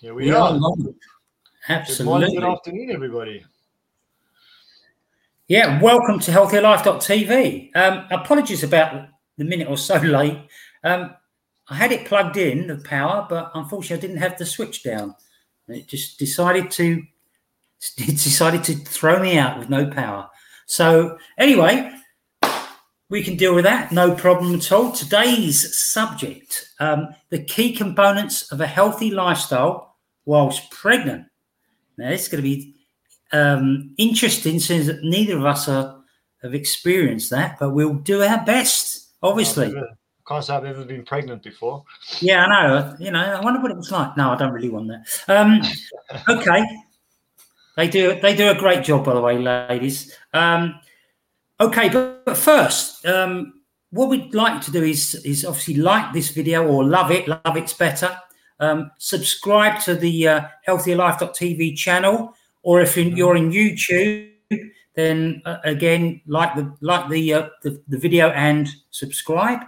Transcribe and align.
Here 0.00 0.14
we, 0.14 0.26
we 0.26 0.30
are. 0.30 0.52
are. 0.52 0.76
Absolutely. 1.68 1.96
Good 1.96 2.04
morning, 2.04 2.34
good 2.34 2.44
afternoon, 2.44 2.90
everybody. 2.92 3.44
Yeah, 5.48 5.80
welcome 5.82 6.20
to 6.20 6.30
healthierlife.tv. 6.30 7.74
Um, 7.74 8.06
apologies 8.12 8.62
about 8.62 9.08
the 9.38 9.44
minute 9.44 9.66
or 9.66 9.76
so 9.76 9.96
late. 10.02 10.38
Um, 10.84 11.16
I 11.68 11.74
had 11.74 11.90
it 11.90 12.06
plugged 12.06 12.36
in, 12.36 12.68
the 12.68 12.76
power, 12.76 13.26
but 13.28 13.50
unfortunately 13.54 13.96
I 13.96 14.00
didn't 14.00 14.22
have 14.22 14.38
the 14.38 14.46
switch 14.46 14.84
down. 14.84 15.16
It 15.66 15.88
just 15.88 16.16
decided 16.16 16.70
to 16.72 17.02
it 17.98 18.06
decided 18.06 18.62
to 18.64 18.76
throw 18.76 19.20
me 19.20 19.36
out 19.36 19.58
with 19.58 19.68
no 19.68 19.90
power. 19.90 20.30
So 20.66 21.18
anyway, 21.36 21.92
we 23.10 23.24
can 23.24 23.36
deal 23.36 23.52
with 23.52 23.64
that, 23.64 23.90
no 23.90 24.14
problem 24.14 24.54
at 24.54 24.70
all. 24.70 24.92
Today's 24.92 25.76
subject: 25.90 26.68
um, 26.78 27.08
the 27.30 27.42
key 27.42 27.74
components 27.74 28.52
of 28.52 28.60
a 28.60 28.66
healthy 28.68 29.10
lifestyle 29.10 29.87
whilst 30.28 30.70
pregnant. 30.70 31.24
Now, 31.96 32.10
this 32.10 32.24
is 32.24 32.28
going 32.28 32.44
to 32.44 32.48
be 32.48 32.74
um, 33.32 33.94
interesting 33.96 34.60
since 34.60 34.90
neither 35.02 35.38
of 35.38 35.46
us 35.46 35.68
are, 35.70 36.02
have 36.42 36.54
experienced 36.54 37.30
that, 37.30 37.58
but 37.58 37.70
we'll 37.70 37.94
do 37.94 38.22
our 38.22 38.44
best, 38.44 39.08
obviously. 39.22 39.68
Of 39.68 40.24
course, 40.24 40.50
I've 40.50 40.66
ever 40.66 40.84
been 40.84 41.02
pregnant 41.02 41.42
before. 41.42 41.82
Yeah, 42.20 42.44
I 42.44 42.48
know. 42.48 42.96
You 43.00 43.10
know, 43.10 43.20
I 43.20 43.40
wonder 43.40 43.58
what 43.60 43.70
it 43.70 43.76
was 43.78 43.90
like. 43.90 44.18
No, 44.18 44.30
I 44.30 44.36
don't 44.36 44.52
really 44.52 44.68
want 44.68 44.88
that. 44.88 45.34
Um, 45.34 45.62
okay, 46.28 46.62
they 47.78 47.88
do. 47.88 48.20
They 48.20 48.36
do 48.36 48.50
a 48.50 48.54
great 48.54 48.84
job, 48.84 49.06
by 49.06 49.14
the 49.14 49.22
way, 49.22 49.38
ladies. 49.38 50.14
Um, 50.34 50.78
okay, 51.58 51.88
but, 51.88 52.26
but 52.26 52.36
first, 52.36 53.06
um, 53.06 53.62
what 53.90 54.10
we'd 54.10 54.34
like 54.34 54.60
to 54.60 54.70
do 54.70 54.82
is 54.84 55.14
is 55.24 55.46
obviously 55.46 55.76
like 55.76 56.12
this 56.12 56.28
video 56.28 56.68
or 56.68 56.84
love 56.84 57.10
it. 57.10 57.26
Love 57.26 57.56
it's 57.56 57.72
better. 57.72 58.14
Um, 58.60 58.90
subscribe 58.98 59.80
to 59.82 59.94
the 59.94 60.28
uh, 60.28 60.40
healthierlife.tv 60.66 61.76
channel, 61.76 62.34
or 62.62 62.80
if 62.80 62.96
you're 62.96 63.36
in 63.36 63.50
YouTube, 63.50 64.30
then 64.94 65.42
uh, 65.44 65.58
again 65.64 66.20
like 66.26 66.54
the 66.56 66.74
like 66.80 67.08
the, 67.08 67.34
uh, 67.34 67.48
the, 67.62 67.80
the 67.88 67.98
video 67.98 68.30
and 68.30 68.68
subscribe, 68.90 69.60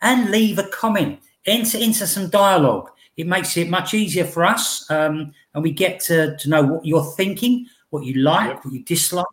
and 0.00 0.30
leave 0.30 0.58
a 0.58 0.68
comment. 0.68 1.20
Enter 1.46 1.78
into 1.78 2.06
some 2.06 2.28
dialogue. 2.28 2.90
It 3.16 3.26
makes 3.26 3.56
it 3.56 3.68
much 3.70 3.94
easier 3.94 4.24
for 4.24 4.44
us, 4.44 4.88
um, 4.90 5.32
and 5.54 5.62
we 5.62 5.72
get 5.72 6.00
to, 6.00 6.36
to 6.36 6.48
know 6.48 6.62
what 6.62 6.84
you're 6.84 7.12
thinking, 7.16 7.66
what 7.90 8.04
you 8.04 8.14
like, 8.14 8.48
yep. 8.48 8.64
what 8.64 8.74
you 8.74 8.84
dislike, 8.84 9.26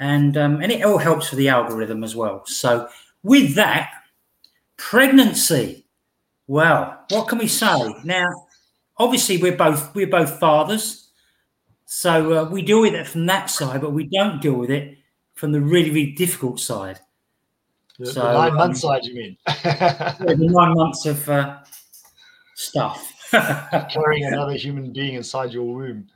and 0.00 0.36
um, 0.36 0.62
and 0.62 0.72
it 0.72 0.82
all 0.82 0.98
helps 0.98 1.28
for 1.28 1.36
the 1.36 1.48
algorithm 1.48 2.02
as 2.02 2.16
well. 2.16 2.44
So 2.46 2.88
with 3.22 3.54
that, 3.54 3.92
pregnancy 4.76 5.81
well, 6.52 7.06
what 7.08 7.28
can 7.28 7.38
we 7.38 7.48
say 7.48 7.94
now? 8.04 8.28
Obviously, 8.98 9.38
we're 9.38 9.56
both 9.56 9.94
we're 9.94 10.06
both 10.06 10.38
fathers, 10.38 11.08
so 11.86 12.34
uh, 12.34 12.44
we 12.44 12.60
deal 12.60 12.82
with 12.82 12.92
it 12.92 13.06
from 13.06 13.24
that 13.24 13.48
side, 13.48 13.80
but 13.80 13.94
we 13.94 14.04
don't 14.04 14.42
deal 14.42 14.52
with 14.52 14.70
it 14.70 14.98
from 15.32 15.52
the 15.52 15.62
really 15.62 15.88
really 15.88 16.12
difficult 16.12 16.60
side. 16.60 17.00
The, 17.98 18.04
so, 18.04 18.20
the 18.20 18.32
nine 18.34 18.54
months 18.54 18.84
um, 18.84 18.90
side, 18.90 19.04
you 19.06 19.14
mean? 19.14 19.36
the 19.46 20.36
nine 20.38 20.74
months 20.74 21.06
of 21.06 21.26
uh, 21.30 21.60
stuff. 22.54 23.10
Carrying 23.30 24.26
another 24.26 24.52
human 24.52 24.92
being 24.92 25.14
inside 25.14 25.54
your 25.54 25.64
womb. 25.64 26.06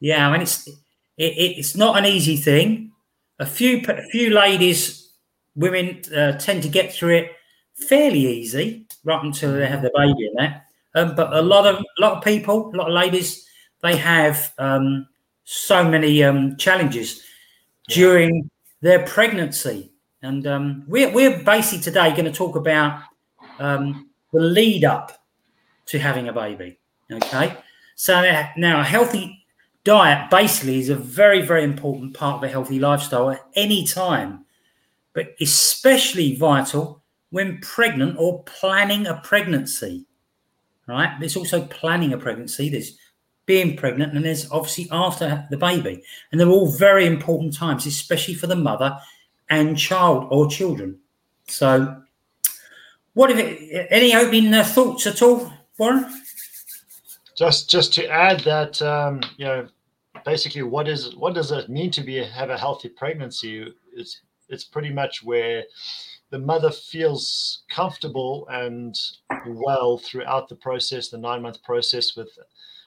Yeah, 0.00 0.26
I 0.26 0.32
mean 0.32 0.40
it's 0.40 0.66
it, 0.66 0.78
it's 1.18 1.76
not 1.76 1.98
an 1.98 2.06
easy 2.06 2.38
thing. 2.38 2.92
A 3.38 3.44
few 3.44 3.82
a 3.86 4.02
few 4.12 4.30
ladies, 4.30 5.10
women 5.54 6.00
uh, 6.16 6.38
tend 6.38 6.62
to 6.62 6.70
get 6.70 6.90
through 6.90 7.16
it 7.16 7.32
fairly 7.78 8.26
easy 8.26 8.86
right 9.04 9.24
until 9.24 9.52
they 9.52 9.66
have 9.66 9.82
the 9.82 9.92
baby 9.94 10.26
in 10.26 10.34
that. 10.34 10.66
Um, 10.94 11.14
but 11.14 11.32
a 11.32 11.42
lot 11.42 11.66
of 11.66 11.76
a 11.76 12.00
lot 12.00 12.16
of 12.16 12.24
people, 12.24 12.74
a 12.74 12.76
lot 12.76 12.88
of 12.88 12.94
ladies, 12.94 13.46
they 13.82 13.96
have 13.96 14.52
um, 14.58 15.06
so 15.44 15.84
many 15.84 16.22
um, 16.24 16.56
challenges 16.56 17.22
yeah. 17.88 17.94
during 17.94 18.50
their 18.80 19.04
pregnancy, 19.06 19.92
and 20.22 20.46
um, 20.46 20.84
we're 20.86 21.12
we're 21.12 21.42
basically 21.42 21.80
today 21.80 22.10
going 22.10 22.24
to 22.24 22.32
talk 22.32 22.56
about 22.56 23.02
um, 23.58 24.08
the 24.32 24.40
lead 24.40 24.84
up 24.84 25.22
to 25.86 25.98
having 25.98 26.28
a 26.28 26.32
baby. 26.32 26.78
Okay, 27.10 27.56
so 27.94 28.20
now 28.56 28.80
a 28.80 28.84
healthy 28.84 29.44
diet 29.84 30.30
basically 30.30 30.80
is 30.80 30.88
a 30.88 30.96
very 30.96 31.42
very 31.42 31.64
important 31.64 32.14
part 32.14 32.36
of 32.36 32.42
a 32.42 32.48
healthy 32.48 32.78
lifestyle 32.78 33.30
at 33.30 33.46
any 33.54 33.86
time, 33.86 34.44
but 35.12 35.34
especially 35.40 36.34
vital 36.34 37.02
when 37.30 37.58
pregnant 37.60 38.16
or 38.18 38.42
planning 38.44 39.06
a 39.06 39.20
pregnancy, 39.22 40.06
right? 40.86 41.16
There's 41.20 41.36
also 41.36 41.66
planning 41.66 42.12
a 42.12 42.18
pregnancy, 42.18 42.68
there's 42.68 42.96
being 43.46 43.76
pregnant, 43.76 44.14
and 44.14 44.24
there's 44.24 44.50
obviously 44.50 44.88
after 44.90 45.46
the 45.50 45.56
baby. 45.56 46.02
And 46.30 46.40
they're 46.40 46.48
all 46.48 46.70
very 46.72 47.06
important 47.06 47.54
times, 47.54 47.86
especially 47.86 48.34
for 48.34 48.46
the 48.46 48.56
mother 48.56 48.98
and 49.50 49.76
child 49.76 50.28
or 50.30 50.48
children. 50.48 50.98
So, 51.46 52.02
what 53.14 53.30
if 53.30 53.38
it, 53.38 53.88
any 53.90 54.14
opening 54.14 54.52
thoughts 54.64 55.06
at 55.06 55.22
all, 55.22 55.52
Warren? 55.78 56.06
Just, 57.36 57.70
just 57.70 57.94
to 57.94 58.06
add 58.08 58.40
that, 58.40 58.80
um, 58.82 59.22
you 59.38 59.46
know, 59.46 59.68
basically, 60.24 60.62
what 60.62 60.88
is 60.88 61.16
what 61.16 61.34
does 61.34 61.52
it 61.52 61.68
mean 61.68 61.90
to 61.92 62.02
be 62.02 62.16
have 62.22 62.50
a 62.50 62.58
healthy 62.58 62.88
pregnancy? 62.88 63.72
It's 63.94 64.20
it's 64.48 64.64
pretty 64.64 64.90
much 64.90 65.22
where 65.22 65.64
the 66.30 66.38
mother 66.38 66.70
feels 66.70 67.62
comfortable 67.70 68.46
and 68.50 68.98
well 69.46 69.98
throughout 69.98 70.48
the 70.48 70.56
process, 70.56 71.08
the 71.08 71.18
nine 71.18 71.42
month 71.42 71.62
process, 71.62 72.16
with 72.16 72.28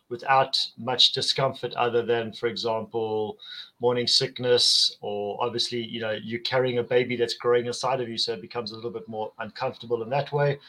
without 0.10 0.58
much 0.78 1.14
discomfort 1.14 1.74
other 1.76 2.06
than, 2.06 2.34
for 2.34 2.48
example, 2.48 3.38
morning 3.80 4.06
sickness, 4.06 4.98
or 5.00 5.42
obviously, 5.42 5.82
you 5.82 6.02
know, 6.02 6.12
you're 6.22 6.42
carrying 6.42 6.80
a 6.80 6.84
baby 6.84 7.16
that's 7.16 7.36
growing 7.36 7.66
inside 7.66 8.02
of 8.02 8.10
you, 8.10 8.18
so 8.18 8.34
it 8.34 8.42
becomes 8.42 8.74
a 8.74 8.76
little 8.76 8.92
bit 8.92 9.08
more 9.08 9.32
uncomfortable 9.40 10.04
in 10.04 10.10
that 10.10 10.32
way. 10.32 10.60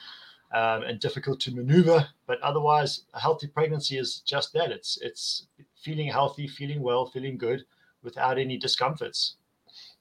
Um, 0.54 0.82
and 0.82 1.00
difficult 1.00 1.40
to 1.40 1.54
maneuver, 1.54 2.06
but 2.26 2.38
otherwise, 2.42 3.04
a 3.14 3.20
healthy 3.20 3.46
pregnancy 3.46 3.96
is 3.96 4.20
just 4.20 4.52
that. 4.52 4.70
It's 4.70 4.98
it's 5.00 5.46
feeling 5.82 6.08
healthy, 6.08 6.46
feeling 6.46 6.82
well, 6.82 7.06
feeling 7.06 7.38
good, 7.38 7.64
without 8.02 8.38
any 8.38 8.58
discomforts, 8.58 9.36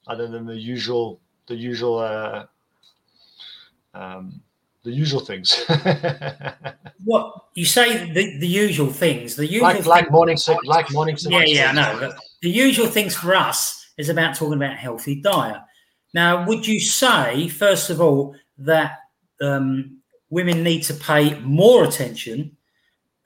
other 0.06 0.28
than 0.28 0.44
the 0.44 0.58
usual 0.58 1.20
the 1.46 1.54
usual 1.56 1.98
uh, 1.98 2.44
um, 3.94 4.40
the 4.84 4.90
usual 4.90 5.20
things. 5.20 5.64
what 7.04 7.32
you 7.54 7.64
say 7.64 8.10
the, 8.12 8.38
the 8.38 8.46
usual 8.46 8.92
things, 8.92 9.36
the 9.36 9.46
usual 9.46 9.68
like, 9.68 9.86
like 9.86 10.10
morning 10.10 10.36
like 10.64 10.92
morning. 10.92 11.16
Yeah, 11.20 11.44
yeah, 11.44 11.70
I 11.70 11.72
know. 11.72 12.12
The 12.42 12.50
usual 12.50 12.86
things 12.86 13.14
for 13.14 13.34
us 13.34 13.90
is 13.96 14.08
about 14.08 14.34
talking 14.34 14.54
about 14.54 14.76
healthy 14.76 15.20
diet. 15.20 15.60
Now, 16.14 16.46
would 16.46 16.66
you 16.66 16.80
say, 16.80 17.48
first 17.48 17.90
of 17.90 18.00
all, 18.00 18.34
that 18.58 18.98
um, 19.40 19.98
women 20.30 20.62
need 20.62 20.82
to 20.84 20.94
pay 20.94 21.38
more 21.40 21.84
attention? 21.84 22.56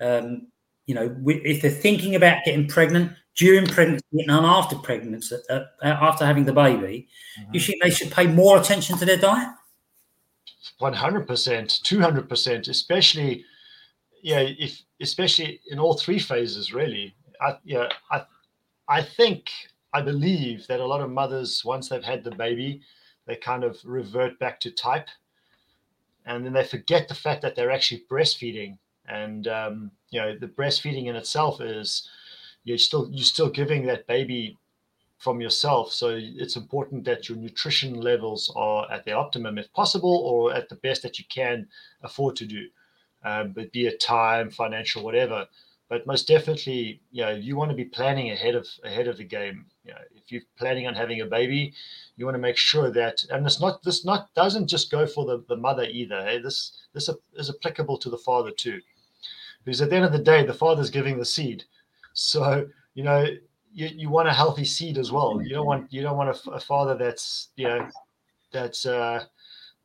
Um, 0.00 0.48
you 0.86 0.94
know, 0.94 1.16
if 1.26 1.62
they're 1.62 1.70
thinking 1.70 2.14
about 2.14 2.44
getting 2.44 2.68
pregnant 2.68 3.12
during 3.34 3.66
pregnancy 3.66 4.04
and 4.12 4.30
after 4.30 4.76
pregnancy, 4.76 5.36
uh, 5.50 5.60
after 5.82 6.24
having 6.24 6.44
the 6.44 6.52
baby, 6.52 7.08
mm-hmm. 7.40 7.54
you 7.54 7.60
think 7.60 7.82
they 7.82 7.90
should 7.90 8.10
pay 8.10 8.26
more 8.26 8.58
attention 8.58 8.96
to 8.98 9.04
their 9.04 9.16
diet? 9.16 9.48
100%, 10.80 11.26
200%, 11.26 12.68
especially, 12.68 13.44
yeah, 14.22 14.40
if 14.40 14.82
especially 15.00 15.60
in 15.70 15.78
all 15.78 15.94
three 15.94 16.18
phases, 16.18 16.72
really. 16.72 17.14
I, 17.40 17.58
yeah, 17.64 17.88
I, 18.10 18.24
I 18.88 19.02
think, 19.02 19.50
I 19.92 20.02
believe 20.02 20.66
that 20.66 20.80
a 20.80 20.86
lot 20.86 21.00
of 21.00 21.10
mothers, 21.10 21.64
once 21.64 21.88
they've 21.88 22.02
had 22.02 22.24
the 22.24 22.34
baby, 22.34 22.82
they 23.26 23.36
kind 23.36 23.64
of 23.64 23.78
revert 23.84 24.38
back 24.38 24.60
to 24.60 24.70
type, 24.70 25.08
and 26.26 26.44
then 26.44 26.52
they 26.52 26.64
forget 26.64 27.08
the 27.08 27.14
fact 27.14 27.42
that 27.42 27.56
they're 27.56 27.70
actually 27.70 28.04
breastfeeding, 28.10 28.78
and 29.08 29.48
um, 29.48 29.90
you 30.10 30.20
know, 30.20 30.36
the 30.38 30.48
breastfeeding 30.48 31.06
in 31.06 31.16
itself 31.16 31.60
is 31.60 32.08
you're 32.64 32.78
still 32.78 33.08
you're 33.10 33.24
still 33.24 33.48
giving 33.48 33.86
that 33.86 34.06
baby 34.06 34.58
from 35.18 35.40
yourself. 35.40 35.92
So 35.92 36.18
it's 36.18 36.56
important 36.56 37.04
that 37.04 37.28
your 37.28 37.38
nutrition 37.38 38.00
levels 38.00 38.52
are 38.54 38.90
at 38.90 39.04
the 39.04 39.12
optimum 39.12 39.58
if 39.58 39.72
possible, 39.72 40.14
or 40.14 40.54
at 40.54 40.68
the 40.68 40.76
best 40.76 41.02
that 41.02 41.18
you 41.18 41.24
can 41.28 41.68
afford 42.02 42.36
to 42.36 42.46
do, 42.46 42.68
um, 43.24 43.52
but 43.52 43.72
be 43.72 43.86
it 43.86 44.00
time, 44.00 44.50
financial, 44.50 45.02
whatever. 45.02 45.46
But 45.88 46.06
most 46.06 46.26
definitely, 46.26 47.00
you 47.12 47.22
know, 47.22 47.30
you 47.30 47.56
want 47.56 47.70
to 47.70 47.76
be 47.76 47.84
planning 47.84 48.30
ahead 48.32 48.56
of 48.56 48.66
ahead 48.82 49.06
of 49.06 49.16
the 49.18 49.24
game. 49.24 49.66
You 49.84 49.92
know, 49.92 50.00
if 50.16 50.32
you're 50.32 50.42
planning 50.58 50.86
on 50.88 50.94
having 50.94 51.20
a 51.20 51.26
baby, 51.26 51.72
you 52.16 52.24
want 52.24 52.34
to 52.34 52.40
make 52.40 52.56
sure 52.56 52.90
that, 52.90 53.22
and 53.30 53.46
it's 53.46 53.60
not 53.60 53.82
this 53.84 54.04
not 54.04 54.34
doesn't 54.34 54.66
just 54.66 54.90
go 54.90 55.06
for 55.06 55.24
the, 55.24 55.44
the 55.48 55.56
mother 55.56 55.84
either. 55.84 56.24
Hey? 56.24 56.38
This 56.38 56.72
this 56.92 57.08
is 57.36 57.50
applicable 57.50 57.98
to 57.98 58.10
the 58.10 58.18
father 58.18 58.50
too, 58.50 58.80
because 59.64 59.80
at 59.80 59.90
the 59.90 59.96
end 59.96 60.04
of 60.04 60.12
the 60.12 60.18
day, 60.18 60.44
the 60.44 60.52
father's 60.52 60.90
giving 60.90 61.18
the 61.18 61.24
seed. 61.24 61.64
So 62.14 62.68
you 62.94 63.04
know, 63.04 63.26
you, 63.76 63.90
you 63.94 64.08
want 64.08 64.26
a 64.26 64.32
healthy 64.32 64.64
seed 64.64 64.96
as 64.96 65.12
well. 65.12 65.40
You 65.42 65.50
don't 65.50 65.66
want 65.66 65.92
you 65.92 66.00
don't 66.02 66.16
want 66.16 66.34
a, 66.34 66.50
a 66.50 66.60
father 66.60 66.96
that's 66.96 67.48
you 67.56 67.68
know 67.68 67.86
that's 68.50 68.86
uh, 68.86 69.24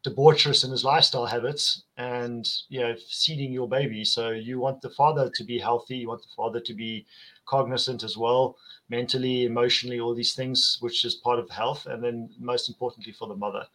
debaucherous 0.06 0.64
in 0.64 0.72
his 0.72 0.86
lifestyle 0.86 1.26
habits 1.26 1.84
and 1.98 2.50
you 2.70 2.80
know 2.80 2.96
feeding 3.10 3.52
your 3.52 3.68
baby. 3.68 4.06
So 4.06 4.30
you 4.32 4.60
want 4.60 4.82
the 4.82 4.90
father 4.92 5.30
to 5.36 5.44
be 5.44 5.60
healthy. 5.60 5.98
You 5.98 6.08
want 6.08 6.22
the 6.22 6.34
father 6.36 6.62
to 6.62 6.74
be 6.74 7.06
cognizant 7.46 8.04
as 8.04 8.16
well 8.16 8.56
mentally 8.88 9.46
emotionally 9.46 10.00
all 10.00 10.14
these 10.14 10.36
things 10.36 10.78
which 10.80 11.04
is 11.04 11.16
part 11.16 11.40
of 11.40 11.50
health. 11.50 11.86
And 11.86 12.02
then 12.02 12.30
most 12.40 12.70
importantly 12.70 13.12
for 13.12 13.28
the 13.28 13.36
mother. 13.36 13.66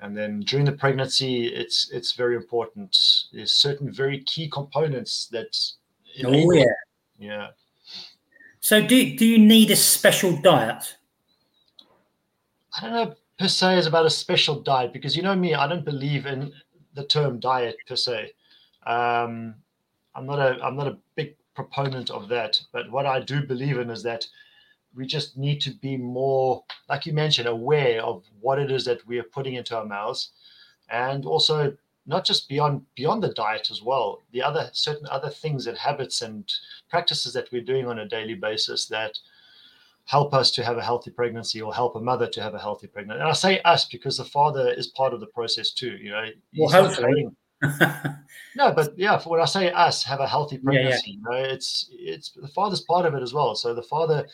And 0.00 0.14
then 0.16 0.40
during 0.40 0.66
the 0.66 0.72
pregnancy 0.72 1.46
it's 1.46 1.90
it's 1.90 2.12
very 2.12 2.36
important. 2.36 2.94
There's 3.32 3.52
certain 3.52 3.90
very 3.90 4.22
key 4.24 4.50
components 4.50 5.28
that 5.32 5.56
oh 6.26 6.52
yeah. 6.52 6.64
yeah 7.18 7.48
so 8.60 8.80
do, 8.86 9.16
do 9.16 9.26
you 9.26 9.38
need 9.38 9.70
a 9.70 9.76
special 9.76 10.36
diet 10.36 10.96
i 12.76 12.82
don't 12.82 12.92
know 12.92 13.14
per 13.40 13.48
se 13.48 13.78
is 13.78 13.86
about 13.86 14.04
a 14.04 14.10
special 14.10 14.60
diet 14.60 14.92
because 14.92 15.16
you 15.16 15.22
know 15.22 15.34
me, 15.34 15.54
I 15.54 15.66
don't 15.66 15.84
believe 15.84 16.26
in 16.26 16.52
the 16.94 17.04
term 17.04 17.40
diet 17.40 17.76
per 17.88 17.96
se. 17.96 18.34
Um, 18.84 19.54
I'm 20.14 20.26
not 20.26 20.38
a 20.38 20.62
I'm 20.62 20.76
not 20.76 20.88
a 20.88 20.98
big 21.14 21.36
proponent 21.54 22.10
of 22.10 22.28
that, 22.28 22.60
but 22.70 22.90
what 22.90 23.06
I 23.06 23.20
do 23.20 23.42
believe 23.42 23.78
in 23.78 23.88
is 23.88 24.02
that 24.02 24.26
we 24.94 25.06
just 25.06 25.38
need 25.38 25.60
to 25.62 25.70
be 25.70 25.96
more, 25.96 26.64
like 26.88 27.06
you 27.06 27.12
mentioned, 27.14 27.48
aware 27.48 28.02
of 28.02 28.24
what 28.40 28.58
it 28.58 28.70
is 28.70 28.84
that 28.84 29.06
we 29.06 29.18
are 29.18 29.30
putting 29.36 29.54
into 29.54 29.76
our 29.76 29.86
mouths, 29.86 30.32
and 30.90 31.24
also 31.24 31.74
not 32.10 32.26
just 32.26 32.48
beyond 32.48 32.84
beyond 32.96 33.22
the 33.22 33.32
diet 33.32 33.68
as 33.70 33.82
well. 33.82 34.20
The 34.32 34.42
other 34.42 34.68
certain 34.72 35.06
other 35.10 35.30
things 35.30 35.66
and 35.66 35.78
habits 35.78 36.20
and 36.22 36.52
practices 36.90 37.32
that 37.34 37.50
we're 37.52 37.62
doing 37.62 37.86
on 37.86 38.00
a 38.00 38.08
daily 38.08 38.34
basis 38.34 38.86
that 38.88 39.16
help 40.06 40.34
us 40.34 40.50
to 40.50 40.64
have 40.64 40.76
a 40.76 40.82
healthy 40.82 41.12
pregnancy 41.12 41.62
or 41.62 41.72
help 41.72 41.94
a 41.94 42.00
mother 42.00 42.26
to 42.26 42.42
have 42.42 42.54
a 42.54 42.58
healthy 42.58 42.88
pregnancy. 42.88 43.20
And 43.20 43.28
I 43.28 43.32
say 43.32 43.60
us 43.60 43.84
because 43.84 44.16
the 44.16 44.24
father 44.24 44.72
is 44.72 44.88
part 44.88 45.14
of 45.14 45.20
the 45.20 45.28
process 45.28 45.70
too. 45.70 45.96
You 46.02 46.10
know, 46.10 46.26
well, 46.58 46.68
hopefully. 46.68 47.28
no, 48.56 48.72
but 48.72 48.98
yeah, 48.98 49.20
when 49.22 49.40
I 49.40 49.44
say 49.44 49.70
us 49.70 50.02
have 50.02 50.18
a 50.18 50.26
healthy 50.26 50.58
pregnancy, 50.58 51.12
yeah, 51.24 51.30
yeah. 51.30 51.38
you 51.38 51.44
know, 51.44 51.48
it's 51.54 51.90
it's 51.92 52.30
the 52.30 52.48
father's 52.48 52.80
part 52.80 53.06
of 53.06 53.14
it 53.14 53.22
as 53.22 53.32
well. 53.32 53.54
So 53.54 53.72
the 53.72 53.82
father, 53.82 54.26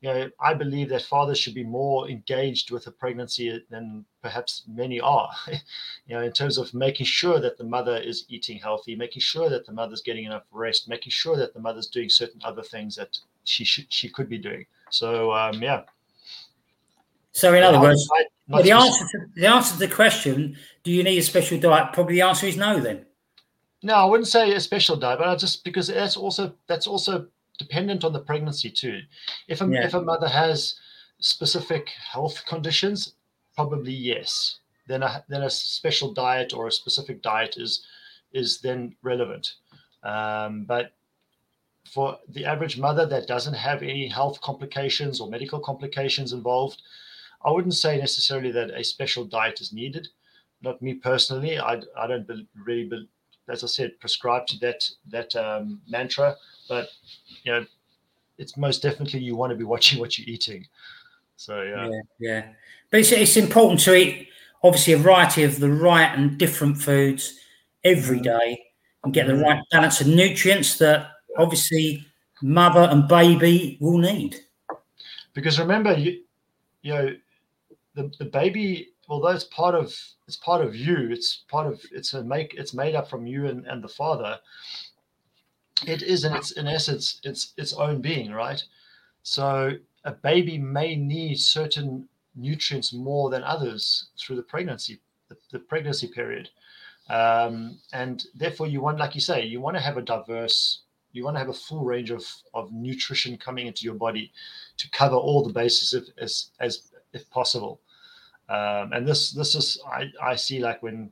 you 0.00 0.08
know, 0.08 0.30
I 0.40 0.54
believe 0.54 0.90
that 0.90 1.02
fathers 1.02 1.38
should 1.38 1.54
be 1.54 1.64
more 1.64 2.08
engaged 2.08 2.70
with 2.70 2.86
a 2.86 2.92
pregnancy 2.92 3.64
than 3.68 4.04
perhaps 4.22 4.62
many 4.68 5.00
are. 5.00 5.30
you 5.48 6.14
know, 6.14 6.22
in 6.22 6.32
terms 6.32 6.56
of 6.56 6.72
making 6.72 7.06
sure 7.06 7.40
that 7.40 7.58
the 7.58 7.64
mother 7.64 7.96
is 7.96 8.24
eating 8.28 8.58
healthy, 8.58 8.94
making 8.94 9.20
sure 9.20 9.50
that 9.50 9.66
the 9.66 9.72
mother's 9.72 10.02
getting 10.02 10.24
enough 10.24 10.44
rest, 10.52 10.88
making 10.88 11.10
sure 11.10 11.36
that 11.36 11.52
the 11.52 11.60
mother's 11.60 11.88
doing 11.88 12.08
certain 12.08 12.40
other 12.44 12.62
things 12.62 12.94
that 12.94 13.18
she 13.42 13.64
should 13.64 13.92
she 13.92 14.08
could 14.08 14.28
be 14.28 14.38
doing. 14.38 14.66
So 14.90 15.32
um, 15.32 15.60
yeah. 15.60 15.82
So 17.32 17.54
in 17.54 17.62
other 17.62 17.80
words, 17.80 18.08
well, 18.48 18.62
the 18.62 18.72
answer 18.72 19.04
to, 19.04 19.26
the 19.34 19.46
answer 19.46 19.74
to 19.74 19.78
the 19.80 19.94
question, 19.94 20.56
do 20.84 20.92
you 20.92 21.02
need 21.02 21.18
a 21.18 21.22
special 21.22 21.58
diet? 21.58 21.92
Probably 21.92 22.14
the 22.14 22.22
answer 22.22 22.46
is 22.46 22.56
no. 22.56 22.78
Then. 22.80 23.04
No, 23.82 23.94
I 23.94 24.04
wouldn't 24.04 24.28
say 24.28 24.52
a 24.52 24.60
special 24.60 24.96
diet, 24.96 25.18
but 25.18 25.28
I 25.28 25.34
just 25.34 25.64
because 25.64 25.88
that's 25.88 26.16
also 26.16 26.54
that's 26.68 26.86
also 26.86 27.26
dependent 27.58 28.04
on 28.04 28.12
the 28.12 28.20
pregnancy 28.20 28.70
too. 28.70 29.00
If 29.48 29.60
a 29.60 29.66
yeah. 29.66 29.84
if 29.84 29.94
a 29.94 30.00
mother 30.00 30.28
has 30.28 30.78
specific 31.20 31.88
health 32.12 32.44
conditions, 32.46 33.14
probably 33.54 33.92
yes. 33.92 34.60
Then 34.86 35.02
a 35.02 35.24
then 35.28 35.42
a 35.42 35.50
special 35.50 36.14
diet 36.14 36.54
or 36.54 36.66
a 36.66 36.72
specific 36.72 37.22
diet 37.22 37.56
is 37.56 37.84
is 38.32 38.60
then 38.60 38.94
relevant. 39.02 39.54
Um, 40.02 40.64
but 40.64 40.92
for 41.84 42.18
the 42.28 42.44
average 42.44 42.78
mother 42.78 43.06
that 43.06 43.26
doesn't 43.26 43.54
have 43.54 43.82
any 43.82 44.08
health 44.08 44.40
complications 44.40 45.20
or 45.20 45.30
medical 45.30 45.58
complications 45.58 46.32
involved, 46.32 46.82
I 47.44 47.50
wouldn't 47.50 47.74
say 47.74 47.96
necessarily 47.96 48.52
that 48.52 48.70
a 48.70 48.84
special 48.84 49.24
diet 49.24 49.60
is 49.60 49.72
needed. 49.72 50.08
Not 50.60 50.82
me 50.82 50.94
personally. 50.94 51.58
I, 51.58 51.80
I 51.96 52.06
don't 52.06 52.26
be, 52.26 52.46
really, 52.54 52.84
be, 52.84 53.08
as 53.48 53.64
I 53.64 53.66
said, 53.66 53.98
prescribe 54.00 54.46
to 54.48 54.58
that 54.60 54.88
that 55.10 55.34
um, 55.36 55.80
mantra. 55.88 56.36
But 56.68 56.88
you 57.42 57.52
know, 57.52 57.66
it's 58.38 58.56
most 58.56 58.82
definitely 58.82 59.20
you 59.20 59.36
want 59.36 59.50
to 59.50 59.56
be 59.56 59.64
watching 59.64 59.98
what 59.98 60.18
you're 60.18 60.28
eating. 60.28 60.66
So 61.36 61.62
yeah, 61.62 61.88
yeah, 61.88 62.00
yeah. 62.18 62.48
But 62.90 63.00
it's, 63.00 63.12
it's 63.12 63.36
important 63.36 63.80
to 63.80 63.94
eat 63.94 64.28
obviously 64.62 64.94
a 64.94 64.98
variety 64.98 65.44
of 65.44 65.60
the 65.60 65.70
right 65.70 66.16
and 66.16 66.38
different 66.38 66.78
foods 66.78 67.38
every 67.84 68.18
mm-hmm. 68.18 68.26
and 69.04 69.14
get 69.14 69.26
the 69.26 69.34
mm-hmm. 69.34 69.42
right 69.42 69.62
balance 69.70 70.00
of 70.00 70.08
nutrients 70.08 70.78
that 70.78 71.10
obviously 71.36 72.04
mother 72.42 72.88
and 72.90 73.08
baby 73.08 73.78
will 73.80 73.98
need. 73.98 74.36
Because 75.34 75.58
remember, 75.58 75.92
you 75.92 76.22
you 76.82 76.94
know, 76.94 77.16
the, 77.94 78.10
the 78.18 78.24
baby, 78.24 78.88
although 79.08 79.28
it's 79.28 79.44
part 79.44 79.74
of 79.74 79.94
it's 80.26 80.36
part 80.36 80.64
of 80.64 80.76
you, 80.76 81.10
it's 81.10 81.44
part 81.48 81.66
of 81.66 81.80
it's 81.92 82.14
a 82.14 82.22
make 82.22 82.54
it's 82.54 82.74
made 82.74 82.94
up 82.94 83.08
from 83.08 83.26
you 83.26 83.46
and, 83.46 83.66
and 83.66 83.82
the 83.82 83.88
father. 83.88 84.38
It 85.86 86.02
is 86.02 86.24
in 86.24 86.34
its 86.34 86.52
in 86.52 86.66
essence 86.66 87.20
its 87.24 87.54
its 87.56 87.72
own 87.72 88.00
being, 88.00 88.32
right? 88.32 88.62
So 89.22 89.72
a 90.04 90.12
baby 90.12 90.58
may 90.58 90.96
need 90.96 91.38
certain 91.38 92.08
nutrients 92.34 92.92
more 92.92 93.30
than 93.30 93.42
others 93.42 94.08
through 94.18 94.36
the 94.36 94.42
pregnancy, 94.42 95.00
the, 95.28 95.36
the 95.50 95.58
pregnancy 95.58 96.06
period. 96.06 96.48
Um, 97.10 97.78
and 97.92 98.24
therefore 98.34 98.66
you 98.66 98.80
want, 98.80 98.98
like 98.98 99.14
you 99.14 99.20
say, 99.20 99.44
you 99.44 99.60
want 99.60 99.76
to 99.76 99.82
have 99.82 99.96
a 99.96 100.02
diverse 100.02 100.82
you 101.12 101.24
want 101.24 101.34
to 101.34 101.38
have 101.38 101.48
a 101.48 101.54
full 101.54 101.84
range 101.84 102.10
of, 102.10 102.24
of 102.54 102.72
nutrition 102.72 103.36
coming 103.36 103.66
into 103.66 103.84
your 103.84 103.94
body 103.94 104.30
to 104.76 104.90
cover 104.90 105.16
all 105.16 105.42
the 105.42 105.52
bases 105.52 105.94
if, 105.94 106.04
as, 106.18 106.50
as 106.60 106.90
if 107.12 107.28
possible. 107.30 107.80
Um, 108.48 108.92
and 108.92 109.06
this 109.06 109.32
this 109.32 109.54
is 109.54 109.80
I, 109.90 110.10
I 110.22 110.36
see 110.36 110.60
like 110.60 110.82
when 110.82 111.10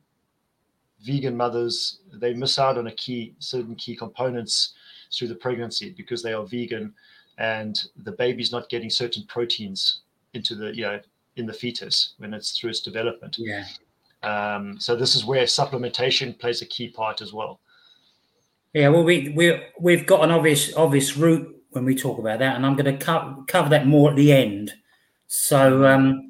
vegan 1.03 1.37
mothers 1.37 1.99
they 2.13 2.33
miss 2.33 2.57
out 2.57 2.77
on 2.77 2.87
a 2.87 2.91
key 2.91 3.35
certain 3.37 3.75
key 3.75 3.95
components 3.95 4.73
through 5.13 5.27
the 5.27 5.35
pregnancy 5.35 5.93
because 5.95 6.23
they 6.23 6.33
are 6.33 6.45
vegan 6.45 6.93
and 7.37 7.79
the 8.03 8.11
baby's 8.11 8.51
not 8.51 8.69
getting 8.69 8.89
certain 8.89 9.23
proteins 9.27 10.01
into 10.33 10.55
the 10.55 10.75
you 10.75 10.81
know 10.81 10.99
in 11.35 11.45
the 11.45 11.53
fetus 11.53 12.13
when 12.17 12.33
it's 12.33 12.57
through 12.57 12.71
its 12.71 12.81
development. 12.81 13.37
Yeah. 13.39 13.65
Um, 14.23 14.79
so 14.79 14.95
this 14.95 15.15
is 15.15 15.23
where 15.23 15.43
supplementation 15.43 16.37
plays 16.37 16.61
a 16.61 16.65
key 16.65 16.89
part 16.89 17.21
as 17.21 17.33
well. 17.33 17.59
Yeah, 18.73 18.89
well, 18.89 19.03
we 19.03 19.29
we 19.29 19.61
we've 19.79 20.05
got 20.05 20.23
an 20.23 20.31
obvious 20.31 20.75
obvious 20.75 21.15
route 21.15 21.55
when 21.71 21.85
we 21.85 21.95
talk 21.95 22.19
about 22.19 22.39
that, 22.39 22.55
and 22.55 22.65
I'm 22.65 22.75
going 22.75 22.97
to 22.97 23.05
co- 23.05 23.43
cover 23.47 23.69
that 23.69 23.87
more 23.87 24.09
at 24.09 24.15
the 24.15 24.33
end. 24.33 24.73
So, 25.27 25.85
um, 25.85 26.26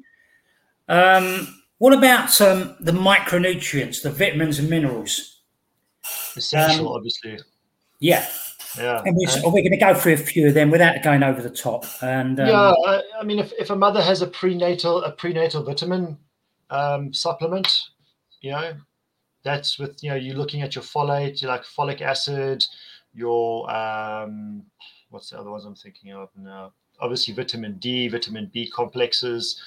um, 0.88 1.62
what 1.78 1.92
about 1.92 2.40
um, 2.40 2.76
the 2.80 2.92
micronutrients, 2.92 4.02
the 4.02 4.10
vitamins 4.10 4.58
and 4.58 4.68
minerals? 4.68 5.40
Essential, 6.36 6.88
um, 6.88 6.96
obviously. 6.96 7.38
Yeah. 8.00 8.26
Yeah. 8.76 9.02
And 9.04 9.16
we're, 9.16 9.42
we're 9.44 9.62
going 9.62 9.70
to 9.70 9.76
go 9.76 9.94
through 9.94 10.14
a 10.14 10.18
few 10.18 10.48
of 10.48 10.54
them 10.54 10.70
without 10.70 11.02
going 11.02 11.22
over 11.22 11.40
the 11.40 11.50
top. 11.50 11.84
And 12.02 12.38
um, 12.38 12.46
yeah, 12.46 12.74
I, 12.86 13.02
I, 13.20 13.24
mean, 13.24 13.38
if, 13.38 13.52
if 13.58 13.70
a 13.70 13.76
mother 13.76 14.02
has 14.02 14.22
a 14.22 14.26
prenatal 14.26 15.02
a 15.04 15.12
prenatal 15.12 15.62
vitamin 15.62 16.18
um, 16.70 17.12
supplement, 17.12 17.72
you 18.40 18.50
know, 18.50 18.74
that's 19.42 19.78
with 19.78 20.02
you 20.02 20.10
know 20.10 20.16
you're 20.16 20.36
looking 20.36 20.62
at 20.62 20.74
your 20.74 20.84
folate, 20.84 21.40
you 21.40 21.48
like 21.48 21.64
folic 21.64 22.02
acid, 22.02 22.64
your 23.14 23.70
um, 23.74 24.62
what's 25.10 25.30
the 25.30 25.38
other 25.38 25.50
ones 25.50 25.64
I'm 25.64 25.74
thinking 25.74 26.12
of 26.12 26.28
now? 26.36 26.72
Obviously, 27.00 27.34
vitamin 27.34 27.78
D, 27.78 28.08
vitamin 28.08 28.50
B 28.52 28.68
complexes, 28.68 29.60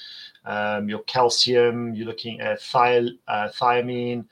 um, 0.44 0.88
your 0.88 1.00
calcium. 1.00 1.94
You're 1.94 2.06
looking 2.06 2.40
at 2.40 2.60
thi- 2.60 3.18
uh, 3.28 3.48
thiamine. 3.48 4.24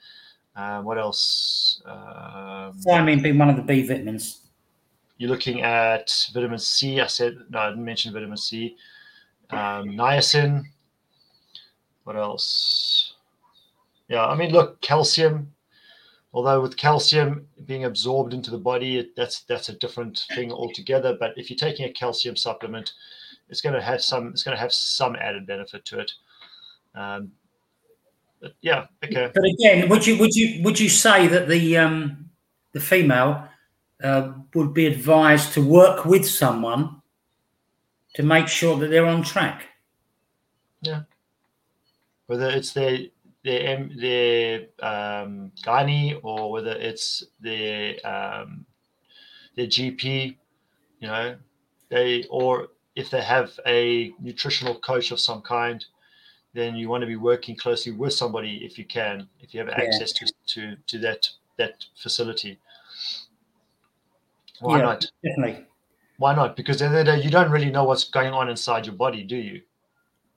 Uh, 0.55 0.81
what 0.81 0.97
else? 0.97 1.81
Um, 1.85 2.73
thiamine 2.85 3.23
being 3.23 3.37
one 3.37 3.49
of 3.49 3.55
the 3.55 3.61
B 3.61 3.85
vitamins. 3.87 4.39
You're 5.17 5.29
looking 5.29 5.61
at 5.61 6.29
vitamin 6.33 6.59
C. 6.59 6.99
I 6.99 7.07
said 7.07 7.37
no, 7.49 7.59
I 7.59 7.69
didn't 7.69 7.85
mention 7.85 8.13
vitamin 8.13 8.37
C. 8.37 8.75
Um, 9.51 9.89
niacin. 9.89 10.63
What 12.03 12.15
else? 12.15 13.13
Yeah, 14.07 14.25
I 14.25 14.35
mean, 14.35 14.51
look, 14.51 14.81
calcium. 14.81 15.53
Although 16.33 16.61
with 16.61 16.77
calcium 16.77 17.47
being 17.65 17.83
absorbed 17.83 18.33
into 18.33 18.51
the 18.51 18.57
body, 18.57 18.97
it, 18.97 19.15
that's 19.15 19.41
that's 19.41 19.69
a 19.69 19.73
different 19.73 20.25
thing 20.33 20.51
altogether. 20.51 21.17
But 21.19 21.33
if 21.37 21.49
you're 21.49 21.57
taking 21.57 21.85
a 21.85 21.93
calcium 21.93 22.35
supplement, 22.35 22.93
it's 23.51 23.61
going 23.61 23.75
to 23.75 23.81
have 23.81 24.01
some 24.01 24.29
it's 24.29 24.43
going 24.43 24.55
to 24.55 24.61
have 24.61 24.73
some 24.73 25.15
added 25.17 25.45
benefit 25.45 25.85
to 25.85 25.99
it. 25.99 26.11
Um, 26.95 27.33
but 28.39 28.53
yeah, 28.61 28.85
okay. 29.03 29.29
But 29.33 29.43
again, 29.43 29.87
would 29.89 30.07
you 30.07 30.17
would 30.17 30.33
you 30.33 30.63
would 30.63 30.79
you 30.79 30.89
say 30.89 31.27
that 31.27 31.47
the 31.47 31.77
um, 31.77 32.29
the 32.71 32.79
female 32.79 33.47
uh, 34.01 34.31
would 34.55 34.73
be 34.73 34.87
advised 34.87 35.53
to 35.53 35.61
work 35.61 36.05
with 36.05 36.27
someone 36.27 37.01
to 38.15 38.23
make 38.23 38.47
sure 38.47 38.79
that 38.79 38.87
they're 38.87 39.05
on 39.05 39.21
track? 39.21 39.67
Yeah. 40.81 41.01
Whether 42.25 42.49
it's 42.49 42.71
their 42.71 42.97
the 43.43 43.89
the 43.97 44.85
um, 44.85 45.51
gynae 45.63 46.19
or 46.23 46.51
whether 46.51 46.71
it's 46.71 47.25
their 47.41 47.95
um, 48.05 48.65
the 49.55 49.67
GP, 49.67 50.37
you 50.99 51.07
know, 51.07 51.35
they 51.89 52.23
or 52.29 52.69
if 53.01 53.09
they 53.09 53.21
have 53.21 53.59
a 53.65 54.13
nutritional 54.19 54.75
coach 54.75 55.11
of 55.11 55.19
some 55.19 55.41
kind, 55.41 55.83
then 56.53 56.75
you 56.75 56.87
want 56.87 57.01
to 57.01 57.07
be 57.07 57.15
working 57.15 57.55
closely 57.55 57.91
with 57.91 58.13
somebody 58.13 58.63
if 58.63 58.77
you 58.77 58.85
can, 58.85 59.27
if 59.39 59.53
you 59.53 59.59
have 59.59 59.69
Yeah. 59.69 59.83
access 59.83 60.11
to, 60.13 60.25
to 60.53 60.61
to 60.89 60.99
that 60.99 61.21
that 61.57 61.73
facility. 62.03 62.59
Why 64.59 64.77
Yeah. 64.77 64.85
not? 64.89 64.99
Definitely. 65.23 65.65
Why 66.17 66.35
not? 66.35 66.55
Because 66.55 66.81
at 66.81 66.91
the 66.91 66.99
end 66.99 66.99
of 66.99 67.05
the 67.05 67.11
day, 67.13 67.23
you 67.25 67.31
don't 67.31 67.51
really 67.51 67.71
know 67.71 67.85
what's 67.85 68.03
going 68.03 68.33
on 68.39 68.49
inside 68.49 68.85
your 68.85 68.95
body, 68.95 69.23
do 69.23 69.37
you? 69.37 69.61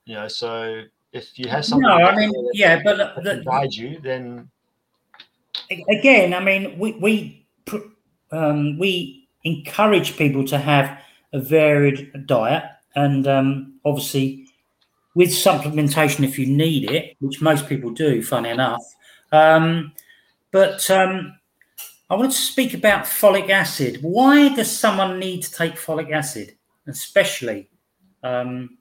You 0.07 0.15
know, 0.15 0.29
so 0.29 0.83
if 1.13 1.39
you 1.39 1.49
have 1.49 1.65
something, 1.67 1.87
No, 1.87 1.95
I 2.11 2.17
mean, 2.17 2.33
yeah, 2.55 2.81
but 2.83 2.97
the, 3.23 3.43
guide 3.45 3.75
you, 3.75 4.01
then 4.01 4.51
again, 5.89 6.33
I 6.33 6.41
mean, 6.41 6.79
we 6.79 6.93
we 6.93 7.47
um, 8.33 8.79
we 8.79 9.29
encourage 9.45 10.17
people 10.17 10.45
to 10.47 10.59
have 10.59 10.87
a 11.35 11.41
varied 11.41 12.27
diet, 12.27 12.65
and 12.95 13.27
um, 13.27 13.75
obviously 13.85 14.47
with 15.15 15.29
supplementation 15.29 16.25
if 16.25 16.39
you 16.39 16.47
need 16.47 16.91
it, 16.91 17.17
which 17.21 17.43
most 17.43 17.69
people 17.69 17.91
do, 17.91 18.23
funny 18.23 18.49
enough. 18.49 18.83
Um, 19.33 19.93
but 20.51 20.89
um, 20.91 21.37
I 22.09 22.15
wanted 22.15 22.33
to 22.33 22.37
speak 22.37 22.75
about 22.75 23.05
folic 23.05 23.51
acid. 23.51 23.99
Why 24.01 24.55
does 24.55 24.71
someone 24.71 25.19
need 25.19 25.43
to 25.43 25.53
take 25.53 25.75
folic 25.75 26.13
acid, 26.13 26.57
especially? 26.87 27.69
Um, 28.23 28.79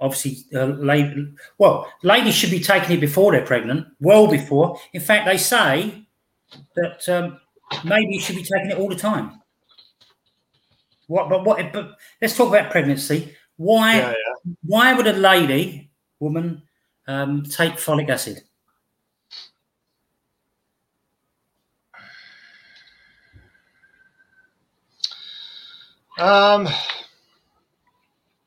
obviously, 0.00 0.44
uh, 0.54 0.66
lady, 0.66 1.28
well, 1.58 1.90
ladies 2.02 2.34
should 2.34 2.50
be 2.50 2.60
taking 2.60 2.96
it 2.96 3.00
before 3.00 3.32
they're 3.32 3.46
pregnant, 3.46 3.86
well 4.00 4.26
before. 4.26 4.78
In 4.92 5.00
fact, 5.00 5.26
they 5.26 5.38
say 5.38 6.06
that 6.76 7.08
um, 7.08 7.40
maybe 7.84 8.14
you 8.14 8.20
should 8.20 8.36
be 8.36 8.42
taking 8.42 8.70
it 8.70 8.78
all 8.78 8.88
the 8.88 8.96
time. 8.96 9.40
What? 11.06 11.28
But 11.28 11.44
what? 11.44 11.72
But 11.72 11.96
let's 12.20 12.36
talk 12.36 12.48
about 12.48 12.70
pregnancy. 12.70 13.34
Why? 13.56 13.96
yeah, 13.96 14.08
yeah. 14.10 14.52
Why 14.62 14.92
would 14.92 15.06
a 15.06 15.12
lady, 15.12 15.90
woman, 16.20 16.62
um, 17.06 17.44
take 17.44 17.74
folic 17.74 18.08
acid? 18.08 18.42
Um, 26.18 26.68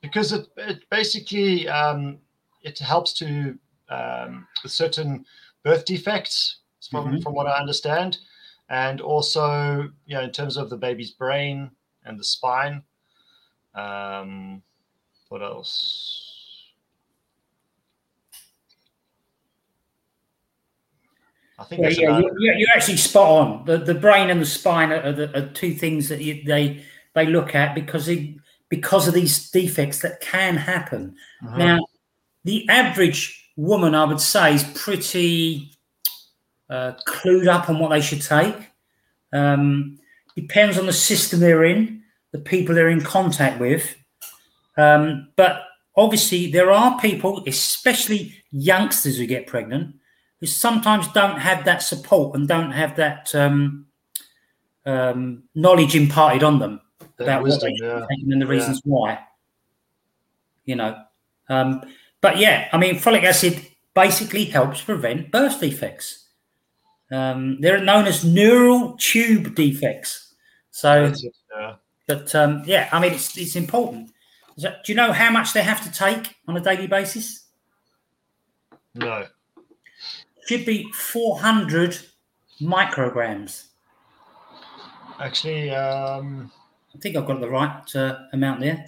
because 0.02 0.32
it, 0.32 0.48
it 0.58 0.90
basically 0.90 1.68
um, 1.68 2.20
it 2.64 2.80
helps 2.80 3.14
to 3.14 3.58
um, 3.90 4.48
with 4.64 4.72
certain 4.72 5.26
birth 5.64 5.86
defects 5.86 6.60
from, 6.90 7.14
Mhm. 7.14 7.24
from 7.24 7.34
what 7.34 7.48
I 7.48 7.58
understand, 7.60 8.20
and 8.70 9.02
also 9.02 9.90
you 10.06 10.16
know 10.16 10.22
in 10.22 10.32
terms 10.32 10.58
of 10.58 10.70
the 10.70 10.78
baby's 10.78 11.12
brain 11.12 11.72
and 12.08 12.20
the 12.20 12.24
spine. 12.24 12.84
Um, 13.76 14.62
what 15.30 15.42
else? 15.42 16.24
I 21.60 21.64
think 21.64 21.82
Yeah, 21.82 21.90
yeah, 21.90 22.20
you're, 22.20 22.54
you're- 22.54 22.66
actually 22.76 22.98
spot 22.98 23.28
on. 23.30 23.66
The, 23.66 23.78
the 23.80 23.96
brain 23.96 24.30
and 24.30 24.40
the 24.42 24.46
spine 24.46 24.92
are, 24.92 25.12
the, 25.12 25.38
are 25.38 25.48
two 25.50 25.74
things 25.74 26.10
that 26.10 26.22
you, 26.22 26.44
they 26.46 26.84
they 27.16 27.26
look 27.26 27.56
at 27.56 27.74
because 27.74 28.06
they, 28.06 28.38
because 28.70 29.08
of 29.08 29.16
these 29.16 29.50
defects 29.50 30.00
that 30.02 30.22
can 30.22 30.56
happen. 30.56 31.16
Mhm. 31.44 31.58
Now, 31.58 31.80
the 32.44 32.68
average 32.70 33.52
woman, 33.56 33.96
I 33.96 34.04
would 34.04 34.22
say, 34.22 34.54
is 34.54 34.64
pretty 34.76 35.72
uh, 36.70 36.94
clued 37.08 37.48
up 37.48 37.70
on 37.70 37.80
what 37.80 37.90
they 37.90 38.02
should 38.02 38.22
take. 38.22 38.56
Um, 39.34 39.98
depends 40.36 40.78
on 40.78 40.86
the 40.86 40.94
system 40.94 41.40
they're 41.40 41.64
in, 41.66 41.97
the 42.32 42.40
people 42.40 42.76
they're 42.76 42.90
in 42.90 43.02
contact 43.02 43.60
with. 43.60 43.96
Um, 44.78 45.30
but 45.36 45.64
obviously, 45.96 46.52
there 46.52 46.72
are 46.72 47.00
people, 47.00 47.44
especially 47.48 48.34
youngsters 48.52 49.18
who 49.18 49.26
get 49.26 49.48
pregnant, 49.48 49.96
who 50.40 50.46
sometimes 50.46 51.08
don't 51.14 51.40
have 51.40 51.66
that 51.66 51.82
support 51.82 52.36
and 52.36 52.48
don't 52.48 52.72
have 52.72 52.96
that 52.98 53.34
um, 53.34 53.88
um, 54.86 55.44
knowledge 55.56 55.96
imparted 55.96 56.44
on 56.44 56.60
them 56.60 56.82
that 57.18 57.24
about 57.24 57.44
wisdom, 57.44 57.72
yeah. 57.82 58.06
and 58.10 58.42
the 58.42 58.46
Yeah. 58.46 58.52
reasons 58.52 58.82
why. 58.84 59.20
You 60.66 60.76
know, 60.76 61.02
um, 61.50 61.82
but 62.22 62.38
yeah, 62.38 62.68
I 62.74 62.78
mean, 62.78 62.96
folic 62.96 63.24
acid 63.24 63.66
basically 63.96 64.46
helps 64.46 64.82
prevent 64.82 65.32
birth 65.32 65.60
defects. 65.60 66.26
Um, 67.12 67.60
they're 67.62 67.82
known 67.82 68.06
as 68.06 68.26
neural 68.26 68.98
tube 69.00 69.56
defects. 69.56 70.36
So, 70.72 71.14
yeah. 71.56 71.76
But 72.08 72.34
um, 72.34 72.64
yeah, 72.66 72.90
I 72.92 73.00
mean, 73.00 73.14
it's 73.14 73.38
it's 73.38 73.56
important. 73.56 74.12
Do 74.58 74.70
you 74.88 74.96
know 74.96 75.12
how 75.12 75.30
much 75.30 75.54
they 75.54 75.62
have 75.62 75.84
to 75.84 75.92
take 75.92 76.36
on 76.48 76.58
a 76.58 76.62
daily 76.62 76.88
basis? 76.88 77.46
No. 78.96 79.28
Should 80.48 80.66
be 80.66 80.92
400 80.94 82.00
micrograms. 82.62 83.66
Actually, 85.20 85.70
um, 85.72 86.52
I 86.96 86.98
think 87.00 87.16
I've 87.16 87.28
got 87.28 87.40
the 87.40 87.50
right 87.50 87.96
uh, 87.96 88.18
amount 88.34 88.62
there. 88.62 88.86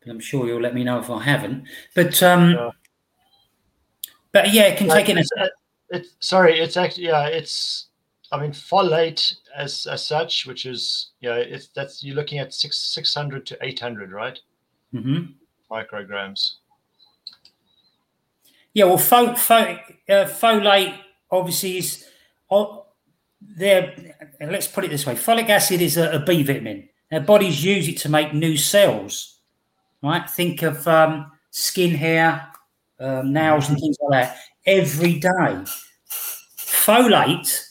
But 0.00 0.10
I'm 0.10 0.20
sure 0.20 0.46
you'll 0.46 0.60
let 0.60 0.74
me 0.74 0.84
know 0.84 1.00
if 1.00 1.10
I 1.10 1.22
haven't. 1.22 1.66
But 1.94 2.22
um, 2.22 2.50
Yeah. 2.52 2.70
but 4.32 4.52
yeah, 4.52 4.64
it 4.64 4.78
can 4.78 4.88
take 4.88 5.08
it. 5.08 5.12
in 5.12 5.18
a- 5.18 5.20
it's, 5.20 5.30
uh, 5.36 5.48
it's 5.90 6.08
sorry, 6.20 6.60
it's 6.60 6.76
actually 6.76 7.06
yeah, 7.06 7.26
it's 7.26 7.86
I 8.34 8.40
mean 8.40 8.50
folate 8.50 9.36
as 9.54 9.86
as 9.86 10.04
such, 10.04 10.44
which 10.44 10.66
is 10.66 11.12
yeah, 11.20 11.36
it's 11.36 11.68
that's 11.68 12.02
you're 12.02 12.16
looking 12.16 12.40
at 12.40 12.52
six 12.52 12.78
six 12.78 13.14
hundred 13.14 13.46
to 13.46 13.56
eight 13.62 13.78
hundred, 13.78 14.10
right? 14.10 14.40
Mhm. 14.92 15.34
Micrograms. 15.70 16.54
Yeah, 18.72 18.86
well, 18.86 18.96
uh, 18.96 18.98
folate 18.98 20.98
obviously 21.30 21.78
is 21.78 22.04
oh, 22.50 22.86
there. 23.40 24.16
Let's 24.40 24.66
put 24.66 24.84
it 24.84 24.90
this 24.90 25.06
way: 25.06 25.14
folic 25.14 25.48
acid 25.48 25.80
is 25.80 25.96
a, 25.96 26.14
a 26.14 26.18
B 26.18 26.42
vitamin. 26.42 26.88
Our 27.12 27.20
bodies 27.20 27.64
use 27.64 27.86
it 27.86 27.98
to 27.98 28.08
make 28.08 28.34
new 28.34 28.56
cells. 28.56 29.38
Right? 30.02 30.28
Think 30.28 30.62
of 30.62 30.88
um, 30.88 31.30
skin, 31.50 31.94
hair, 31.94 32.48
um, 32.98 33.32
nails, 33.32 33.68
and 33.68 33.78
things 33.78 33.96
like 34.02 34.24
that 34.24 34.38
every 34.66 35.20
day. 35.20 35.64
Folate 36.58 37.63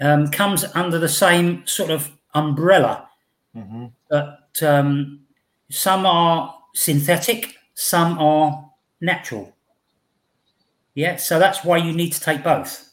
um, 0.00 0.28
comes 0.28 0.64
under 0.74 0.98
the 0.98 1.08
same 1.08 1.66
sort 1.66 1.90
of 1.90 2.10
umbrella 2.34 3.08
Mm-hmm. 3.56 3.86
but 4.08 4.62
um, 4.62 5.20
some 5.70 6.06
are 6.06 6.54
synthetic, 6.74 7.56
some 7.74 8.18
are 8.18 8.70
natural. 9.00 9.56
Yeah, 10.94 11.16
so 11.16 11.38
that's 11.38 11.64
why 11.64 11.78
you 11.78 11.92
need 11.92 12.12
to 12.12 12.20
take 12.20 12.44
both. 12.44 12.92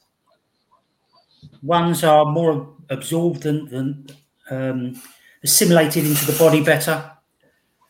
Ones 1.61 2.03
are 2.03 2.25
more 2.25 2.73
absorbed 2.89 3.43
than, 3.43 3.67
than 3.67 4.07
um, 4.49 5.01
assimilated 5.43 6.05
into 6.05 6.25
the 6.25 6.37
body 6.37 6.63
better. 6.63 7.11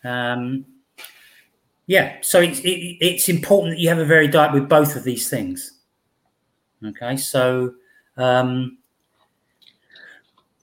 Um, 0.04 0.66
yeah, 1.86 2.16
so 2.20 2.40
it's 2.40 2.60
it, 2.60 2.96
it's 3.00 3.28
important 3.28 3.74
that 3.74 3.80
you 3.80 3.88
have 3.88 3.98
a 3.98 4.04
varied 4.04 4.32
diet 4.32 4.52
with 4.52 4.68
both 4.68 4.96
of 4.96 5.04
these 5.04 5.30
things. 5.30 5.80
Okay, 6.84 7.16
so 7.16 7.74
um, 8.16 8.78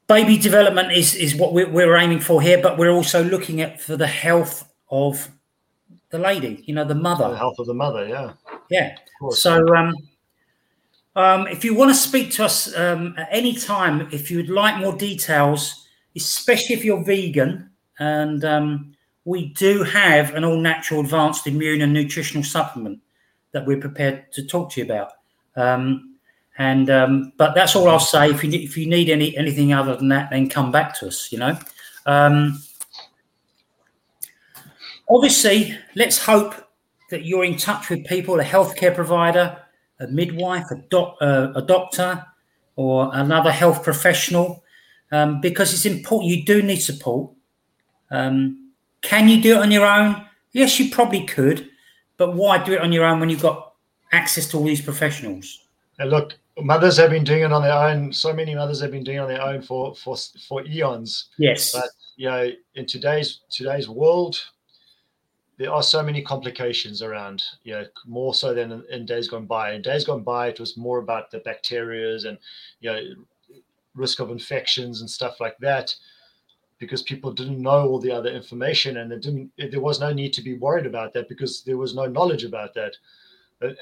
baby 0.07 0.37
development 0.37 0.91
is 0.91 1.15
is 1.15 1.35
what 1.35 1.53
we're, 1.53 1.69
we're 1.69 1.95
aiming 1.95 2.19
for 2.19 2.41
here, 2.41 2.61
but 2.61 2.77
we're 2.77 2.91
also 2.91 3.23
looking 3.23 3.61
at 3.61 3.81
for 3.81 3.97
the 3.97 4.07
health 4.07 4.71
of 4.89 5.29
the 6.09 6.19
lady, 6.19 6.63
you 6.65 6.75
know, 6.75 6.85
the 6.85 6.95
mother. 6.95 7.29
The 7.29 7.37
health 7.37 7.59
of 7.59 7.65
the 7.65 7.73
mother, 7.73 8.07
yeah. 8.07 8.33
Yeah. 8.69 8.95
So, 9.31 9.65
um, 9.75 9.95
um, 11.15 11.47
if 11.47 11.63
you 11.63 11.75
want 11.75 11.91
to 11.91 11.95
speak 11.95 12.31
to 12.33 12.45
us 12.45 12.75
um, 12.75 13.15
at 13.17 13.27
any 13.31 13.53
time, 13.53 14.07
if 14.11 14.29
you 14.29 14.37
would 14.37 14.49
like 14.49 14.77
more 14.77 14.95
details, 14.95 15.87
especially 16.15 16.75
if 16.75 16.85
you're 16.85 17.03
vegan, 17.03 17.69
and 17.99 18.43
um, 18.45 18.95
we 19.25 19.53
do 19.53 19.83
have 19.83 20.33
an 20.35 20.43
all 20.43 20.57
natural 20.57 21.01
advanced 21.01 21.47
immune 21.47 21.81
and 21.81 21.93
nutritional 21.93 22.43
supplement 22.43 22.99
that 23.51 23.65
we're 23.65 23.79
prepared 23.79 24.31
to 24.33 24.45
talk 24.45 24.71
to 24.71 24.81
you 24.81 24.85
about. 24.85 25.11
Um, 25.55 26.12
and 26.57 26.89
um, 26.89 27.33
but 27.37 27.55
that's 27.55 27.75
all 27.75 27.89
I'll 27.89 27.99
say. 27.99 28.29
If 28.29 28.43
you 28.43 28.51
if 28.51 28.77
you 28.77 28.87
need 28.87 29.09
any 29.09 29.35
anything 29.37 29.73
other 29.73 29.95
than 29.95 30.09
that, 30.09 30.29
then 30.29 30.49
come 30.49 30.71
back 30.71 30.97
to 30.99 31.07
us. 31.07 31.31
You 31.31 31.39
know. 31.39 31.57
Um, 32.05 32.61
obviously, 35.09 35.77
let's 35.95 36.23
hope 36.23 36.53
that 37.09 37.25
you're 37.25 37.45
in 37.45 37.57
touch 37.57 37.89
with 37.89 38.05
people, 38.05 38.39
a 38.39 38.43
healthcare 38.43 38.93
provider, 38.93 39.57
a 39.99 40.07
midwife, 40.07 40.69
a, 40.71 40.75
doc, 40.89 41.15
uh, 41.21 41.51
a 41.55 41.61
doctor, 41.61 42.25
or 42.75 43.11
another 43.13 43.51
health 43.51 43.83
professional, 43.83 44.63
um, 45.11 45.39
because 45.39 45.73
it's 45.73 45.85
important. 45.85 46.31
You 46.31 46.43
do 46.43 46.61
need 46.61 46.77
support. 46.77 47.31
Um, 48.09 48.71
can 49.01 49.27
you 49.27 49.41
do 49.41 49.55
it 49.55 49.61
on 49.61 49.71
your 49.71 49.85
own? 49.85 50.25
Yes, 50.53 50.79
you 50.79 50.89
probably 50.89 51.23
could, 51.25 51.69
but 52.17 52.35
why 52.35 52.63
do 52.63 52.73
it 52.73 52.81
on 52.81 52.91
your 52.91 53.05
own 53.05 53.19
when 53.19 53.29
you've 53.29 53.41
got 53.41 53.73
access 54.11 54.47
to 54.47 54.57
all 54.57 54.63
these 54.63 54.81
professionals? 54.81 55.67
And 55.99 56.09
look, 56.09 56.33
mothers 56.61 56.97
have 56.97 57.09
been 57.09 57.23
doing 57.23 57.43
it 57.43 57.51
on 57.51 57.61
their 57.61 57.73
own. 57.73 58.13
So 58.13 58.33
many 58.33 58.55
mothers 58.55 58.81
have 58.81 58.91
been 58.91 59.03
doing 59.03 59.17
it 59.17 59.21
on 59.21 59.29
their 59.29 59.41
own 59.41 59.61
for 59.61 59.95
for 59.95 60.15
for 60.47 60.65
eons. 60.65 61.29
Yes. 61.37 61.71
But 61.71 61.89
you 62.15 62.29
know, 62.29 62.49
in 62.75 62.85
today's 62.85 63.41
today's 63.49 63.89
world, 63.89 64.39
there 65.57 65.71
are 65.71 65.83
so 65.83 66.03
many 66.03 66.21
complications 66.21 67.01
around, 67.01 67.43
you 67.63 67.73
know, 67.73 67.85
more 68.05 68.33
so 68.33 68.53
than 68.53 68.71
in, 68.71 68.83
in 68.91 69.05
days 69.05 69.27
gone 69.27 69.45
by. 69.45 69.73
In 69.73 69.81
days 69.81 70.05
gone 70.05 70.23
by, 70.23 70.47
it 70.47 70.59
was 70.59 70.77
more 70.77 70.99
about 70.99 71.31
the 71.31 71.39
bacterias 71.39 72.25
and, 72.25 72.37
you 72.79 72.91
know, 72.91 73.01
risk 73.95 74.19
of 74.19 74.31
infections 74.31 75.01
and 75.01 75.09
stuff 75.09 75.39
like 75.39 75.57
that 75.59 75.95
because 76.79 77.03
people 77.03 77.31
didn't 77.31 77.61
know 77.61 77.87
all 77.87 77.99
the 77.99 78.11
other 78.11 78.29
information 78.29 78.97
and 78.97 79.21
didn't 79.21 79.51
there 79.71 79.79
was 79.79 79.99
no 79.99 80.11
need 80.11 80.33
to 80.33 80.41
be 80.41 80.55
worried 80.55 80.87
about 80.87 81.13
that 81.13 81.29
because 81.29 81.63
there 81.63 81.77
was 81.77 81.93
no 81.93 82.07
knowledge 82.07 82.43
about 82.43 82.73
that 82.73 82.95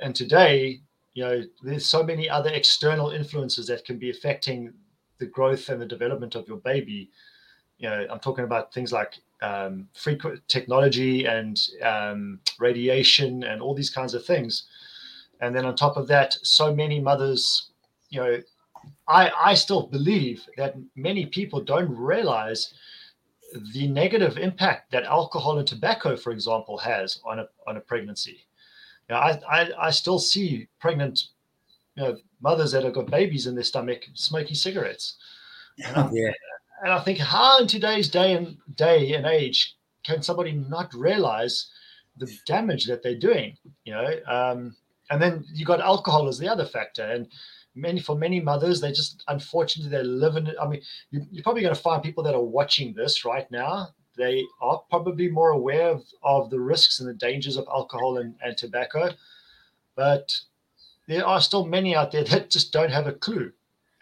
and 0.02 0.14
today 0.14 0.82
you 1.14 1.24
know 1.24 1.42
there's 1.64 1.86
so 1.86 2.04
many 2.04 2.30
other 2.30 2.50
external 2.52 3.12
influences 3.12 3.68
that 3.68 3.86
can 3.86 3.98
be 3.98 4.10
affecting 4.10 4.74
the 5.20 5.26
growth 5.26 5.70
and 5.70 5.82
the 5.82 5.86
development 5.86 6.36
of 6.36 6.48
your 6.48 6.58
baby 6.58 7.10
you 7.78 7.90
know 7.90 8.06
i'm 8.10 8.20
talking 8.20 8.46
about 8.46 8.74
things 8.74 8.92
like 8.92 9.16
um, 9.44 9.88
frequent 9.96 10.40
technology 10.48 11.26
and 11.26 11.60
um, 11.82 12.40
radiation 12.60 13.44
and 13.44 13.60
all 13.60 13.74
these 13.74 13.90
kinds 13.90 14.14
of 14.14 14.24
things 14.24 14.68
and 15.42 15.56
then 15.56 15.66
on 15.66 15.76
top 15.76 15.98
of 15.98 16.08
that 16.08 16.38
so 16.44 16.74
many 16.74 17.00
mothers 17.00 17.72
you 18.10 18.20
know 18.20 18.38
I, 19.08 19.32
I 19.44 19.54
still 19.54 19.88
believe 19.88 20.48
that 20.58 20.76
many 20.96 21.26
people 21.26 21.62
don't 21.62 21.90
realize 21.96 22.74
the 23.74 23.88
negative 23.88 24.38
impact 24.38 24.92
that 24.92 25.04
alcohol 25.04 25.60
and 25.60 25.68
tobacco, 25.68 26.16
for 26.16 26.32
example, 26.32 26.78
has 26.78 27.20
on 27.26 27.40
a, 27.40 27.48
on 27.68 27.78
a 27.78 27.82
pregnancy. 27.82 28.46
You 29.10 29.16
know, 29.16 29.22
I, 29.22 29.40
I, 29.50 29.70
I 29.80 29.90
still 29.92 30.20
see 30.20 30.68
pregnant 30.80 31.24
you 31.96 32.04
know, 32.04 32.18
mothers 32.42 32.72
that 32.72 32.84
have 32.84 32.94
got 32.94 33.12
babies 33.12 33.48
in 33.48 33.56
their 33.56 33.64
stomach 33.64 34.04
smoking 34.14 34.56
cigarettes. 34.56 35.18
And 35.86 35.98
I, 35.98 36.10
yeah. 36.12 36.32
and 36.84 36.92
I 36.92 37.00
think 37.00 37.18
how 37.18 37.60
in 37.60 37.68
today's 37.68 38.10
day 38.10 38.34
and 38.34 38.58
day 38.76 39.14
and 39.14 39.26
age 39.26 39.76
can 40.04 40.22
somebody 40.22 40.52
not 40.52 40.94
realize 40.94 41.70
the 42.18 42.32
damage 42.46 42.86
that 42.86 43.04
they're 43.04 43.18
doing? 43.18 43.58
You 43.86 43.94
know, 43.94 44.20
um, 44.28 44.76
and 45.10 45.22
then 45.22 45.46
you 45.54 45.66
got 45.66 45.82
alcohol 45.82 46.28
as 46.28 46.38
the 46.38 46.50
other 46.50 46.66
factor. 46.66 47.04
And 47.04 47.28
many 47.76 48.00
for 48.00 48.16
many 48.16 48.40
mothers 48.40 48.82
they 48.82 48.92
just 48.92 49.24
unfortunately 49.30 49.90
they 49.90 50.04
live 50.04 50.36
in 50.36 50.54
i 50.62 50.68
mean 50.68 50.82
you, 51.10 51.26
you're 51.32 51.44
probably 51.44 51.62
going 51.62 51.74
to 51.74 51.82
find 51.82 52.04
people 52.04 52.24
that 52.24 52.36
are 52.36 52.44
watching 52.44 52.94
this 52.94 53.24
right 53.24 53.50
now 53.50 53.88
they 54.18 54.46
are 54.62 54.82
probably 54.90 55.30
more 55.30 55.52
aware 55.52 55.90
of, 55.90 56.06
of 56.24 56.50
the 56.50 56.60
risks 56.60 57.00
and 57.00 57.10
the 57.10 57.14
dangers 57.14 57.58
of 57.58 57.68
alcohol 57.68 58.18
and, 58.18 58.36
and 58.44 58.58
tobacco 58.58 59.10
but 59.96 60.40
there 61.08 61.26
are 61.26 61.42
still 61.42 61.66
many 61.66 61.96
out 61.96 62.12
there 62.12 62.24
that 62.26 62.50
just 62.50 62.72
don't 62.72 62.92
have 62.92 63.08
a 63.08 63.14
clue 63.14 63.52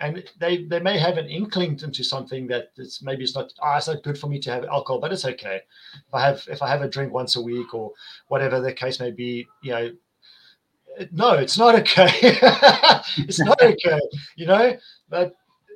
and 0.01 0.23
they 0.39 0.63
they 0.65 0.79
may 0.79 0.97
have 0.97 1.17
an 1.17 1.27
inkling 1.27 1.77
into 1.83 2.03
something 2.03 2.47
that 2.47 2.71
it's 2.77 3.01
maybe 3.01 3.23
it's 3.23 3.35
not 3.35 3.51
ah, 3.61 3.77
it's 3.77 3.87
not 3.87 4.03
good 4.03 4.17
for 4.17 4.27
me 4.27 4.39
to 4.39 4.49
have 4.51 4.63
alcohol 4.65 4.99
but 4.99 5.11
it's 5.11 5.25
okay 5.25 5.61
if 6.07 6.13
i 6.13 6.21
have 6.25 6.43
if 6.49 6.61
i 6.61 6.69
have 6.69 6.81
a 6.81 6.87
drink 6.87 7.11
once 7.13 7.35
a 7.35 7.41
week 7.41 7.73
or 7.73 7.91
whatever 8.29 8.61
the 8.61 8.71
case 8.71 8.99
may 8.99 9.11
be 9.11 9.45
you 9.61 9.71
know 9.71 9.91
no, 11.11 11.33
it's 11.33 11.57
not 11.57 11.75
okay. 11.75 12.09
it's 13.17 13.39
not 13.39 13.61
okay, 13.61 13.99
you 14.35 14.45
know. 14.45 14.77
But 15.09 15.35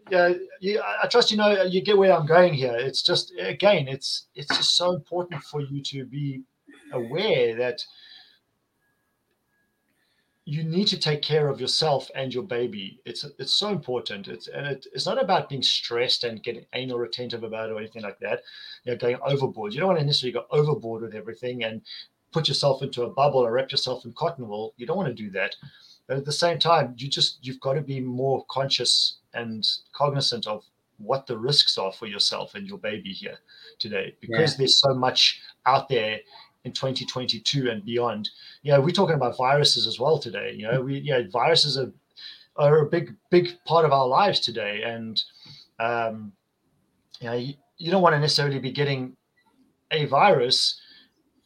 yeah, 0.09 0.33
you, 0.59 0.81
I 0.81 1.07
trust 1.07 1.31
you 1.31 1.37
know 1.37 1.61
uh, 1.61 1.63
you 1.63 1.81
get 1.81 1.97
where 1.97 2.13
I'm 2.13 2.25
going 2.25 2.53
here. 2.53 2.75
It's 2.75 3.01
just 3.01 3.33
again, 3.39 3.87
it's 3.87 4.27
it's 4.35 4.55
just 4.55 4.75
so 4.75 4.93
important 4.93 5.43
for 5.43 5.61
you 5.61 5.81
to 5.83 6.05
be 6.05 6.43
aware 6.91 7.55
that 7.55 7.83
you 10.45 10.63
need 10.63 10.87
to 10.87 10.99
take 10.99 11.21
care 11.21 11.47
of 11.47 11.61
yourself 11.61 12.09
and 12.15 12.33
your 12.33 12.43
baby. 12.43 12.99
It's 13.05 13.25
it's 13.39 13.53
so 13.53 13.69
important. 13.69 14.27
It's 14.27 14.47
and 14.47 14.67
it, 14.67 14.85
it's 14.93 15.05
not 15.05 15.21
about 15.21 15.49
being 15.49 15.63
stressed 15.63 16.23
and 16.25 16.43
getting 16.43 16.65
anal 16.73 16.99
retentive 16.99 17.43
about 17.43 17.69
it 17.69 17.73
or 17.73 17.79
anything 17.79 18.03
like 18.03 18.19
that. 18.19 18.41
You 18.83 18.91
know, 18.91 18.97
going 18.97 19.17
overboard. 19.25 19.73
You 19.73 19.79
don't 19.79 19.89
want 19.89 19.99
to 19.99 20.05
necessarily 20.05 20.33
go 20.33 20.45
overboard 20.51 21.01
with 21.01 21.15
everything 21.15 21.63
and 21.63 21.81
put 22.33 22.47
yourself 22.47 22.81
into 22.81 23.03
a 23.03 23.09
bubble 23.09 23.39
or 23.39 23.51
wrap 23.51 23.71
yourself 23.71 24.03
in 24.03 24.13
cotton 24.13 24.47
wool. 24.47 24.73
You 24.75 24.85
don't 24.85 24.97
want 24.97 25.09
to 25.09 25.23
do 25.23 25.29
that. 25.31 25.55
But 26.13 26.19
at 26.19 26.25
the 26.25 26.31
same 26.31 26.59
time, 26.59 26.93
you 26.95 27.09
just 27.09 27.39
you've 27.41 27.59
got 27.59 27.73
to 27.73 27.81
be 27.81 27.99
more 27.99 28.45
conscious 28.47 29.15
and 29.33 29.67
cognizant 29.93 30.45
of 30.45 30.63
what 30.99 31.25
the 31.25 31.35
risks 31.35 31.75
are 31.79 31.91
for 31.91 32.05
yourself 32.05 32.53
and 32.53 32.67
your 32.67 32.77
baby 32.77 33.11
here 33.11 33.39
today 33.79 34.15
because 34.21 34.51
yeah. 34.51 34.57
there's 34.59 34.79
so 34.79 34.93
much 34.93 35.41
out 35.65 35.89
there 35.89 36.19
in 36.65 36.71
2022 36.71 37.67
and 37.71 37.83
beyond. 37.83 38.29
You 38.61 38.73
know, 38.73 38.81
we're 38.81 38.91
talking 38.91 39.15
about 39.15 39.35
viruses 39.37 39.87
as 39.87 39.99
well 39.99 40.19
today. 40.19 40.53
You 40.55 40.71
know, 40.71 40.81
we 40.81 40.99
you 40.99 41.13
know 41.13 41.27
viruses 41.31 41.79
are 41.79 41.91
are 42.57 42.81
a 42.81 42.85
big 42.85 43.15
big 43.31 43.57
part 43.65 43.83
of 43.83 43.91
our 43.91 44.07
lives 44.07 44.39
today, 44.39 44.83
and 44.83 45.19
um, 45.79 46.31
you 47.21 47.27
know 47.27 47.35
you, 47.35 47.55
you 47.79 47.89
don't 47.89 48.03
want 48.03 48.13
to 48.13 48.19
necessarily 48.19 48.59
be 48.59 48.71
getting 48.71 49.17
a 49.89 50.05
virus 50.05 50.79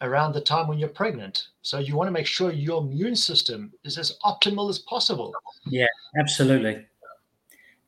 around 0.02 0.34
the 0.34 0.42
time 0.42 0.68
when 0.68 0.78
you're 0.78 0.90
pregnant. 0.90 1.48
So 1.62 1.80
you 1.80 1.96
want 1.96 2.08
to 2.08 2.12
make 2.12 2.28
sure 2.28 2.52
your 2.52 2.82
immune 2.82 3.16
system 3.16 3.74
is 3.84 3.98
as 3.98 4.18
optimal 4.24 4.70
as 4.70 4.80
possible. 4.80 5.34
Yeah, 5.66 5.88
absolutely. 6.20 6.86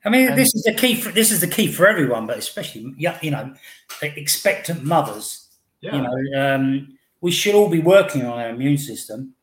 I 0.05 0.09
mean, 0.09 0.29
and, 0.29 0.37
this 0.37 0.53
is 0.55 0.63
the 0.63 0.73
key. 0.73 0.95
For, 0.95 1.11
this 1.11 1.31
is 1.31 1.41
the 1.41 1.47
key 1.47 1.71
for 1.71 1.87
everyone, 1.87 2.25
but 2.25 2.37
especially 2.37 2.93
you 2.97 3.31
know, 3.31 3.53
expectant 4.01 4.83
mothers. 4.83 5.47
Yeah. 5.81 5.95
You 5.95 6.01
know, 6.01 6.41
um, 6.41 6.97
we 7.21 7.31
should 7.31 7.55
all 7.55 7.69
be 7.69 7.81
working 7.81 8.25
on 8.25 8.39
our 8.39 8.49
immune 8.49 8.77
system. 8.77 9.33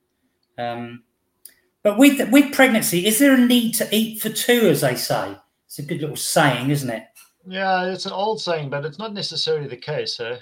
Um, 0.58 1.02
but 1.82 1.98
with 1.98 2.30
with 2.30 2.54
pregnancy, 2.54 3.06
is 3.06 3.18
there 3.18 3.34
a 3.34 3.38
need 3.38 3.74
to 3.74 3.88
eat 3.94 4.20
for 4.20 4.30
two, 4.30 4.68
as 4.68 4.80
they 4.80 4.96
say? 4.96 5.36
It's 5.66 5.78
a 5.78 5.82
good 5.82 6.00
little 6.00 6.16
saying, 6.16 6.70
isn't 6.70 6.90
it? 6.90 7.04
Yeah, 7.46 7.84
it's 7.92 8.06
an 8.06 8.12
old 8.12 8.40
saying, 8.40 8.70
but 8.70 8.84
it's 8.84 8.98
not 8.98 9.12
necessarily 9.12 9.68
the 9.68 9.76
case. 9.76 10.18
Eh? 10.18 10.38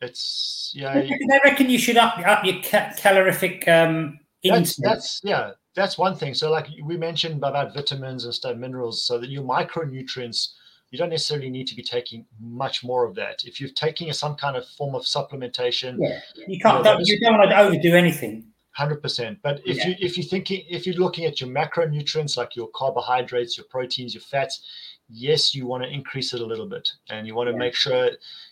It's 0.00 0.72
yeah. 0.74 0.92
I 0.92 1.40
reckon 1.44 1.70
you 1.70 1.78
should 1.78 1.96
up 1.96 2.18
up 2.18 2.44
your 2.44 2.60
calorific 2.62 3.66
um, 3.66 4.18
that's, 4.44 4.76
that's, 4.76 5.20
yeah. 5.24 5.52
That's 5.74 5.98
one 5.98 6.16
thing. 6.16 6.34
So 6.34 6.50
like 6.50 6.68
we 6.84 6.96
mentioned 6.96 7.36
about 7.36 7.74
vitamins 7.74 8.24
and 8.24 8.34
stuff, 8.34 8.56
minerals, 8.56 9.04
so 9.04 9.18
that 9.18 9.30
your 9.30 9.42
micronutrients 9.42 10.54
you 10.90 10.98
don't 10.98 11.10
necessarily 11.10 11.50
need 11.50 11.66
to 11.66 11.76
be 11.76 11.82
taking 11.82 12.24
much 12.40 12.82
more 12.82 13.04
of 13.04 13.14
that. 13.16 13.44
If 13.44 13.60
you're 13.60 13.70
taking 13.70 14.10
some 14.12 14.36
kind 14.36 14.56
of 14.56 14.66
form 14.66 14.94
of 14.94 15.02
supplementation, 15.02 15.98
yeah, 16.00 16.20
you 16.46 16.58
can't. 16.58 16.78
You, 16.78 16.84
know, 16.84 16.96
don't, 16.96 17.06
you 17.06 17.20
don't 17.20 17.38
want 17.38 17.50
to 17.50 17.58
overdo 17.58 17.94
anything. 17.94 18.44
Hundred 18.70 19.02
percent. 19.02 19.38
But 19.42 19.60
if 19.66 19.78
yeah. 19.78 19.88
you 19.88 19.94
if 19.98 20.16
you're 20.16 20.26
thinking 20.26 20.64
if 20.68 20.86
you're 20.86 20.96
looking 20.96 21.26
at 21.26 21.40
your 21.40 21.50
macronutrients 21.50 22.36
like 22.36 22.56
your 22.56 22.68
carbohydrates, 22.74 23.58
your 23.58 23.66
proteins, 23.66 24.14
your 24.14 24.22
fats, 24.22 24.62
yes, 25.08 25.54
you 25.54 25.66
want 25.66 25.82
to 25.82 25.88
increase 25.88 26.34
it 26.34 26.40
a 26.40 26.46
little 26.46 26.66
bit 26.66 26.88
and 27.10 27.26
you 27.26 27.34
want 27.34 27.48
to 27.48 27.52
yeah. 27.52 27.58
make 27.58 27.74
sure, 27.74 28.06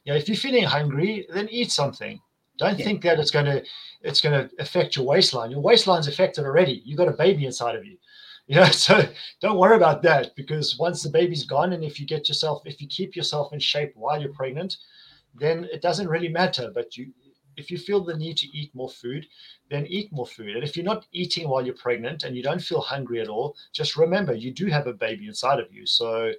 you 0.04 0.12
know, 0.12 0.14
if 0.14 0.28
you're 0.28 0.36
feeling 0.36 0.64
hungry, 0.64 1.26
then 1.32 1.48
eat 1.50 1.70
something. 1.70 2.20
Don't 2.58 2.78
yeah. 2.78 2.84
think 2.84 3.02
that 3.02 3.18
it's 3.18 3.30
going 3.30 3.44
to 3.44 3.62
it's 4.02 4.20
going 4.20 4.48
to 4.48 4.54
affect 4.58 4.96
your 4.96 5.04
waistline. 5.04 5.50
Your 5.50 5.60
waistline's 5.60 6.08
affected 6.08 6.44
already. 6.44 6.82
You've 6.84 6.98
got 6.98 7.08
a 7.08 7.12
baby 7.12 7.44
inside 7.44 7.76
of 7.76 7.84
you. 7.84 7.96
You 8.48 8.54
know, 8.54 8.66
so 8.66 9.02
don't 9.40 9.58
worry 9.58 9.74
about 9.74 10.02
that 10.02 10.36
because 10.36 10.78
once 10.78 11.02
the 11.02 11.10
baby's 11.10 11.42
gone, 11.42 11.72
and 11.72 11.82
if 11.82 11.98
you 11.98 12.06
get 12.06 12.28
yourself, 12.28 12.62
if 12.64 12.80
you 12.80 12.86
keep 12.86 13.16
yourself 13.16 13.52
in 13.52 13.58
shape 13.58 13.90
while 13.96 14.20
you're 14.20 14.32
pregnant, 14.32 14.76
then 15.34 15.66
it 15.72 15.82
doesn't 15.82 16.08
really 16.08 16.28
matter. 16.28 16.70
But 16.72 16.96
you, 16.96 17.12
if 17.56 17.70
you 17.70 17.78
feel 17.78 18.04
the 18.04 18.16
need 18.16 18.36
to 18.38 18.46
eat 18.56 18.74
more 18.74 18.88
food, 18.88 19.26
then 19.70 19.86
eat 19.86 20.12
more 20.12 20.26
food. 20.26 20.54
And 20.54 20.64
if 20.64 20.76
you're 20.76 20.84
not 20.84 21.06
eating 21.12 21.48
while 21.48 21.64
you're 21.64 21.74
pregnant 21.74 22.24
and 22.24 22.36
you 22.36 22.42
don't 22.42 22.62
feel 22.62 22.80
hungry 22.80 23.20
at 23.20 23.28
all, 23.28 23.56
just 23.72 23.96
remember 23.96 24.34
you 24.34 24.52
do 24.52 24.66
have 24.66 24.86
a 24.86 24.92
baby 24.92 25.26
inside 25.26 25.58
of 25.58 25.72
you. 25.72 25.86
So 25.86 26.32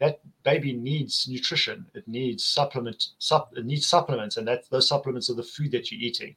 that 0.00 0.20
baby 0.42 0.72
needs 0.72 1.26
nutrition. 1.28 1.86
It 1.94 2.06
needs 2.08 2.44
supplement. 2.44 3.10
Sup, 3.18 3.52
it 3.56 3.64
needs 3.64 3.86
supplements, 3.86 4.36
and 4.36 4.46
that 4.48 4.68
those 4.70 4.88
supplements 4.88 5.30
are 5.30 5.34
the 5.34 5.42
food 5.42 5.70
that 5.72 5.90
you're 5.90 6.00
eating. 6.00 6.34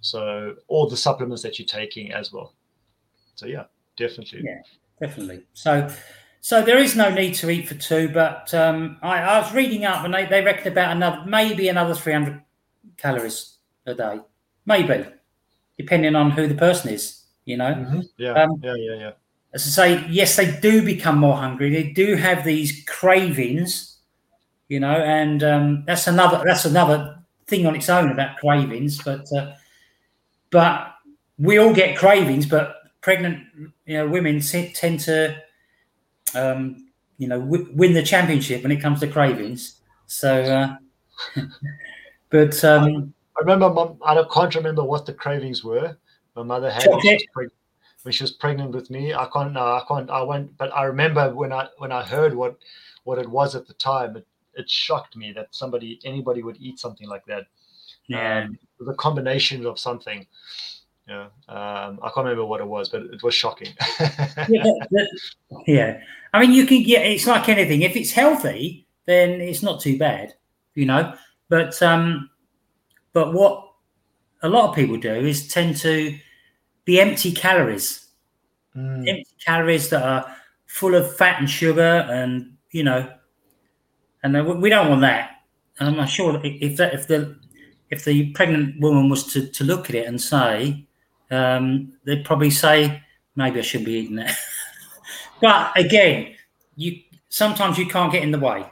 So 0.00 0.56
all 0.66 0.88
the 0.88 0.96
supplements 0.96 1.42
that 1.42 1.58
you're 1.58 1.66
taking 1.66 2.12
as 2.12 2.32
well. 2.32 2.54
So 3.36 3.46
yeah, 3.46 3.64
definitely. 3.96 4.42
Yeah, 4.44 4.62
definitely. 5.00 5.44
So. 5.54 5.88
So 6.42 6.62
there 6.62 6.78
is 6.78 6.96
no 6.96 7.10
need 7.10 7.34
to 7.34 7.50
eat 7.50 7.68
for 7.68 7.74
two, 7.74 8.08
but 8.08 8.54
um, 8.54 8.96
I, 9.02 9.18
I, 9.18 9.40
was 9.40 9.52
reading 9.52 9.84
up 9.84 10.06
and 10.06 10.14
they, 10.14 10.24
they 10.24 10.42
reckon 10.42 10.72
about 10.72 10.96
another 10.96 11.22
maybe 11.26 11.68
another 11.68 11.94
300 11.94 12.40
calories 12.96 13.58
a 13.90 13.94
day, 13.94 14.20
maybe, 14.66 15.06
depending 15.78 16.14
on 16.16 16.30
who 16.30 16.46
the 16.46 16.54
person 16.54 16.90
is. 16.90 17.24
You 17.44 17.56
know. 17.56 17.74
Mm-hmm. 17.74 18.00
Yeah. 18.16 18.32
Um, 18.32 18.60
yeah. 18.62 18.74
Yeah. 18.74 18.94
Yeah 18.94 19.10
as 19.52 19.66
I 19.66 19.70
say, 19.70 20.06
yes, 20.08 20.36
they 20.36 20.58
do 20.60 20.84
become 20.84 21.18
more 21.18 21.36
hungry. 21.36 21.70
They 21.70 21.90
do 21.90 22.14
have 22.14 22.44
these 22.44 22.84
cravings, 22.86 23.98
you 24.68 24.78
know, 24.78 24.92
and 24.92 25.42
um, 25.42 25.84
that's 25.86 26.06
another 26.06 26.42
that's 26.44 26.64
another 26.64 27.18
thing 27.46 27.66
on 27.66 27.74
its 27.74 27.88
own 27.88 28.12
about 28.12 28.36
cravings. 28.38 29.02
But 29.02 29.26
uh, 29.32 29.54
but 30.50 30.94
we 31.38 31.58
all 31.58 31.74
get 31.74 31.96
cravings, 31.98 32.46
but 32.46 32.76
pregnant, 33.00 33.44
you 33.86 33.94
know, 33.96 34.06
women 34.06 34.40
tend 34.40 35.00
to, 35.00 35.42
um, 36.34 36.88
you 37.18 37.26
know, 37.26 37.40
w- 37.40 37.70
win 37.72 37.94
the 37.94 38.02
championship 38.02 38.62
when 38.62 38.72
it 38.72 38.80
comes 38.80 39.00
to 39.00 39.08
cravings. 39.08 39.80
So, 40.06 40.42
uh, 40.42 41.42
but 42.30 42.62
um, 42.64 43.14
I 43.40 43.42
remember, 43.42 43.70
mom, 43.70 43.96
I 44.04 44.22
can't 44.32 44.54
remember 44.54 44.84
what 44.84 45.06
the 45.06 45.14
cravings 45.14 45.64
were. 45.64 45.96
My 46.36 46.42
mother 46.42 46.70
had 46.70 46.84
chocolate 46.84 47.52
when 48.02 48.12
she 48.12 48.22
was 48.22 48.32
pregnant 48.32 48.72
with 48.72 48.90
me. 48.90 49.14
I 49.14 49.26
can't, 49.32 49.54
no, 49.54 49.60
I 49.60 49.82
can't, 49.88 50.10
I 50.10 50.20
went, 50.22 50.54
but 50.58 50.70
I 50.74 50.84
remember 50.84 51.34
when 51.34 51.50
I 51.50 51.68
when 51.78 51.90
I 51.90 52.02
heard 52.02 52.34
what 52.34 52.58
what 53.04 53.18
it 53.18 53.28
was 53.28 53.54
at 53.54 53.66
the 53.66 53.72
time, 53.74 54.16
it, 54.16 54.26
it 54.54 54.68
shocked 54.68 55.16
me 55.16 55.32
that 55.32 55.48
somebody 55.52 56.00
anybody 56.04 56.42
would 56.42 56.58
eat 56.60 56.78
something 56.78 57.08
like 57.08 57.24
that. 57.26 57.46
Yeah. 58.08 58.44
Um, 58.44 58.58
the 58.78 58.94
combination 58.94 59.64
of 59.64 59.78
something. 59.78 60.26
Yeah, 61.08 61.28
um, 61.48 61.98
I 62.02 62.10
can't 62.14 62.26
remember 62.26 62.44
what 62.44 62.60
it 62.60 62.66
was, 62.66 62.90
but 62.90 63.02
it 63.02 63.22
was 63.22 63.34
shocking. 63.34 63.72
yeah, 64.48 64.64
yeah, 65.66 66.00
I 66.34 66.40
mean, 66.40 66.52
you 66.52 66.66
can 66.66 66.82
get. 66.82 67.06
It's 67.06 67.26
like 67.26 67.48
anything. 67.48 67.80
If 67.82 67.96
it's 67.96 68.12
healthy, 68.12 68.86
then 69.06 69.40
it's 69.40 69.62
not 69.62 69.80
too 69.80 69.98
bad, 69.98 70.34
you 70.74 70.84
know. 70.84 71.14
But 71.48 71.82
um, 71.82 72.30
but 73.12 73.32
what 73.32 73.66
a 74.42 74.48
lot 74.48 74.70
of 74.70 74.74
people 74.74 74.96
do 74.96 75.12
is 75.12 75.48
tend 75.48 75.76
to 75.78 76.18
be 76.84 77.00
empty 77.00 77.32
calories, 77.32 78.08
mm. 78.76 79.08
empty 79.08 79.36
calories 79.44 79.90
that 79.90 80.02
are 80.02 80.36
full 80.66 80.94
of 80.94 81.16
fat 81.16 81.38
and 81.38 81.50
sugar, 81.50 82.06
and 82.10 82.56
you 82.70 82.82
know, 82.82 83.10
and 84.22 84.60
we 84.60 84.70
don't 84.70 84.88
want 84.88 85.00
that. 85.02 85.30
And 85.78 85.88
I'm 85.88 85.96
not 85.96 86.08
sure 86.08 86.40
if 86.44 86.76
that 86.76 86.94
if 86.94 87.06
the 87.06 87.36
if 87.90 88.04
the 88.04 88.30
pregnant 88.32 88.80
woman 88.80 89.08
was 89.08 89.24
to, 89.32 89.46
to 89.48 89.64
look 89.64 89.90
at 89.90 89.96
it 89.96 90.06
and 90.06 90.20
say, 90.20 90.86
um, 91.30 91.92
they'd 92.04 92.24
probably 92.24 92.50
say, 92.50 93.02
maybe 93.34 93.58
I 93.58 93.62
shouldn't 93.62 93.86
be 93.86 93.94
eating 93.94 94.16
that. 94.16 94.36
but 95.40 95.72
again, 95.76 96.34
you 96.76 97.00
sometimes 97.28 97.78
you 97.78 97.86
can't 97.86 98.12
get 98.12 98.22
in 98.22 98.30
the 98.30 98.38
way. 98.38 98.64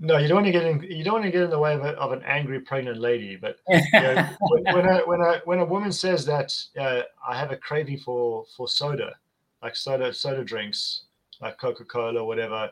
No, 0.00 0.18
you 0.18 0.26
don't 0.26 0.36
want 0.36 0.46
to 0.46 0.52
get 0.52 0.64
in. 0.64 0.82
You 0.82 1.04
don't 1.04 1.14
want 1.14 1.24
to 1.24 1.30
get 1.30 1.42
in 1.42 1.50
the 1.50 1.58
way 1.58 1.74
of, 1.74 1.84
a, 1.84 1.90
of 1.90 2.12
an 2.12 2.22
angry 2.26 2.60
pregnant 2.60 2.98
lady. 2.98 3.36
But 3.36 3.56
you 3.68 3.80
know, 3.92 4.28
when, 4.72 4.86
a, 4.86 4.98
when 5.06 5.20
a 5.20 5.40
when 5.44 5.58
a 5.60 5.64
woman 5.64 5.92
says 5.92 6.26
that 6.26 6.54
uh, 6.78 7.02
I 7.26 7.38
have 7.38 7.52
a 7.52 7.56
craving 7.56 7.98
for 7.98 8.44
for 8.56 8.68
soda, 8.68 9.14
like 9.62 9.76
soda 9.76 10.12
soda 10.12 10.44
drinks, 10.44 11.04
like 11.40 11.58
Coca 11.60 11.84
Cola 11.84 12.20
or 12.20 12.26
whatever, 12.26 12.70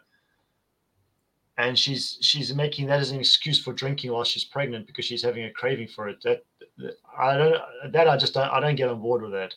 and 1.59 1.79
she's 1.79 2.19
she's 2.21 2.55
making 2.55 2.87
that 2.89 3.01
as 3.01 3.13
an 3.13 3.21
excuse 3.21 3.63
for 3.63 3.73
drinking 3.73 4.13
while 4.13 4.25
she's 4.25 4.45
pregnant 4.45 4.87
because 4.89 5.05
she's 5.05 5.23
having 5.23 5.45
a 5.45 5.51
craving 5.53 5.89
for 5.89 6.09
it. 6.09 6.21
That, 6.25 6.45
that 6.79 6.97
I 7.17 7.37
don't 7.37 7.57
that 7.93 8.09
I 8.09 8.17
just 8.17 8.35
don't 8.35 8.51
I 8.51 8.59
don't 8.59 8.77
get 8.77 8.89
on 8.89 9.01
board 9.01 9.23
with 9.23 9.33
that. 9.33 9.55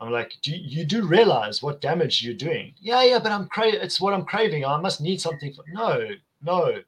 I'm 0.00 0.10
like, 0.10 0.36
do 0.42 0.50
you, 0.50 0.80
you 0.80 0.84
do 0.84 1.06
realize 1.06 1.62
what 1.62 1.80
damage 1.80 2.22
you're 2.22 2.34
doing? 2.34 2.74
Yeah, 2.80 3.02
yeah, 3.04 3.20
but 3.20 3.32
I'm 3.32 3.46
craving. 3.46 3.80
It's 3.80 4.00
what 4.00 4.12
I'm 4.12 4.24
craving. 4.24 4.64
I 4.64 4.78
must 4.80 5.00
need 5.00 5.20
something. 5.20 5.52
For, 5.54 5.64
no, 5.72 6.08
no. 6.44 6.78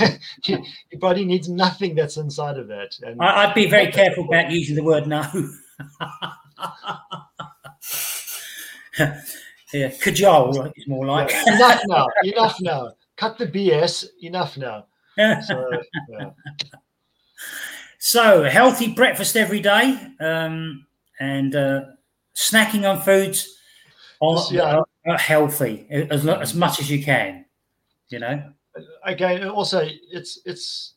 your 0.44 0.60
body 0.98 1.24
needs 1.24 1.48
nothing 1.48 1.94
that's 1.94 2.16
inside 2.16 2.58
of 2.58 2.66
that. 2.68 2.98
And 3.02 3.20
I'd 3.22 3.54
be 3.54 3.68
very 3.68 3.92
careful 3.92 4.24
about 4.24 4.50
using 4.50 4.76
the 4.76 4.82
word 4.82 5.06
no. 5.06 5.22
yeah, 9.72 9.90
cajole 10.00 10.72
is 10.76 10.88
more 10.88 11.06
like. 11.06 11.30
Yeah. 11.30 11.54
Enough 11.54 11.82
now. 11.86 12.06
Enough 12.24 12.56
now 12.60 12.92
cut 13.18 13.36
the 13.36 13.46
BS. 13.46 14.06
Enough 14.22 14.56
now. 14.56 14.86
So, 15.16 15.70
yeah. 16.08 16.30
so 17.98 18.44
healthy 18.44 18.92
breakfast 18.92 19.36
every 19.36 19.58
day, 19.58 19.98
um, 20.20 20.86
and 21.18 21.54
uh, 21.56 21.80
snacking 22.36 22.88
on 22.88 23.02
foods 23.02 23.58
are, 24.22 24.40
yeah. 24.52 24.80
are 25.06 25.18
healthy 25.18 25.88
as 25.90 26.24
as 26.24 26.54
much 26.54 26.78
as 26.78 26.88
you 26.88 27.02
can. 27.02 27.44
You 28.08 28.20
know. 28.20 28.52
Again, 29.04 29.48
also 29.48 29.88
it's 30.10 30.40
it's 30.44 30.94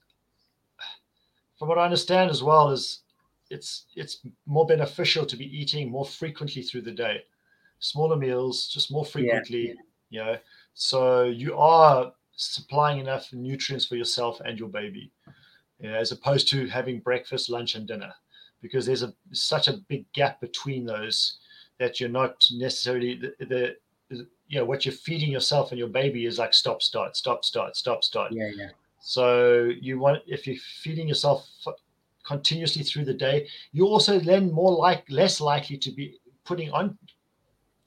from 1.58 1.67
what 1.67 1.78
I 1.78 1.86
understand 1.86 2.30
as 2.30 2.41
well 2.41 2.72
is 2.72 3.02
it's 3.50 3.86
it's 3.96 4.26
more 4.46 4.65
beneficial 4.65 5.26
to 5.26 5.36
be 5.36 5.46
eating 5.46 5.91
more 5.91 6.06
frequently 6.06 6.63
through 6.63 6.82
the 6.82 6.91
day, 6.91 7.24
smaller 7.80 8.15
meals, 8.15 8.67
just 8.67 8.91
more 8.91 9.06
frequently. 9.06 9.67
Yeah. 9.67 9.74
You 10.10 10.20
know, 10.20 10.38
so 10.74 11.24
you 11.24 11.58
are 11.58 12.13
supplying 12.36 13.00
enough 13.00 13.32
nutrients 13.34 13.86
for 13.86 13.96
yourself 13.96 14.41
and 14.44 14.58
your 14.58 14.70
baby, 14.70 15.12
you 15.80 15.89
know, 15.89 15.96
as 15.96 16.12
opposed 16.12 16.50
to 16.50 16.67
having 16.67 17.00
breakfast, 17.00 17.50
lunch, 17.50 17.76
and 17.76 17.88
dinner, 17.88 18.13
because 18.62 18.86
there's 18.86 19.04
a 19.04 19.13
such 19.32 19.67
a 19.67 19.78
big 19.88 20.12
gap 20.13 20.41
between 20.41 20.86
those 20.86 21.38
that 21.78 22.00
you're 22.00 22.10
not 22.10 22.46
necessarily 22.52 23.15
the, 23.15 23.34
the, 23.39 23.46
the 23.46 23.76
you 24.47 24.60
know 24.60 24.65
what 24.65 24.86
you're 24.86 24.93
feeding 24.93 25.32
yourself 25.32 25.71
and 25.71 25.80
your 25.80 25.88
baby 25.88 26.26
is 26.26 26.38
like 26.38 26.54
stop 26.54 26.82
start 26.82 27.15
stop 27.15 27.43
start 27.43 27.76
stop 27.76 28.04
start 28.04 28.32
yeah 28.32 28.50
yeah 28.56 28.69
so 29.00 29.69
you 29.80 30.00
want 30.00 30.21
if 30.28 30.45
you're 30.45 30.58
feeding 30.84 31.08
yourself 31.08 31.50
continuously 32.26 32.84
through 32.84 33.06
the 33.06 33.13
day 33.13 33.47
you're 33.71 33.88
also 33.88 34.19
then 34.19 34.52
more 34.52 34.71
like 34.71 35.04
less 35.10 35.41
likely 35.41 35.78
to 35.78 35.91
be 35.91 36.19
putting 36.45 36.69
on 36.71 36.97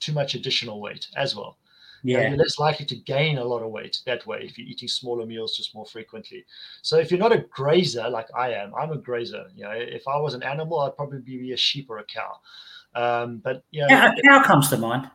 too 0.01 0.13
much 0.13 0.35
additional 0.35 0.81
weight 0.81 1.07
as 1.17 1.37
well 1.37 1.57
yeah. 2.05 2.29
you're 2.29 2.37
less 2.37 2.59
likely 2.59 2.85
to 2.87 2.97
gain 2.97 3.39
a 3.39 3.45
lot 3.45 3.63
of 3.63 3.71
weight 3.71 3.99
that 4.05 4.27
way 4.27 4.41
if 4.43 4.59
you're 4.59 4.67
eating 4.67 4.89
smaller 4.89 5.25
meals 5.25 5.57
just 5.57 5.75
more 5.75 5.87
frequently. 5.87 6.45
So 6.83 6.99
if 6.99 7.11
you're 7.11 7.19
not 7.19 7.33
a 7.33 7.47
grazer 7.51 8.09
like 8.11 8.29
I 8.37 8.53
am, 8.53 8.75
I'm 8.75 8.93
a 8.93 8.99
grazer. 8.99 9.47
You 9.57 9.65
know, 9.65 9.73
if 9.73 10.07
I 10.07 10.19
was 10.19 10.35
an 10.35 10.43
animal, 10.43 10.81
I'd 10.81 10.97
probably 10.97 11.21
be 11.21 11.53
a 11.53 11.57
sheep 11.57 11.89
or 11.89 11.99
a 11.99 12.05
cow. 12.05 12.41
Um, 12.95 13.39
but 13.39 13.65
you 13.71 13.81
know, 13.81 13.87
yeah, 13.89 14.13
a 14.13 14.23
cow 14.23 14.43
comes 14.43 14.69
to 14.69 14.77
mind. 14.77 15.11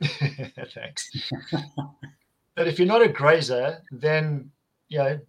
Thanks. 0.74 1.30
but 2.54 2.68
if 2.68 2.78
you're 2.78 2.88
not 2.88 3.02
a 3.02 3.08
grazer, 3.08 3.78
then 3.90 4.50
you 4.88 4.98
know, 4.98 5.20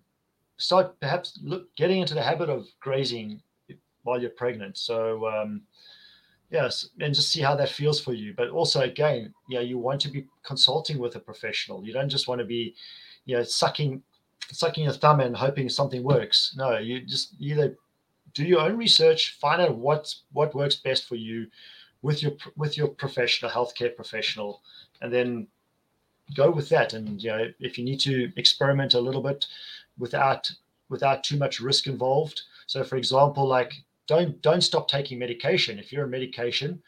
start 0.57 0.99
perhaps 0.99 1.39
look 1.43 1.73
getting 1.75 2.01
into 2.01 2.13
the 2.13 2.21
habit 2.21 2.49
of 2.49 2.67
grazing 2.79 3.41
while 4.03 4.19
you're 4.19 4.29
pregnant. 4.31 4.77
So 4.77 5.27
um, 5.27 5.61
yes 6.53 6.89
and 7.01 7.13
just 7.13 7.31
see 7.31 7.41
how 7.41 7.55
that 7.55 7.67
feels 7.67 7.99
for 7.99 8.13
you 8.13 8.33
but 8.37 8.49
also 8.49 8.81
again 8.81 9.33
yeah 9.49 9.59
you 9.59 9.77
want 9.77 9.99
to 9.99 10.07
be 10.07 10.25
consulting 10.43 10.99
with 10.99 11.15
a 11.15 11.19
professional 11.19 11.83
you 11.83 11.91
don't 11.91 12.09
just 12.09 12.27
want 12.27 12.39
to 12.39 12.45
be 12.45 12.75
you 13.25 13.35
know 13.35 13.43
sucking 13.43 14.01
sucking 14.51 14.83
your 14.83 14.93
thumb 14.93 15.19
and 15.19 15.35
hoping 15.35 15.67
something 15.67 16.03
works 16.03 16.53
no 16.55 16.77
you 16.77 17.01
just 17.01 17.33
either 17.39 17.75
do 18.35 18.45
your 18.45 18.61
own 18.61 18.77
research 18.77 19.37
find 19.41 19.61
out 19.61 19.75
what 19.75 20.13
what 20.31 20.53
works 20.53 20.75
best 20.75 21.07
for 21.07 21.15
you 21.15 21.47
with 22.03 22.21
your 22.21 22.33
with 22.55 22.77
your 22.77 22.87
professional 22.87 23.49
healthcare 23.49 23.95
professional 23.95 24.61
and 25.01 25.11
then 25.11 25.47
go 26.35 26.51
with 26.51 26.69
that 26.69 26.93
and 26.93 27.21
you 27.23 27.31
know 27.31 27.51
if 27.59 27.77
you 27.77 27.83
need 27.83 27.99
to 27.99 28.31
experiment 28.37 28.93
a 28.93 28.99
little 28.99 29.23
bit 29.23 29.47
without 29.97 30.51
without 30.89 31.23
too 31.23 31.37
much 31.37 31.59
risk 31.59 31.87
involved 31.87 32.43
so 32.67 32.83
for 32.83 32.97
example 32.97 33.47
like 33.47 33.73
don't 34.07 34.41
don't 34.41 34.61
stop 34.61 34.87
taking 34.87 35.19
medication. 35.19 35.79
If 35.79 35.91
you're 35.91 36.05
a 36.05 36.09
medication, 36.09 36.81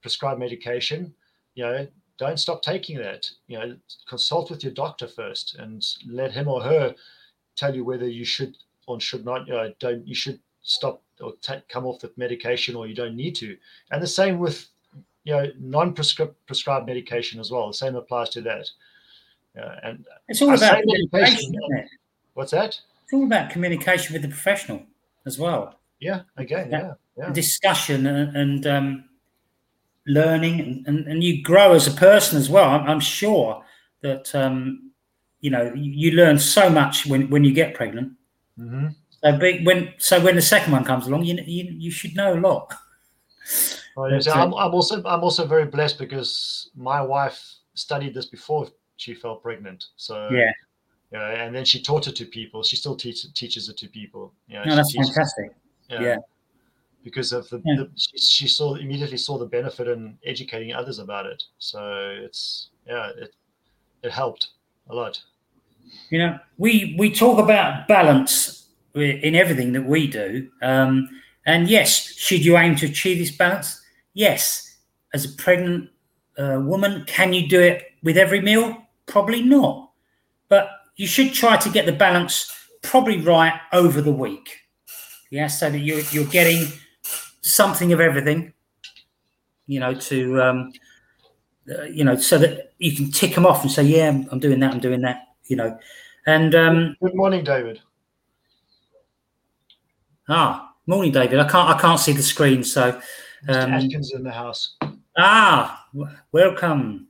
prescribed 0.00 0.40
medication, 0.40 1.14
you 1.54 1.64
know, 1.64 1.88
don't 2.18 2.38
stop 2.38 2.62
taking 2.62 2.98
that. 2.98 3.30
You 3.46 3.58
know, 3.58 3.76
consult 4.06 4.50
with 4.50 4.62
your 4.62 4.72
doctor 4.72 5.08
first 5.08 5.56
and 5.56 5.84
let 6.06 6.32
him 6.32 6.48
or 6.48 6.62
her 6.62 6.94
tell 7.56 7.74
you 7.74 7.84
whether 7.84 8.08
you 8.08 8.24
should 8.24 8.56
or 8.86 9.00
should 9.00 9.24
not. 9.24 9.46
You 9.46 9.54
know, 9.54 9.72
don't 9.78 10.06
you 10.06 10.14
should 10.14 10.40
stop 10.62 11.02
or 11.20 11.34
take, 11.40 11.68
come 11.68 11.86
off 11.86 12.00
the 12.00 12.10
medication 12.16 12.74
or 12.76 12.86
you 12.86 12.94
don't 12.94 13.16
need 13.16 13.34
to. 13.36 13.56
And 13.90 14.02
the 14.02 14.06
same 14.06 14.38
with 14.38 14.66
you 15.24 15.34
know 15.34 15.46
non-prescribed 15.58 16.34
prescribed 16.46 16.86
medication 16.86 17.40
as 17.40 17.50
well. 17.50 17.68
The 17.68 17.74
same 17.74 17.96
applies 17.96 18.30
to 18.30 18.40
that. 18.42 18.68
Uh, 19.60 19.74
and 19.82 20.06
it's 20.28 20.40
all 20.42 20.54
about 20.54 20.80
communication. 20.80 21.54
What's 22.34 22.52
that? 22.52 22.80
It's 23.04 23.12
all 23.12 23.24
about 23.24 23.50
communication 23.50 24.12
with 24.12 24.22
the 24.22 24.28
professional 24.28 24.82
as 25.26 25.38
well. 25.38 25.80
Yeah, 26.00 26.20
again, 26.36 26.70
yeah, 26.70 26.92
yeah. 27.16 27.32
Discussion 27.32 28.06
and, 28.06 28.36
and 28.36 28.66
um, 28.66 29.04
learning, 30.06 30.60
and, 30.60 30.86
and, 30.86 31.06
and, 31.08 31.24
you 31.24 31.42
grow 31.42 31.72
as 31.72 31.88
a 31.88 31.90
person 31.90 32.38
as 32.38 32.48
well. 32.48 32.70
I'm, 32.70 32.88
I'm 32.88 33.00
sure 33.00 33.64
that 34.02 34.32
um, 34.34 34.92
you 35.40 35.50
know 35.50 35.72
you, 35.74 36.12
learn 36.12 36.38
so 36.38 36.70
much 36.70 37.06
when, 37.06 37.28
when 37.30 37.42
you 37.42 37.52
get 37.52 37.74
pregnant. 37.74 38.12
Mm-hmm. 38.58 38.88
So 39.22 39.36
when 39.38 39.94
so 39.98 40.22
when 40.22 40.36
the 40.36 40.42
second 40.42 40.72
one 40.72 40.84
comes 40.84 41.06
along, 41.06 41.24
you 41.24 41.34
you, 41.44 41.74
you 41.76 41.90
should 41.90 42.14
know 42.14 42.34
a 42.34 42.40
lot. 42.40 42.72
Oh, 43.96 44.02
well, 44.02 44.12
yes, 44.12 44.28
I'm, 44.28 44.54
I'm 44.54 44.74
also 44.74 45.02
I'm 45.04 45.24
also 45.24 45.46
very 45.46 45.64
blessed 45.64 45.98
because 45.98 46.70
my 46.76 47.00
wife 47.02 47.40
studied 47.74 48.14
this 48.14 48.26
before 48.26 48.68
she 48.96 49.14
fell 49.14 49.36
pregnant. 49.36 49.86
So 49.96 50.28
yeah, 50.30 50.52
you 51.10 51.18
know, 51.18 51.24
and 51.24 51.54
then 51.54 51.64
she 51.64 51.82
taught 51.82 52.06
it 52.06 52.14
to 52.16 52.24
people. 52.26 52.62
She 52.62 52.76
still 52.76 52.94
teach, 52.94 53.32
teaches 53.34 53.68
it 53.68 53.76
to 53.78 53.88
people. 53.88 54.32
You 54.46 54.58
know, 54.58 54.64
no, 54.64 54.76
that's 54.76 54.94
fantastic 54.94 55.52
yeah. 55.88 56.00
yeah. 56.00 56.16
Because 57.04 57.32
of 57.32 57.48
the, 57.48 57.62
yeah. 57.64 57.76
the 57.76 57.90
she, 57.96 58.18
she, 58.18 58.48
saw 58.48 58.74
immediately 58.74 59.16
saw 59.16 59.38
the 59.38 59.46
benefit 59.46 59.88
in 59.88 60.18
educating 60.24 60.74
others 60.74 60.98
about 60.98 61.26
it. 61.26 61.42
So 61.58 62.16
it's 62.22 62.70
yeah, 62.86 63.10
it 63.16 63.34
it 64.02 64.10
helped 64.10 64.48
a 64.90 64.94
lot. 64.94 65.20
You 66.10 66.18
know, 66.18 66.38
we 66.58 66.96
we 66.98 67.14
talk 67.14 67.38
about 67.38 67.88
balance 67.88 68.57
in 69.00 69.34
everything 69.34 69.72
that 69.72 69.84
we 69.84 70.06
do, 70.06 70.48
um, 70.62 71.08
and 71.46 71.68
yes, 71.68 72.14
should 72.16 72.44
you 72.44 72.56
aim 72.56 72.76
to 72.76 72.86
achieve 72.86 73.18
this 73.18 73.30
balance? 73.30 73.80
Yes, 74.14 74.76
as 75.14 75.24
a 75.24 75.36
pregnant 75.36 75.90
uh, 76.38 76.60
woman, 76.60 77.04
can 77.06 77.32
you 77.32 77.48
do 77.48 77.60
it 77.60 77.84
with 78.02 78.16
every 78.16 78.40
meal? 78.40 78.76
Probably 79.06 79.42
not, 79.42 79.90
but 80.48 80.68
you 80.96 81.06
should 81.06 81.32
try 81.32 81.56
to 81.56 81.70
get 81.70 81.86
the 81.86 81.92
balance 81.92 82.54
probably 82.82 83.20
right 83.20 83.58
over 83.72 84.00
the 84.00 84.12
week 84.12 84.68
yeah, 85.30 85.46
so 85.46 85.70
that 85.70 85.78
you're 85.78 86.00
you're 86.10 86.24
getting 86.26 86.66
something 87.40 87.92
of 87.92 88.00
everything, 88.00 88.52
you 89.66 89.80
know, 89.80 89.94
to 89.94 90.42
um, 90.42 90.72
uh, 91.70 91.82
you 91.84 92.04
know, 92.04 92.16
so 92.16 92.38
that 92.38 92.72
you 92.78 92.94
can 92.94 93.10
tick 93.10 93.34
them 93.34 93.46
off 93.46 93.62
and 93.62 93.70
say, 93.70 93.82
yeah, 93.82 94.08
I'm, 94.08 94.38
doing 94.38 94.60
that, 94.60 94.72
I'm 94.72 94.80
doing 94.80 95.02
that, 95.02 95.28
you 95.46 95.56
know, 95.56 95.78
and 96.26 96.54
um, 96.54 96.96
good 97.02 97.14
morning, 97.14 97.44
David. 97.44 97.80
Ah, 100.28 100.68
Morning, 100.88 101.12
David. 101.12 101.38
I 101.38 101.46
can't 101.46 101.68
I 101.68 101.78
can't 101.78 102.00
see 102.00 102.12
the 102.12 102.22
screen, 102.22 102.64
so 102.64 102.98
um, 103.46 103.74
in 103.74 104.22
the 104.22 104.32
house. 104.32 104.74
Ah, 105.18 105.86
welcome. 106.32 107.08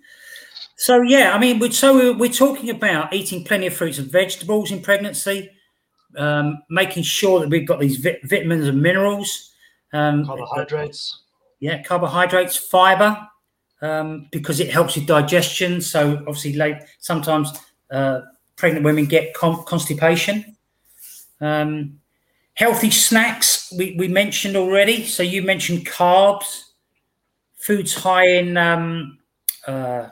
So 0.76 1.02
yeah, 1.02 1.32
I 1.32 1.38
mean, 1.38 1.60
we're, 1.60 1.70
so 1.70 2.12
we're 2.12 2.28
talking 2.28 2.70
about 2.70 3.12
eating 3.12 3.44
plenty 3.44 3.68
of 3.68 3.74
fruits 3.74 3.98
and 3.98 4.10
vegetables 4.10 4.72
in 4.72 4.82
pregnancy, 4.82 5.50
um, 6.16 6.60
making 6.70 7.04
sure 7.04 7.38
that 7.38 7.50
we've 7.50 7.68
got 7.68 7.78
these 7.78 7.98
vi- 7.98 8.18
vitamins 8.24 8.66
and 8.66 8.82
minerals, 8.82 9.52
um, 9.92 10.26
carbohydrates. 10.26 11.22
Yeah, 11.60 11.80
carbohydrates, 11.84 12.56
fiber, 12.56 13.16
um, 13.80 14.26
because 14.32 14.58
it 14.58 14.72
helps 14.72 14.96
with 14.96 15.06
digestion. 15.06 15.80
So 15.80 16.16
obviously, 16.26 16.54
late 16.54 16.78
sometimes 16.98 17.52
uh, 17.92 18.22
pregnant 18.56 18.84
women 18.84 19.04
get 19.04 19.34
con- 19.34 19.62
constipation. 19.66 20.56
Um, 21.40 22.00
healthy 22.58 22.90
snacks 22.90 23.72
we, 23.78 23.94
we 23.96 24.08
mentioned 24.08 24.56
already. 24.56 25.04
So 25.04 25.22
you 25.22 25.42
mentioned 25.42 25.86
carbs, 25.86 26.64
foods 27.56 27.94
high 27.94 28.26
in 28.26 28.56
um, 28.56 29.18
uh, 29.64 30.08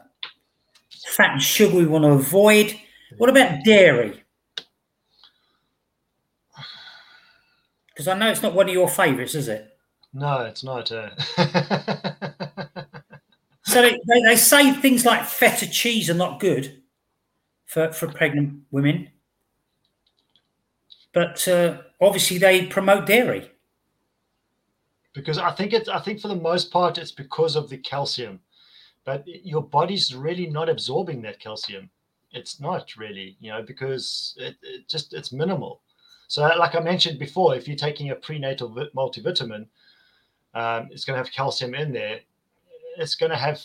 fat 1.08 1.32
and 1.32 1.42
sugar 1.42 1.74
we 1.76 1.86
want 1.86 2.04
to 2.04 2.10
avoid. 2.10 2.78
What 3.18 3.30
about 3.30 3.64
dairy? 3.64 4.22
Because 7.88 8.06
I 8.06 8.16
know 8.16 8.30
it's 8.30 8.42
not 8.42 8.54
one 8.54 8.68
of 8.68 8.72
your 8.72 8.88
favourites, 8.88 9.34
is 9.34 9.48
it? 9.48 9.76
No, 10.12 10.42
it's 10.42 10.62
not. 10.62 10.92
Uh... 10.92 11.16
so 13.64 13.82
they, 13.82 13.98
they, 14.06 14.22
they, 14.22 14.36
say 14.36 14.72
things 14.72 15.04
like 15.04 15.24
feta 15.26 15.68
cheese 15.68 16.08
are 16.08 16.14
not 16.14 16.38
good 16.38 16.80
for, 17.64 17.90
for 17.92 18.06
pregnant 18.06 18.60
women, 18.70 19.10
but 21.12 21.48
uh, 21.48 21.78
obviously 22.00 22.38
they 22.38 22.66
promote 22.66 23.06
dairy. 23.06 23.50
Because 25.14 25.38
I 25.38 25.50
think 25.50 25.72
it's 25.72 25.88
I 25.88 25.98
think 25.98 26.20
for 26.20 26.28
the 26.28 26.36
most 26.36 26.70
part 26.70 26.98
it's 26.98 27.12
because 27.12 27.56
of 27.56 27.68
the 27.68 27.78
calcium. 27.78 28.40
But 29.04 29.24
your 29.26 29.62
body's 29.62 30.14
really 30.14 30.46
not 30.46 30.68
absorbing 30.68 31.22
that 31.22 31.40
calcium. 31.40 31.90
It's 32.32 32.60
not 32.60 32.96
really 32.96 33.36
you 33.40 33.50
know 33.50 33.62
because 33.62 34.34
it, 34.36 34.56
it, 34.62 34.88
just 34.88 35.14
it's 35.14 35.32
minimal. 35.32 35.80
So 36.28 36.42
like 36.58 36.74
i 36.74 36.80
mentioned 36.80 37.18
before 37.20 37.54
if 37.54 37.68
you're 37.68 37.76
taking 37.76 38.10
a 38.10 38.16
prenatal 38.16 38.68
multivitamin 38.96 39.66
um, 40.54 40.88
it's 40.90 41.04
going 41.04 41.14
to 41.16 41.22
have 41.22 41.32
calcium 41.32 41.74
in 41.74 41.92
there. 41.92 42.20
It's 42.96 43.14
going 43.14 43.30
to 43.30 43.36
have 43.36 43.60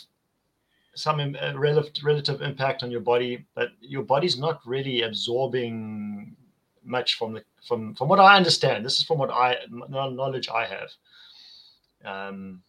some 0.93 1.35
relative, 1.55 2.03
relative 2.03 2.41
impact 2.41 2.83
on 2.83 2.91
your 2.91 2.99
body 2.99 3.45
but 3.55 3.69
your 3.79 4.03
body's 4.03 4.37
not 4.37 4.59
really 4.65 5.03
absorbing 5.03 6.35
much 6.83 7.17
from 7.17 7.33
the 7.33 7.43
from 7.67 7.93
from 7.95 8.07
what 8.07 8.19
i 8.19 8.35
understand 8.35 8.83
this 8.83 8.99
is 8.99 9.05
from 9.05 9.17
what 9.17 9.31
i 9.31 9.55
knowledge 9.69 10.49
i 10.49 10.65
have 10.65 10.89
um, 12.03 12.61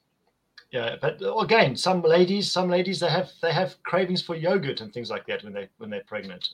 yeah 0.71 0.97
but 1.01 1.21
again 1.41 1.77
some 1.77 2.03
ladies 2.03 2.51
some 2.51 2.69
ladies 2.69 3.01
they 3.01 3.09
have 3.09 3.31
they 3.41 3.53
have 3.53 3.81
cravings 3.83 4.23
for 4.23 4.35
yogurt 4.35 4.81
and 4.81 4.93
things 4.93 5.11
like 5.11 5.27
that 5.27 5.45
when 5.45 5.53
they 5.53 5.69
when 5.79 5.91
they're 5.91 6.05
pregnant. 6.05 6.49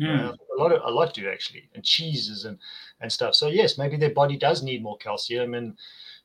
Mm. 0.00 0.30
uh, 0.30 0.32
a 0.32 0.58
lot 0.58 0.72
of, 0.72 0.80
a 0.84 0.90
lot 0.90 1.12
do 1.12 1.28
actually 1.28 1.68
and 1.74 1.84
cheeses 1.84 2.46
and 2.46 2.58
and 3.00 3.12
stuff. 3.12 3.34
So 3.34 3.48
yes 3.48 3.76
maybe 3.76 3.96
their 3.96 4.14
body 4.14 4.36
does 4.36 4.62
need 4.62 4.82
more 4.82 4.96
calcium 4.96 5.54
and 5.54 5.76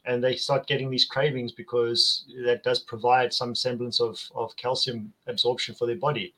and 0.06 0.24
they 0.24 0.36
start 0.36 0.68
getting 0.68 0.90
these 0.90 1.04
cravings 1.04 1.52
because 1.52 2.26
that 2.46 2.64
does 2.64 2.80
provide 2.80 3.34
some 3.34 3.54
semblance 3.54 4.00
of 4.00 4.22
of 4.36 4.56
calcium 4.56 5.12
absorption 5.28 5.76
for 5.76 5.86
their 5.86 5.98
body. 5.98 6.34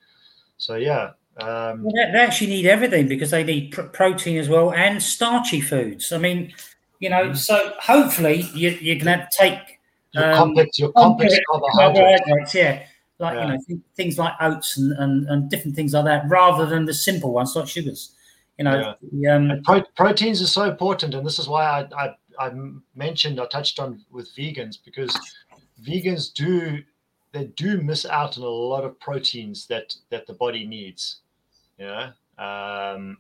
So 0.58 0.76
yeah 0.76 1.12
um, 1.42 1.84
well, 1.84 1.94
they, 1.94 2.20
actually 2.20 2.48
need 2.48 2.66
everything 2.66 3.08
because 3.08 3.32
they 3.32 3.44
need 3.44 3.72
pr- 3.72 3.84
protein 3.84 4.38
as 4.38 4.50
well 4.50 4.72
and 4.74 5.02
starchy 5.02 5.62
foods 5.62 6.12
i 6.12 6.18
mean 6.18 6.54
you 7.00 7.10
know 7.10 7.30
mm. 7.30 7.38
so 7.38 7.74
hopefully 7.82 8.42
you, 8.54 8.70
you're 8.82 9.04
going 9.04 9.18
to 9.18 9.28
take 9.38 9.80
your 10.14 10.32
um, 10.32 10.38
complex, 10.38 10.80
your 10.80 10.92
complex, 10.94 11.40
carbohydrates. 11.50 12.22
carbohydrates. 12.22 12.56
Yeah, 12.56 12.84
like 13.20 13.36
yeah. 13.36 13.42
you 13.42 13.48
know 13.52 13.60
th- 13.68 13.80
things 13.96 14.18
like 14.18 14.34
oats 14.40 14.78
and, 14.78 14.94
and, 14.94 15.28
and 15.28 15.50
different 15.50 15.76
things 15.76 15.94
like 15.94 16.06
that, 16.06 16.24
rather 16.28 16.66
than 16.66 16.86
the 16.86 16.94
simple 16.94 17.32
ones 17.32 17.56
like 17.56 17.68
sugars. 17.68 18.16
You 18.58 18.66
know, 18.66 18.96
yeah. 19.12 19.36
um, 19.36 19.62
pro- 19.64 19.84
proteins 19.96 20.42
are 20.42 20.48
so 20.48 20.64
important, 20.64 21.14
and 21.14 21.26
this 21.26 21.40
is 21.40 21.48
why 21.48 21.64
I, 21.64 22.06
I 22.06 22.16
I 22.40 22.52
mentioned 22.96 23.40
I 23.40 23.46
touched 23.48 23.80
on 23.80 24.04
with 24.10 24.36
vegans 24.36 24.78
because 24.84 25.18
vegans 25.84 26.34
do 26.34 26.80
they 27.32 27.46
do 27.46 27.82
miss 27.82 28.06
out 28.06 28.38
on 28.38 28.44
a 28.44 28.48
lot 28.48 28.84
of 28.84 29.00
proteins 29.00 29.68
that 29.68 29.96
that 30.10 30.28
the 30.28 30.34
body 30.34 30.66
needs. 30.66 31.22
Yeah. 31.80 32.12
Um, 32.38 33.18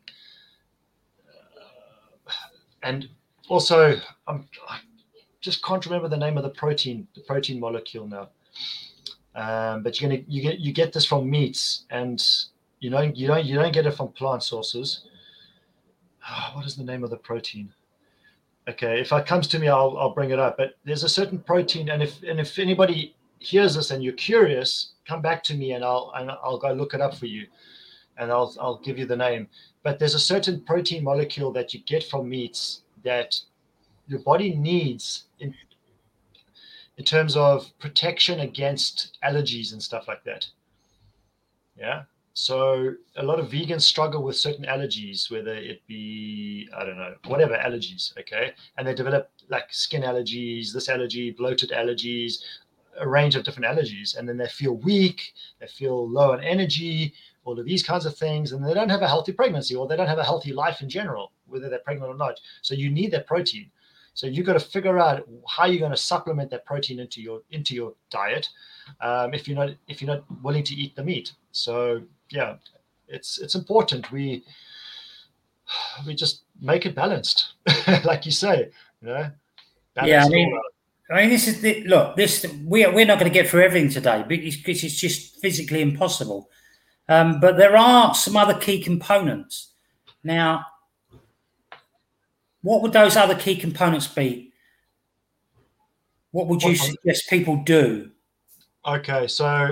and 2.84 3.08
also, 3.48 4.00
I'm, 4.28 4.48
just 5.41 5.63
can't 5.63 5.86
remember 5.86 6.10
the 6.10 6.17
name 6.17 6.38
of 6.38 6.43
the 6.43 6.50
protein, 6.50 7.08
the 7.15 7.22
protein 7.22 7.60
molecule 7.60 8.08
now. 8.08 8.30
Um, 9.36 9.84
but 9.84 10.00
you're 10.00 10.10
gonna 10.10 10.22
you 10.28 10.41
get 10.41 10.60
you 10.60 10.74
get 10.74 10.91
this 10.91 11.06
from 11.06 11.30
meats, 11.30 11.86
and 11.91 12.22
you 12.80 12.89
know 12.89 13.02
you 13.02 13.28
don't 13.28 13.45
you 13.45 13.56
don't 13.56 13.72
get 13.72 13.86
it 13.86 13.91
from 13.91 14.10
plant 14.10 14.43
sources. 14.43 15.06
Oh, 16.30 16.52
what 16.56 16.65
is 16.65 16.76
the 16.76 16.84
name 16.84 17.04
of 17.04 17.10
the 17.10 17.17
protein? 17.17 17.74
Okay, 18.67 19.00
if 19.00 19.12
it 19.12 19.26
comes 19.26 19.48
to 19.50 19.60
me, 19.60 19.69
I'll 19.69 19.98
I'll 19.98 20.13
bring 20.13 20.32
it 20.32 20.39
up. 20.39 20.58
But 20.58 20.76
there's 20.84 21.04
a 21.04 21.10
certain 21.10 21.39
protein, 21.39 21.89
and 21.89 22.04
if 22.04 22.22
and 22.24 22.39
if 22.39 22.60
anybody 22.60 23.15
hears 23.39 23.76
this 23.76 23.91
and 23.91 24.04
you're 24.04 24.13
curious, 24.13 24.93
come 25.08 25.22
back 25.22 25.41
to 25.43 25.54
me 25.54 25.72
and 25.72 25.86
I'll 25.86 26.12
and 26.15 26.30
I'll 26.30 26.60
go 26.60 26.74
look 26.74 26.93
it 26.93 27.00
up 27.00 27.15
for 27.15 27.28
you, 27.28 27.48
and 28.19 28.32
I'll 28.32 28.55
I'll 28.60 28.79
give 28.79 28.99
you 28.99 29.05
the 29.05 29.15
name. 29.15 29.47
But 29.82 29.97
there's 29.97 30.15
a 30.15 30.19
certain 30.19 30.62
protein 30.62 31.03
molecule 31.03 31.51
that 31.53 31.73
you 31.73 31.79
get 31.82 32.03
from 32.03 32.29
meats 32.29 32.82
that 33.03 33.39
your 34.08 34.19
body 34.19 34.55
needs 34.55 35.23
in, 35.39 35.55
in 36.97 37.05
terms 37.05 37.38
of 37.38 37.71
protection 37.79 38.41
against 38.41 39.17
allergies 39.23 39.71
and 39.71 39.82
stuff 39.82 40.08
like 40.08 40.23
that. 40.25 40.47
Yeah. 41.77 42.03
So 42.34 42.93
a 43.17 43.23
lot 43.23 43.39
of 43.39 43.49
vegans 43.49 43.82
struggle 43.82 44.23
with 44.23 44.36
certain 44.36 44.65
allergies, 44.65 45.29
whether 45.32 45.53
it 45.53 45.82
be, 45.88 46.69
I 46.75 46.86
don't 46.86 46.97
know, 46.97 47.15
whatever 47.27 47.55
allergies, 47.55 48.17
okay? 48.17 48.53
And 48.77 48.88
they 48.88 48.93
develop 48.93 49.29
like 49.49 49.73
skin 49.73 50.03
allergies, 50.03 50.71
this 50.71 50.89
allergy, 50.89 51.32
bloated 51.32 51.71
allergies, 51.71 52.39
a 52.99 53.08
range 53.08 53.36
of 53.36 53.43
different 53.43 53.65
allergies. 53.65 54.17
And 54.17 54.27
then 54.27 54.38
they 54.38 54.47
feel 54.47 54.73
weak, 54.77 55.34
they 55.60 55.67
feel 55.67 56.08
low 56.10 56.32
on 56.34 56.43
energy, 56.43 57.13
all 57.45 57.60
of 57.60 57.65
these 57.65 57.84
kinds 57.84 58.06
of 58.06 58.15
things. 58.15 58.52
And 58.52 58.65
they 58.65 58.73
don't 58.73 58.89
have 58.89 59.02
a 59.02 59.08
healthy 59.08 59.32
pregnancy 59.32 59.75
or 59.75 59.88
they 59.88 59.95
don't 59.95 60.08
have 60.08 60.19
a 60.19 60.23
healthy 60.23 60.54
life 60.54 60.82
in 60.82 60.89
general, 60.89 61.32
whether 61.47 61.69
they're 61.69 61.80
pregnant 61.80 62.12
or 62.12 62.17
not. 62.17 62.39
So 62.62 62.73
you 62.73 62.89
need 62.89 63.12
that 63.12 63.28
protein. 63.28 63.71
So 64.13 64.28
you've 64.28 64.45
got 64.45 64.54
to 64.54 64.60
figure 64.60 64.99
out 64.99 65.28
how 65.47 65.65
you're 65.65 65.80
going 65.80 65.91
to 65.91 65.97
supplement 65.97 66.49
that 66.52 66.65
protein 66.65 66.99
into 66.99 67.21
your 67.21 67.41
into 67.52 67.73
your 67.73 67.93
diet 68.10 68.49
um, 69.02 69.34
if 69.34 69.47
you're 69.47 69.56
not 69.56 69.69
if 69.88 70.02
you're 70.02 70.13
not 70.13 70.25
willing 70.43 70.63
to 70.63 70.75
eat 70.75 70.95
the 70.95 71.04
meat. 71.04 71.34
So 71.52 72.02
yeah, 72.30 72.56
it's 73.08 73.39
it's 73.39 73.56
important 73.56 74.12
we 74.12 74.43
we 76.06 76.15
just 76.15 76.41
make 76.62 76.86
it 76.86 76.95
balanced, 76.95 77.54
like 78.04 78.25
you 78.25 78.32
say, 78.32 78.69
you 79.02 79.08
know. 79.08 79.32
Yeah, 80.04 80.23
I 80.23 80.30
mean, 80.30 80.58
I 81.12 81.21
mean, 81.21 81.30
this 81.30 81.47
is 81.47 81.62
the, 81.62 81.84
look. 81.86 82.15
This 82.15 82.45
we 82.65 82.86
are, 82.86 82.93
we're 82.93 83.06
not 83.06 83.19
going 83.19 83.32
to 83.32 83.34
get 83.34 83.49
through 83.49 83.63
everything 83.63 83.89
today 83.89 84.23
because 84.28 84.84
it's 84.84 84.95
just 84.95 85.41
physically 85.41 85.82
impossible. 85.82 86.49
Um, 87.10 87.39
but 87.39 87.58
there 87.58 87.76
are 87.76 88.13
some 88.13 88.38
other 88.38 88.54
key 88.54 88.82
components. 88.82 89.72
Now, 90.24 90.63
what 92.62 92.84
would 92.84 92.93
those 92.93 93.17
other 93.17 93.36
key 93.36 93.56
components 93.56 94.08
be? 94.08 94.54
What 96.32 96.48
would 96.48 96.62
you 96.62 96.76
suggest 96.76 97.28
people 97.28 97.63
do? 97.63 98.12
Okay, 98.86 99.28
so 99.28 99.72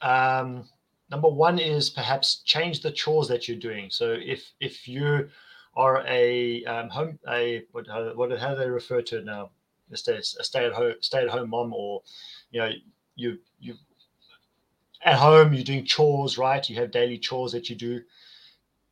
um, 0.00 0.66
number 1.10 1.28
one 1.28 1.58
is 1.58 1.90
perhaps 1.90 2.36
change 2.44 2.80
the 2.80 2.90
chores 2.90 3.28
that 3.28 3.46
you're 3.46 3.58
doing. 3.58 3.90
So 3.90 4.16
if 4.18 4.50
if 4.60 4.88
you 4.88 5.28
are 5.76 6.02
a 6.08 6.64
um, 6.64 6.88
home 6.88 7.18
a 7.28 7.64
what 7.72 7.86
how, 7.86 8.14
what 8.14 8.36
how 8.38 8.54
do 8.54 8.60
they 8.60 8.70
refer 8.70 9.02
to 9.02 9.18
it 9.18 9.26
now? 9.26 9.50
A 9.92 9.96
stay, 9.96 10.16
a 10.16 10.22
stay 10.22 10.64
at 10.64 10.72
home 10.72 10.94
stay 11.00 11.22
at 11.22 11.28
home 11.28 11.50
mom, 11.50 11.74
or 11.74 12.02
you 12.50 12.60
know 12.60 12.70
you 13.14 13.38
you 13.60 13.74
at 15.02 15.14
home 15.14 15.52
you're 15.52 15.64
doing 15.64 15.84
chores, 15.84 16.38
right? 16.38 16.68
You 16.68 16.76
have 16.76 16.90
daily 16.90 17.18
chores 17.18 17.52
that 17.52 17.70
you 17.70 17.76
do 17.76 18.02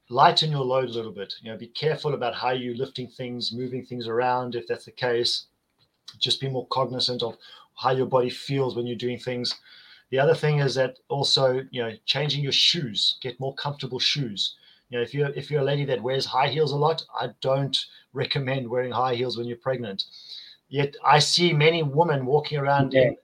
lighten 0.09 0.51
your 0.51 0.65
load 0.65 0.89
a 0.89 0.93
little 0.93 1.13
bit. 1.13 1.35
You 1.43 1.51
know, 1.51 1.59
be 1.59 1.69
careful 1.69 2.15
about 2.15 2.35
how 2.35 2.51
you're 2.51 2.77
lifting 2.77 3.09
things, 3.09 3.53
moving 3.53 3.85
things 3.85 4.07
around. 4.07 4.55
If 4.55 4.67
that's 4.67 4.85
the 4.85 4.93
case, 4.93 5.47
just 6.19 6.41
be 6.41 6.49
more 6.49 6.67
cognizant 6.69 7.23
of 7.23 7.37
how 7.75 7.91
your 7.93 8.07
body 8.07 8.31
feels 8.31 8.77
when 8.77 8.87
you're 8.87 8.97
doing 8.97 9.19
things. 9.19 9.55
The 10.11 10.19
other 10.19 10.35
thing 10.35 10.61
is 10.61 10.75
that 10.77 10.99
also, 11.09 11.63
you 11.71 11.83
know, 11.83 11.93
changing 12.05 12.43
your 12.43 12.53
shoes, 12.53 13.19
get 13.21 13.41
more 13.41 13.55
comfortable 13.55 13.99
shoes. 13.99 14.57
You 14.89 14.99
know, 14.99 15.03
if 15.03 15.13
you're 15.13 15.31
if 15.31 15.51
you're 15.51 15.63
a 15.63 15.65
lady 15.65 15.85
that 15.87 16.03
wears 16.03 16.25
high 16.25 16.49
heels 16.49 16.73
a 16.73 16.77
lot, 16.77 17.05
I 17.19 17.31
don't 17.41 17.77
recommend 18.13 18.69
wearing 18.69 18.93
high 18.93 19.17
heels 19.17 19.37
when 19.37 19.47
you're 19.47 19.57
pregnant. 19.57 20.05
Yet 20.69 20.95
I 21.05 21.19
see 21.19 21.53
many 21.53 21.83
women 21.83 22.25
walking 22.25 22.59
around 22.59 22.93
yeah. 22.93 23.03
in 23.03 23.17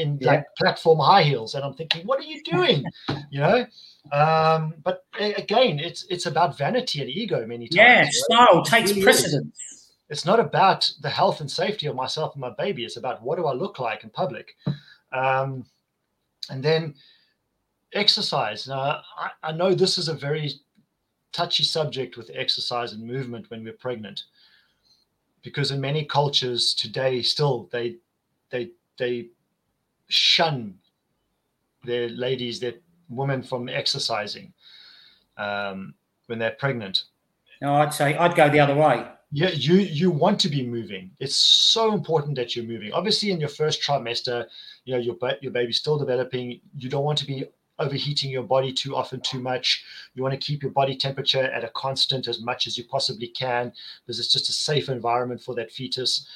in 0.00 0.18
yeah. 0.20 0.28
like 0.28 0.44
platform 0.56 0.98
high 0.98 1.22
heels, 1.22 1.54
and 1.54 1.64
I'm 1.64 1.74
thinking, 1.74 2.06
what 2.06 2.18
are 2.18 2.24
you 2.24 2.42
doing? 2.42 2.84
you 3.30 3.40
know, 3.40 3.66
um, 4.12 4.74
but 4.82 5.04
again, 5.18 5.78
it's 5.78 6.04
it's 6.10 6.26
about 6.26 6.56
vanity 6.56 7.00
and 7.00 7.10
ego 7.10 7.46
many 7.46 7.68
times. 7.68 7.76
Yeah, 7.76 8.00
right? 8.02 8.12
style 8.12 8.64
takes 8.64 8.90
really 8.90 9.02
precedence. 9.02 9.54
Is. 9.72 9.92
it's 10.08 10.24
not 10.24 10.40
about 10.40 10.90
the 11.00 11.10
health 11.10 11.40
and 11.40 11.50
safety 11.50 11.86
of 11.86 11.96
myself 11.96 12.34
and 12.34 12.40
my 12.40 12.50
baby. 12.50 12.84
It's 12.84 12.96
about 12.96 13.22
what 13.22 13.36
do 13.36 13.46
I 13.46 13.52
look 13.52 13.78
like 13.78 14.04
in 14.04 14.10
public. 14.10 14.56
Um, 15.12 15.64
and 16.48 16.62
then 16.62 16.94
exercise. 17.92 18.68
Now, 18.68 19.02
I, 19.16 19.30
I 19.42 19.52
know 19.52 19.74
this 19.74 19.98
is 19.98 20.08
a 20.08 20.14
very 20.14 20.52
touchy 21.32 21.64
subject 21.64 22.16
with 22.16 22.30
exercise 22.34 22.92
and 22.92 23.02
movement 23.02 23.50
when 23.50 23.62
we're 23.62 23.72
pregnant 23.72 24.24
because 25.42 25.70
in 25.70 25.80
many 25.80 26.04
cultures 26.04 26.74
today 26.74 27.22
still 27.22 27.68
they 27.72 27.96
they 28.50 28.70
they 28.98 29.28
shun 30.10 30.74
their 31.84 32.08
ladies 32.10 32.60
their 32.60 32.74
women 33.08 33.42
from 33.42 33.68
exercising 33.68 34.52
um, 35.36 35.94
when 36.26 36.38
they're 36.38 36.52
pregnant. 36.52 37.04
No 37.62 37.74
i'd 37.74 37.92
say 37.94 38.16
i'd 38.16 38.34
go 38.34 38.48
the 38.48 38.60
other 38.60 38.74
way. 38.74 39.06
Yeah 39.32 39.50
you 39.52 39.76
you 39.76 40.10
want 40.10 40.40
to 40.40 40.48
be 40.48 40.66
moving. 40.66 41.10
It's 41.20 41.36
so 41.36 41.94
important 41.94 42.36
that 42.36 42.54
you're 42.54 42.64
moving. 42.64 42.92
Obviously 42.92 43.30
in 43.30 43.40
your 43.40 43.48
first 43.48 43.82
trimester 43.82 44.46
you 44.84 44.94
know 44.94 45.00
your 45.00 45.16
your 45.40 45.52
baby's 45.52 45.78
still 45.78 45.98
developing. 45.98 46.60
You 46.76 46.88
don't 46.88 47.04
want 47.04 47.18
to 47.18 47.26
be 47.26 47.44
overheating 47.78 48.30
your 48.30 48.42
body 48.42 48.72
too 48.72 48.94
often 48.94 49.20
too 49.20 49.40
much. 49.40 49.84
You 50.14 50.22
want 50.22 50.34
to 50.34 50.46
keep 50.46 50.62
your 50.62 50.72
body 50.72 50.96
temperature 50.96 51.42
at 51.42 51.64
a 51.64 51.70
constant 51.74 52.28
as 52.28 52.40
much 52.40 52.66
as 52.66 52.76
you 52.76 52.84
possibly 52.84 53.28
can 53.28 53.72
because 54.04 54.20
it's 54.20 54.32
just 54.32 54.50
a 54.50 54.52
safe 54.52 54.88
environment 54.88 55.42
for 55.42 55.54
that 55.54 55.72
fetus 55.72 56.26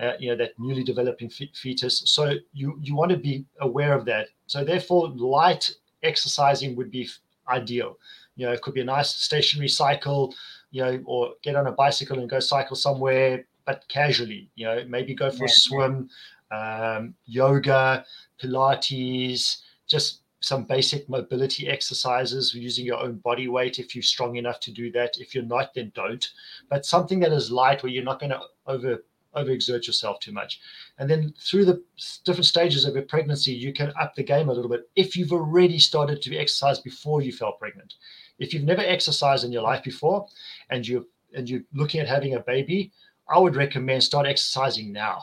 uh, 0.00 0.12
you 0.18 0.30
know 0.30 0.36
that 0.36 0.58
newly 0.58 0.82
developing 0.82 1.28
fetus 1.28 2.02
so 2.06 2.34
you 2.52 2.78
you 2.80 2.94
want 2.94 3.10
to 3.10 3.16
be 3.16 3.44
aware 3.60 3.92
of 3.92 4.04
that 4.04 4.28
so 4.46 4.64
therefore 4.64 5.08
light 5.16 5.70
exercising 6.02 6.74
would 6.76 6.90
be 6.90 7.08
ideal 7.48 7.98
you 8.36 8.46
know 8.46 8.52
it 8.52 8.62
could 8.62 8.74
be 8.74 8.80
a 8.80 8.84
nice 8.84 9.10
stationary 9.10 9.68
cycle 9.68 10.34
you 10.70 10.82
know, 10.82 11.00
or 11.04 11.34
get 11.42 11.56
on 11.56 11.66
a 11.66 11.72
bicycle 11.72 12.18
and 12.18 12.30
go 12.30 12.40
cycle 12.40 12.76
somewhere, 12.76 13.44
but 13.66 13.84
casually, 13.88 14.50
you 14.54 14.64
know, 14.64 14.84
maybe 14.88 15.14
go 15.14 15.30
for 15.30 15.44
yeah. 15.44 15.46
a 15.46 15.48
swim, 15.48 16.10
um, 16.50 17.14
yoga, 17.26 18.04
Pilates, 18.40 19.58
just 19.86 20.20
some 20.40 20.64
basic 20.64 21.08
mobility 21.08 21.68
exercises 21.68 22.54
using 22.54 22.86
your 22.86 22.98
own 22.98 23.16
body 23.16 23.48
weight 23.48 23.78
if 23.78 23.94
you're 23.94 24.02
strong 24.02 24.36
enough 24.36 24.58
to 24.60 24.70
do 24.70 24.90
that. 24.92 25.18
If 25.18 25.34
you're 25.34 25.44
not, 25.44 25.74
then 25.74 25.92
don't. 25.94 26.26
But 26.70 26.86
something 26.86 27.20
that 27.20 27.32
is 27.32 27.50
light 27.50 27.82
where 27.82 27.92
you're 27.92 28.04
not 28.04 28.20
going 28.20 28.30
to 28.30 28.40
over 28.66 29.04
overexert 29.36 29.86
yourself 29.86 30.20
too 30.20 30.32
much. 30.32 30.60
And 30.98 31.08
then 31.08 31.34
through 31.38 31.64
the 31.64 31.82
different 32.24 32.46
stages 32.46 32.84
of 32.84 32.94
your 32.94 33.04
pregnancy, 33.04 33.52
you 33.52 33.72
can 33.72 33.92
up 34.00 34.14
the 34.14 34.22
game 34.22 34.48
a 34.48 34.52
little 34.52 34.70
bit 34.70 34.88
if 34.96 35.16
you've 35.16 35.32
already 35.32 35.78
started 35.78 36.22
to 36.22 36.36
exercise 36.36 36.78
before 36.80 37.22
you 37.22 37.32
fell 37.32 37.52
pregnant. 37.52 37.94
If 38.38 38.54
you've 38.54 38.64
never 38.64 38.82
exercised 38.82 39.44
in 39.44 39.52
your 39.52 39.62
life 39.62 39.84
before 39.84 40.26
and 40.70 40.86
you 40.86 41.08
and 41.34 41.48
you're 41.48 41.62
looking 41.72 42.00
at 42.00 42.08
having 42.08 42.34
a 42.34 42.40
baby, 42.40 42.92
I 43.28 43.38
would 43.38 43.54
recommend 43.56 44.02
start 44.02 44.26
exercising 44.26 44.92
now. 44.92 45.22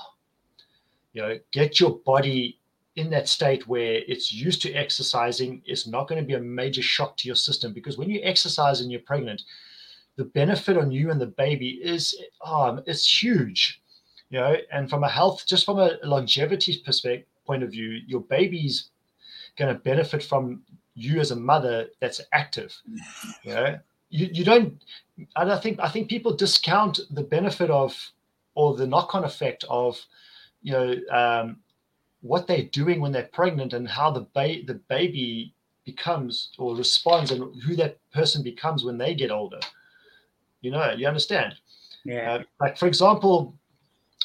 You 1.13 1.21
know, 1.21 1.39
get 1.51 1.79
your 1.79 1.99
body 2.05 2.59
in 2.95 3.09
that 3.11 3.27
state 3.27 3.67
where 3.67 4.01
it's 4.07 4.33
used 4.33 4.61
to 4.61 4.73
exercising. 4.73 5.61
It's 5.65 5.87
not 5.87 6.07
going 6.07 6.21
to 6.21 6.25
be 6.25 6.33
a 6.33 6.39
major 6.39 6.81
shock 6.81 7.17
to 7.17 7.27
your 7.27 7.35
system 7.35 7.73
because 7.73 7.97
when 7.97 8.09
you 8.09 8.21
exercise 8.23 8.81
and 8.81 8.91
you're 8.91 9.01
pregnant, 9.01 9.41
the 10.15 10.25
benefit 10.25 10.77
on 10.77 10.91
you 10.91 11.11
and 11.11 11.21
the 11.21 11.27
baby 11.27 11.79
is 11.81 12.19
um, 12.45 12.81
it's 12.85 13.21
huge. 13.21 13.81
You 14.29 14.39
know, 14.39 14.55
and 14.71 14.89
from 14.89 15.03
a 15.03 15.09
health, 15.09 15.45
just 15.47 15.65
from 15.65 15.79
a 15.79 15.97
longevity 16.03 16.81
perspective 16.85 17.27
point 17.45 17.63
of 17.63 17.71
view, 17.71 18.01
your 18.05 18.21
baby's 18.21 18.89
going 19.57 19.73
to 19.73 19.79
benefit 19.79 20.21
from 20.21 20.61
you 20.95 21.19
as 21.19 21.31
a 21.31 21.35
mother 21.35 21.87
that's 22.01 22.19
active. 22.33 22.75
You 23.43 23.53
know, 23.53 23.79
you, 24.09 24.29
you 24.31 24.43
don't 24.43 24.81
and 25.35 25.51
I 25.51 25.57
think 25.57 25.79
I 25.79 25.89
think 25.89 26.09
people 26.09 26.33
discount 26.35 26.99
the 27.11 27.23
benefit 27.23 27.69
of 27.69 28.11
or 28.55 28.75
the 28.75 28.87
knock-on 28.87 29.23
effect 29.23 29.63
of 29.69 29.99
you 30.61 30.73
know 30.73 30.95
um, 31.11 31.57
what 32.21 32.47
they're 32.47 32.63
doing 32.63 32.99
when 32.99 33.11
they're 33.11 33.29
pregnant 33.31 33.73
and 33.73 33.87
how 33.87 34.11
the 34.11 34.27
ba- 34.33 34.63
the 34.65 34.79
baby 34.89 35.53
becomes 35.85 36.49
or 36.57 36.75
responds 36.75 37.31
and 37.31 37.61
who 37.63 37.75
that 37.75 37.97
person 38.11 38.43
becomes 38.43 38.83
when 38.83 38.97
they 38.97 39.15
get 39.15 39.31
older. 39.31 39.59
You 40.61 40.71
know, 40.71 40.91
you 40.91 41.07
understand? 41.07 41.53
Yeah. 42.03 42.33
Uh, 42.33 42.43
like 42.59 42.77
for 42.77 42.87
example, 42.87 43.55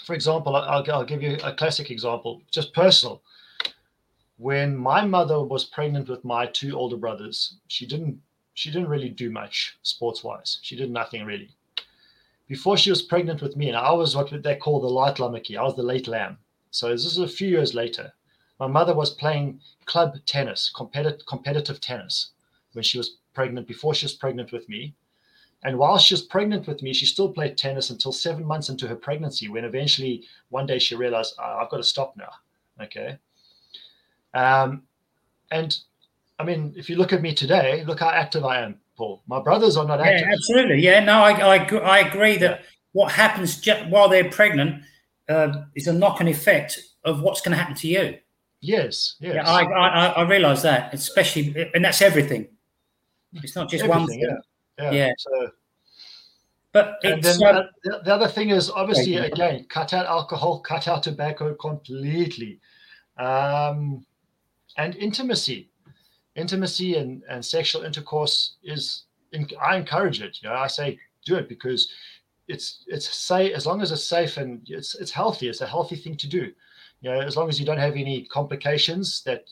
for 0.04 0.14
example, 0.14 0.56
I'll, 0.56 0.84
I'll 0.90 1.04
give 1.04 1.22
you 1.22 1.38
a 1.44 1.52
classic 1.52 1.90
example, 1.90 2.42
just 2.50 2.72
personal 2.72 3.22
when 4.42 4.76
my 4.76 5.04
mother 5.04 5.40
was 5.40 5.64
pregnant 5.64 6.08
with 6.08 6.24
my 6.24 6.46
two 6.46 6.76
older 6.76 6.96
brothers, 6.96 7.58
she 7.68 7.86
didn't 7.86 8.20
she 8.54 8.72
didn't 8.72 8.88
really 8.88 9.08
do 9.08 9.30
much 9.30 9.78
sports 9.82 10.24
wise. 10.24 10.58
She 10.62 10.74
did 10.74 10.90
nothing 10.90 11.24
really. 11.24 11.50
Before 12.48 12.76
she 12.76 12.90
was 12.90 13.02
pregnant 13.02 13.40
with 13.40 13.56
me, 13.56 13.68
and 13.68 13.76
I 13.76 13.92
was 13.92 14.16
what 14.16 14.42
they 14.42 14.56
call 14.56 14.80
the 14.80 14.88
laatlammetjie. 14.88 15.56
I 15.56 15.62
was 15.62 15.76
the 15.76 15.84
late 15.84 16.08
lamb. 16.08 16.38
So 16.72 16.90
this 16.90 17.06
is 17.06 17.18
a 17.18 17.28
few 17.28 17.48
years 17.48 17.72
later. 17.72 18.12
My 18.58 18.66
mother 18.66 18.94
was 18.94 19.14
playing 19.14 19.60
club 19.84 20.16
tennis, 20.26 20.70
competitive 20.74 21.24
competitive 21.24 21.80
tennis, 21.80 22.32
when 22.72 22.82
she 22.82 22.98
was 22.98 23.18
pregnant. 23.34 23.68
Before 23.68 23.94
she 23.94 24.06
was 24.06 24.14
pregnant 24.14 24.50
with 24.50 24.68
me, 24.68 24.92
and 25.62 25.78
while 25.78 25.98
she 25.98 26.14
was 26.14 26.22
pregnant 26.22 26.66
with 26.66 26.82
me, 26.82 26.92
she 26.92 27.06
still 27.06 27.32
played 27.32 27.56
tennis 27.56 27.90
until 27.90 28.12
seven 28.12 28.44
months 28.44 28.68
into 28.68 28.88
her 28.88 28.96
pregnancy. 28.96 29.48
When 29.48 29.64
eventually 29.64 30.24
one 30.50 30.66
day 30.66 30.78
she 30.78 30.96
realized, 30.96 31.34
oh, 31.38 31.58
I've 31.60 31.70
got 31.70 31.78
to 31.78 31.84
stop 31.84 32.16
now. 32.16 32.30
Okay, 32.80 33.18
um, 34.34 34.82
and 35.50 35.78
I 36.38 36.44
mean, 36.44 36.74
if 36.76 36.90
you 36.90 36.96
look 36.96 37.12
at 37.12 37.22
me 37.22 37.34
today, 37.34 37.84
look 37.84 38.00
how 38.00 38.08
active 38.08 38.44
I 38.44 38.62
am, 38.62 38.80
Paul. 38.96 39.22
My 39.26 39.40
brothers 39.40 39.76
are 39.76 39.86
not 39.86 40.00
active. 40.00 40.26
Yeah, 40.26 40.34
absolutely. 40.34 40.80
Yeah, 40.80 41.04
no, 41.04 41.22
I, 41.22 41.32
I, 41.32 41.56
I 41.76 41.98
agree 42.00 42.36
that 42.38 42.60
yeah. 42.60 42.66
what 42.92 43.12
happens 43.12 43.60
just 43.60 43.88
while 43.88 44.08
they're 44.08 44.30
pregnant 44.30 44.82
uh, 45.28 45.64
is 45.76 45.86
a 45.86 45.92
knock-on 45.92 46.26
effect 46.26 46.80
of 47.04 47.22
what's 47.22 47.40
going 47.40 47.52
to 47.52 47.58
happen 47.58 47.76
to 47.76 47.86
you. 47.86 48.18
Yes, 48.60 49.16
yes. 49.20 49.34
Yeah, 49.34 49.48
I, 49.48 49.64
I, 49.64 50.06
I 50.06 50.22
realize 50.28 50.62
that, 50.62 50.94
especially, 50.94 51.70
and 51.74 51.84
that's 51.84 52.00
everything. 52.00 52.48
It's 53.34 53.54
not 53.54 53.70
just 53.70 53.84
everything, 53.84 54.00
one 54.00 54.08
thing. 54.08 54.20
Yeah. 54.20 54.36
Yeah. 54.78 54.90
yeah. 54.90 55.12
So, 55.18 55.50
but 56.72 56.98
and 57.04 57.22
then 57.22 57.42
uh, 57.42 57.64
the, 57.84 58.00
the, 58.04 58.14
other 58.14 58.28
thing 58.28 58.50
is 58.50 58.70
obviously 58.70 59.16
again 59.16 59.66
cut 59.68 59.92
out 59.92 60.06
alcohol, 60.06 60.60
cut 60.60 60.88
out 60.88 61.02
tobacco 61.02 61.54
completely. 61.54 62.60
Um, 63.18 64.06
and 64.78 64.96
intimacy 64.96 65.68
intimacy 66.34 66.96
and, 66.96 67.22
and 67.28 67.44
sexual 67.44 67.82
intercourse 67.82 68.56
is 68.62 69.04
in, 69.32 69.46
i 69.60 69.76
encourage 69.76 70.20
it 70.20 70.38
you 70.40 70.48
know 70.48 70.54
i 70.54 70.66
say 70.66 70.98
do 71.24 71.36
it 71.36 71.48
because 71.48 71.92
it's 72.48 72.84
it's 72.86 73.14
safe 73.14 73.54
as 73.54 73.66
long 73.66 73.82
as 73.82 73.92
it's 73.92 74.04
safe 74.04 74.36
and 74.36 74.62
it's 74.66 74.94
it's 74.94 75.10
healthy 75.10 75.48
it's 75.48 75.60
a 75.60 75.66
healthy 75.66 75.96
thing 75.96 76.16
to 76.16 76.26
do 76.26 76.50
you 77.00 77.10
know 77.10 77.20
as 77.20 77.36
long 77.36 77.48
as 77.48 77.60
you 77.60 77.66
don't 77.66 77.78
have 77.78 77.96
any 77.96 78.24
complications 78.26 79.22
that 79.24 79.44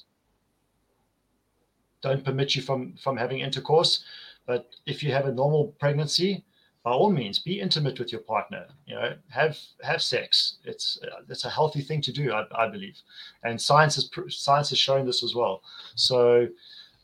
don't 2.02 2.24
permit 2.24 2.54
you 2.54 2.62
from 2.62 2.94
from 3.02 3.16
having 3.16 3.40
intercourse 3.40 4.04
but 4.50 4.66
if 4.84 5.00
you 5.04 5.12
have 5.12 5.26
a 5.26 5.38
normal 5.42 5.68
pregnancy 5.78 6.44
by 6.82 6.90
all 6.90 7.12
means 7.12 7.38
be 7.38 7.60
intimate 7.60 8.00
with 8.00 8.10
your 8.10 8.22
partner 8.22 8.66
you 8.84 8.96
know 8.96 9.14
have 9.28 9.56
have 9.82 10.02
sex. 10.02 10.56
It's 10.64 10.98
uh, 11.04 11.20
it's 11.28 11.44
a 11.44 11.56
healthy 11.58 11.82
thing 11.82 12.00
to 12.02 12.12
do 12.20 12.32
I, 12.32 12.42
I 12.64 12.66
believe. 12.68 12.96
And 13.44 13.60
science 13.68 13.96
is 13.96 14.10
science 14.28 14.70
has 14.70 14.78
shown 14.86 15.06
this 15.06 15.22
as 15.22 15.34
well. 15.40 15.62
So 15.94 16.48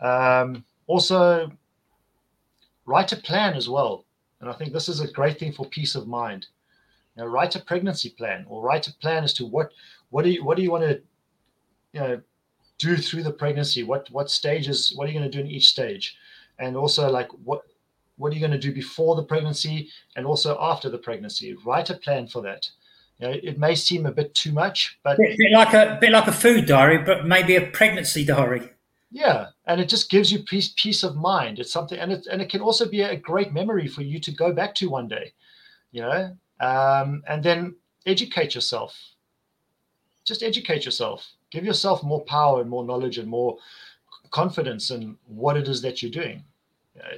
um, 0.00 0.64
also 0.88 1.52
write 2.84 3.12
a 3.12 3.22
plan 3.28 3.54
as 3.54 3.68
well. 3.68 3.94
And 4.40 4.50
i 4.50 4.54
think 4.56 4.72
this 4.72 4.88
is 4.88 5.00
a 5.00 5.12
great 5.18 5.38
thing 5.38 5.52
for 5.52 5.66
peace 5.66 5.94
of 5.94 6.08
mind. 6.08 6.42
You 7.14 7.22
know 7.22 7.28
write 7.28 7.54
a 7.54 7.66
pregnancy 7.70 8.10
plan 8.18 8.44
or 8.48 8.62
write 8.68 8.88
a 8.88 8.94
plan 9.02 9.22
as 9.22 9.34
to 9.34 9.44
what 9.54 9.68
what 10.10 10.22
do 10.24 10.30
you 10.30 10.42
what 10.46 10.56
do 10.56 10.64
you 10.64 10.72
want 10.72 10.86
to 10.90 10.94
you 11.94 12.00
know 12.00 12.20
do 12.78 12.96
through 12.96 13.22
the 13.22 13.38
pregnancy? 13.42 13.82
What 13.84 14.02
what 14.16 14.30
stages 14.40 14.92
what 14.96 15.04
are 15.04 15.12
you 15.12 15.18
going 15.18 15.30
to 15.30 15.36
do 15.38 15.44
in 15.44 15.50
each 15.56 15.68
stage 15.68 16.16
and 16.58 16.76
also 16.76 17.10
like 17.10 17.28
what 17.44 17.62
what 18.16 18.32
are 18.32 18.34
you 18.34 18.40
going 18.40 18.52
to 18.52 18.58
do 18.58 18.72
before 18.72 19.14
the 19.14 19.22
pregnancy 19.22 19.90
and 20.16 20.26
also 20.26 20.56
after 20.60 20.88
the 20.88 20.98
pregnancy? 20.98 21.54
Write 21.64 21.90
a 21.90 21.94
plan 21.94 22.26
for 22.26 22.42
that. 22.42 22.68
You 23.18 23.28
know, 23.28 23.34
it 23.42 23.58
may 23.58 23.74
seem 23.74 24.06
a 24.06 24.12
bit 24.12 24.34
too 24.34 24.52
much, 24.52 24.98
but 25.02 25.18
a 25.18 25.36
bit 25.38 25.52
like 25.52 25.74
a, 25.74 25.98
bit 26.00 26.12
like 26.12 26.26
a 26.26 26.32
food 26.32 26.66
diary, 26.66 26.98
but 26.98 27.26
maybe 27.26 27.56
a 27.56 27.66
pregnancy 27.66 28.24
diary. 28.24 28.70
Yeah, 29.10 29.48
and 29.66 29.80
it 29.80 29.88
just 29.88 30.10
gives 30.10 30.30
you 30.30 30.40
peace 30.40 30.74
peace 30.76 31.02
of 31.02 31.16
mind. 31.16 31.58
It's 31.58 31.72
something, 31.72 31.98
and 31.98 32.12
it 32.12 32.26
and 32.26 32.42
it 32.42 32.50
can 32.50 32.60
also 32.60 32.88
be 32.88 33.02
a 33.02 33.16
great 33.16 33.52
memory 33.52 33.86
for 33.86 34.02
you 34.02 34.18
to 34.20 34.30
go 34.32 34.52
back 34.52 34.74
to 34.76 34.90
one 34.90 35.08
day. 35.08 35.32
You 35.92 36.02
know, 36.02 36.36
um, 36.60 37.22
and 37.26 37.42
then 37.42 37.76
educate 38.04 38.54
yourself. 38.54 38.94
Just 40.26 40.42
educate 40.42 40.84
yourself. 40.84 41.26
Give 41.50 41.64
yourself 41.64 42.02
more 42.02 42.24
power 42.24 42.60
and 42.60 42.68
more 42.68 42.84
knowledge 42.84 43.16
and 43.16 43.28
more 43.28 43.56
confidence 44.40 44.90
in 44.90 45.16
what 45.26 45.56
it 45.56 45.66
is 45.68 45.80
that 45.82 46.02
you're 46.02 46.18
doing. 46.22 46.44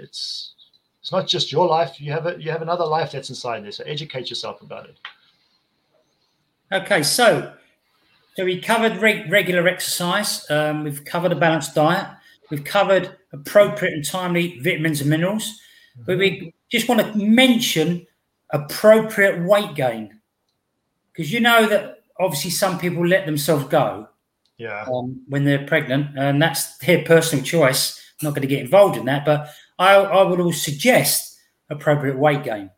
It's 0.04 0.54
it's 1.00 1.12
not 1.12 1.26
just 1.26 1.52
your 1.52 1.66
life. 1.66 2.00
You 2.00 2.12
have 2.12 2.26
a, 2.26 2.40
you 2.42 2.50
have 2.50 2.62
another 2.62 2.84
life 2.84 3.12
that's 3.12 3.30
inside 3.30 3.64
there. 3.64 3.72
So 3.72 3.84
educate 3.84 4.30
yourself 4.30 4.62
about 4.62 4.84
it. 4.90 4.96
Okay, 6.72 7.02
so 7.02 7.52
so 8.34 8.44
we 8.44 8.60
covered 8.60 8.94
regular 8.98 9.66
exercise. 9.66 10.48
Um, 10.50 10.84
we've 10.84 11.04
covered 11.04 11.32
a 11.32 11.36
balanced 11.36 11.74
diet. 11.74 12.06
We've 12.50 12.64
covered 12.64 13.16
appropriate 13.32 13.94
and 13.94 14.04
timely 14.04 14.58
vitamins 14.60 15.00
and 15.00 15.10
minerals. 15.10 15.44
Mm-hmm. 15.44 16.02
But 16.06 16.18
we 16.18 16.54
just 16.70 16.88
want 16.88 17.00
to 17.00 17.18
mention 17.18 18.06
appropriate 18.50 19.44
weight 19.44 19.74
gain? 19.74 20.20
Because 21.12 21.32
you 21.32 21.40
know 21.40 21.66
that 21.66 22.02
obviously 22.18 22.50
some 22.50 22.78
people 22.78 23.06
let 23.06 23.26
themselves 23.26 23.64
go 23.64 24.08
Yeah. 24.59 24.84
um, 24.92 25.22
when 25.28 25.44
they're 25.44 25.64
pregnant, 25.66 26.18
and 26.18 26.42
that's 26.42 26.76
their 26.78 27.04
personal 27.04 27.44
choice. 27.44 27.98
I'm 28.20 28.26
not 28.26 28.34
going 28.34 28.42
to 28.42 28.48
get 28.48 28.61
involved 28.61 28.96
in 28.96 29.04
that, 29.06 29.24
but 29.24 29.48
I, 29.78 29.94
I 29.94 30.22
would 30.24 30.40
all 30.40 30.52
suggest 30.52 31.38
appropriate 31.70 32.18
weight 32.18 32.42
gain. 32.42 32.70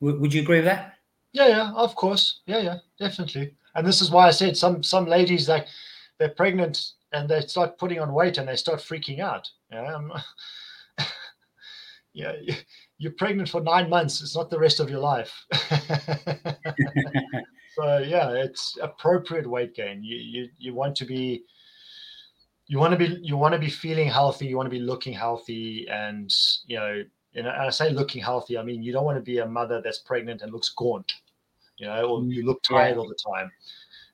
W- 0.00 0.20
would 0.20 0.32
you 0.32 0.42
agree 0.42 0.58
with 0.58 0.66
that? 0.66 0.94
Yeah, 1.32 1.48
yeah, 1.48 1.72
of 1.72 1.96
course. 1.96 2.40
Yeah, 2.46 2.60
yeah, 2.60 2.76
definitely. 3.00 3.54
And 3.74 3.86
this 3.86 4.00
is 4.00 4.10
why 4.10 4.28
I 4.28 4.30
said 4.30 4.56
some 4.56 4.82
some 4.82 5.06
ladies 5.06 5.48
like 5.48 5.66
they're 6.18 6.28
pregnant 6.28 6.92
and 7.12 7.28
they 7.28 7.40
start 7.40 7.78
putting 7.78 7.98
on 7.98 8.12
weight 8.12 8.38
and 8.38 8.46
they 8.46 8.56
start 8.56 8.80
freaking 8.80 9.20
out. 9.20 9.48
Yeah, 9.72 9.98
yeah, 12.12 12.32
you're 12.98 13.12
pregnant 13.12 13.48
for 13.48 13.60
nine 13.60 13.88
months. 13.88 14.20
It's 14.20 14.36
not 14.36 14.50
the 14.50 14.58
rest 14.58 14.78
of 14.78 14.90
your 14.90 15.00
life. 15.00 15.46
so 17.74 17.98
yeah, 17.98 18.30
it's 18.30 18.78
appropriate 18.82 19.46
weight 19.46 19.74
gain. 19.74 20.02
You 20.02 20.16
you 20.16 20.48
you 20.58 20.74
want 20.74 20.96
to 20.96 21.04
be 21.04 21.44
you 22.66 22.78
want 22.78 22.92
to 22.92 22.98
be 22.98 23.18
you 23.22 23.36
want 23.36 23.52
to 23.52 23.58
be 23.58 23.70
feeling 23.70 24.08
healthy. 24.08 24.46
You 24.46 24.56
want 24.56 24.66
to 24.66 24.78
be 24.78 24.80
looking 24.80 25.12
healthy, 25.12 25.86
and 25.88 26.30
you 26.66 26.78
know. 26.78 27.02
And 27.34 27.48
I 27.48 27.70
say 27.70 27.88
looking 27.88 28.22
healthy. 28.22 28.58
I 28.58 28.62
mean 28.62 28.82
you 28.82 28.92
don't 28.92 29.06
want 29.06 29.16
to 29.16 29.22
be 29.22 29.38
a 29.38 29.46
mother 29.46 29.80
that's 29.80 30.00
pregnant 30.00 30.42
and 30.42 30.52
looks 30.52 30.68
gaunt, 30.68 31.14
you 31.78 31.86
know, 31.86 32.04
or 32.04 32.22
you 32.24 32.44
look 32.44 32.62
tired 32.62 32.98
all 32.98 33.08
the 33.08 33.16
time. 33.34 33.50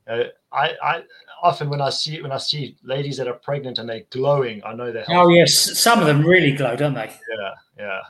Uh, 0.09 0.24
I, 0.52 0.72
I 0.82 1.02
often 1.42 1.68
when 1.68 1.80
I 1.80 1.90
see 1.90 2.22
when 2.22 2.32
I 2.32 2.38
see 2.38 2.76
ladies 2.82 3.18
that 3.18 3.28
are 3.28 3.34
pregnant 3.34 3.78
and 3.78 3.88
they're 3.88 4.04
glowing, 4.11 4.62
I 4.64 4.72
know 4.72 4.90
they're 4.90 5.04
Oh 5.09 5.28
yes, 5.28 5.78
some 5.78 6.00
of 6.00 6.06
them 6.06 6.22
really 6.24 6.52
glow, 6.52 6.76
don't 6.76 6.94
they? 6.94 7.12
Yeah, 7.38 7.54
yeah, 7.76 8.00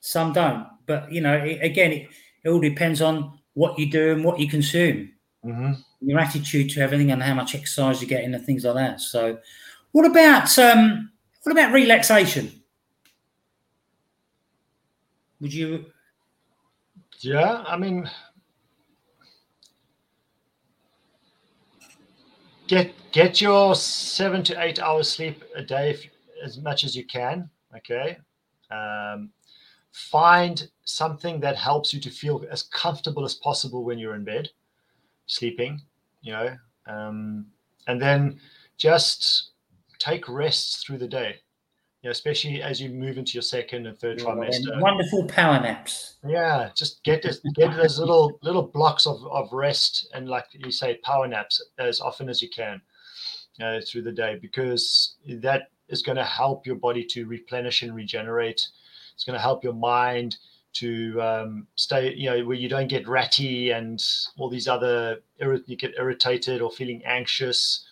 Some 0.00 0.32
don't. 0.32 0.66
But 0.86 1.12
you 1.12 1.20
know, 1.20 1.34
it, 1.34 1.58
again, 1.60 1.92
it, 1.92 2.08
it 2.44 2.48
all 2.48 2.60
depends 2.60 3.02
on 3.02 3.38
what 3.54 3.78
you 3.78 3.90
do 3.90 4.12
and 4.12 4.24
what 4.24 4.38
you 4.38 4.48
consume, 4.48 5.12
hmm 5.42 5.72
your 6.00 6.18
attitude 6.18 6.68
to 6.68 6.80
everything, 6.80 7.10
and 7.10 7.22
how 7.22 7.32
much 7.32 7.54
exercise 7.54 8.02
you 8.02 8.06
get 8.06 8.24
in 8.24 8.34
and 8.34 8.44
things 8.44 8.64
like 8.64 8.74
that. 8.74 9.00
So, 9.00 9.38
what 9.92 10.04
about 10.04 10.58
um, 10.58 11.10
what 11.42 11.52
about 11.52 11.72
relaxation? 11.72 12.52
Would 15.40 15.54
you? 15.54 15.86
yeah. 17.20 17.64
I 17.66 17.76
mean, 17.76 18.08
get 22.66 22.92
get 23.12 23.40
your 23.40 23.74
seven 23.74 24.42
to 24.44 24.62
eight 24.62 24.78
hours 24.78 25.10
sleep 25.10 25.44
a 25.54 25.62
day, 25.62 25.90
if, 25.90 26.06
as 26.42 26.58
much 26.58 26.84
as 26.84 26.96
you 26.96 27.06
can. 27.06 27.48
Okay. 27.76 28.18
Um, 28.70 29.30
find 29.94 30.68
something 30.84 31.38
that 31.38 31.56
helps 31.56 31.94
you 31.94 32.00
to 32.00 32.10
feel 32.10 32.44
as 32.50 32.64
comfortable 32.64 33.24
as 33.24 33.34
possible 33.34 33.84
when 33.84 33.96
you're 33.96 34.16
in 34.16 34.24
bed, 34.24 34.50
sleeping. 35.26 35.80
You 36.20 36.32
know, 36.32 36.56
um, 36.86 37.46
and 37.86 38.00
then 38.00 38.40
just 38.76 39.50
take 39.98 40.28
rests 40.28 40.82
through 40.82 40.98
the 40.98 41.08
day. 41.08 41.36
You 42.02 42.08
know, 42.08 42.10
especially 42.10 42.60
as 42.60 42.80
you 42.80 42.90
move 42.90 43.18
into 43.18 43.32
your 43.34 43.42
second 43.42 43.86
and 43.86 43.96
third 43.96 44.18
trimester. 44.18 44.78
Wonderful 44.80 45.26
power 45.26 45.60
naps. 45.60 46.16
Yeah, 46.26 46.70
just 46.74 47.02
get 47.04 47.22
this, 47.22 47.40
get 47.54 47.74
those 47.76 47.98
little 47.98 48.38
little 48.42 48.62
blocks 48.62 49.06
of, 49.06 49.24
of 49.26 49.52
rest 49.52 50.08
and 50.12 50.28
like 50.28 50.46
you 50.52 50.70
say, 50.70 50.96
power 51.02 51.28
naps 51.28 51.62
as 51.78 52.00
often 52.00 52.28
as 52.28 52.42
you 52.42 52.50
can 52.50 52.82
uh, 53.62 53.80
through 53.86 54.02
the 54.02 54.12
day 54.12 54.38
because 54.42 55.14
that 55.28 55.70
is 55.88 56.02
going 56.02 56.16
to 56.16 56.24
help 56.24 56.66
your 56.66 56.76
body 56.76 57.04
to 57.04 57.26
replenish 57.26 57.82
and 57.82 57.94
regenerate. 57.94 58.66
It's 59.14 59.24
going 59.24 59.36
to 59.36 59.42
help 59.42 59.64
your 59.64 59.74
mind 59.74 60.36
to 60.74 61.22
um, 61.22 61.66
stay, 61.76 62.14
you 62.14 62.28
know, 62.28 62.44
where 62.44 62.56
you 62.56 62.68
don't 62.68 62.88
get 62.88 63.06
ratty 63.08 63.70
and 63.70 64.02
all 64.36 64.50
these 64.50 64.68
other 64.68 65.18
you 65.38 65.76
get 65.76 65.94
irritated 65.98 66.60
or 66.60 66.70
feeling 66.70 67.02
anxious. 67.04 67.86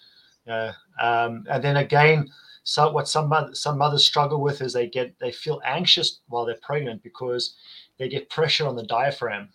Uh, 0.48 0.72
um, 1.00 1.44
and 1.48 1.62
then 1.62 1.76
again, 1.76 2.28
so 2.64 2.90
what 2.90 3.08
some 3.08 3.32
some 3.54 3.78
mothers 3.78 4.04
struggle 4.04 4.40
with 4.40 4.60
is 4.60 4.72
they 4.72 4.88
get 4.88 5.18
they 5.18 5.32
feel 5.32 5.60
anxious 5.64 6.20
while 6.28 6.44
they're 6.44 6.56
pregnant 6.62 7.02
because 7.02 7.54
they 7.98 8.08
get 8.08 8.30
pressure 8.30 8.66
on 8.66 8.76
the 8.76 8.84
diaphragm 8.84 9.50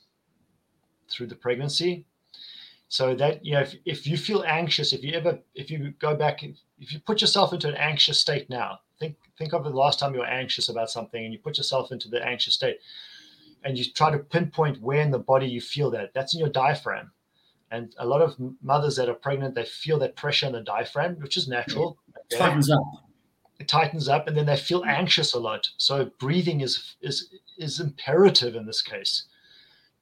through 1.09 1.27
the 1.27 1.35
pregnancy. 1.35 2.05
So 2.89 3.15
that 3.15 3.45
you 3.45 3.53
know, 3.53 3.61
if, 3.61 3.75
if 3.85 4.07
you 4.07 4.17
feel 4.17 4.43
anxious, 4.47 4.93
if 4.93 5.03
you 5.03 5.13
ever 5.13 5.39
if 5.55 5.69
you 5.69 5.93
go 5.99 6.15
back, 6.15 6.43
if 6.43 6.93
you 6.93 6.99
put 6.99 7.21
yourself 7.21 7.51
into 7.51 7.67
an 7.67 7.75
anxious 7.75 8.19
state 8.19 8.49
now, 8.49 8.79
think 8.99 9.15
think 9.37 9.53
of 9.53 9.63
the 9.63 9.69
last 9.69 9.99
time 9.99 10.13
you 10.13 10.19
were 10.19 10.25
anxious 10.25 10.69
about 10.69 10.89
something 10.89 11.23
and 11.23 11.33
you 11.33 11.39
put 11.39 11.57
yourself 11.57 11.91
into 11.91 12.09
the 12.09 12.23
anxious 12.25 12.53
state, 12.53 12.79
and 13.63 13.77
you 13.77 13.85
try 13.85 14.11
to 14.11 14.19
pinpoint 14.19 14.81
where 14.81 15.01
in 15.01 15.11
the 15.11 15.19
body 15.19 15.47
you 15.47 15.61
feel 15.61 15.91
that. 15.91 16.13
That's 16.13 16.33
in 16.33 16.39
your 16.39 16.49
diaphragm. 16.49 17.11
And 17.69 17.93
a 17.97 18.05
lot 18.05 18.21
of 18.21 18.35
mothers 18.61 18.95
that 18.95 19.09
are 19.09 19.13
pregnant, 19.13 19.53
they 19.53 19.65
feel 19.65 19.99
that 19.99 20.15
pressure 20.15 20.45
in 20.45 20.53
the 20.53 20.61
diaphragm, 20.61 21.17
which 21.19 21.35
is 21.35 21.47
natural. 21.49 21.97
okay? 22.33 22.37
Tightens 22.37 22.69
up. 22.71 22.81
it 23.59 23.67
tightens 23.67 24.07
up 24.07 24.27
and 24.27 24.37
then 24.37 24.45
they 24.45 24.55
feel 24.55 24.83
anxious 24.85 25.33
a 25.33 25.39
lot 25.39 25.67
so 25.77 26.11
breathing 26.19 26.61
is 26.61 26.95
is 27.01 27.33
is 27.57 27.79
imperative 27.79 28.55
in 28.55 28.65
this 28.65 28.81
case 28.81 29.23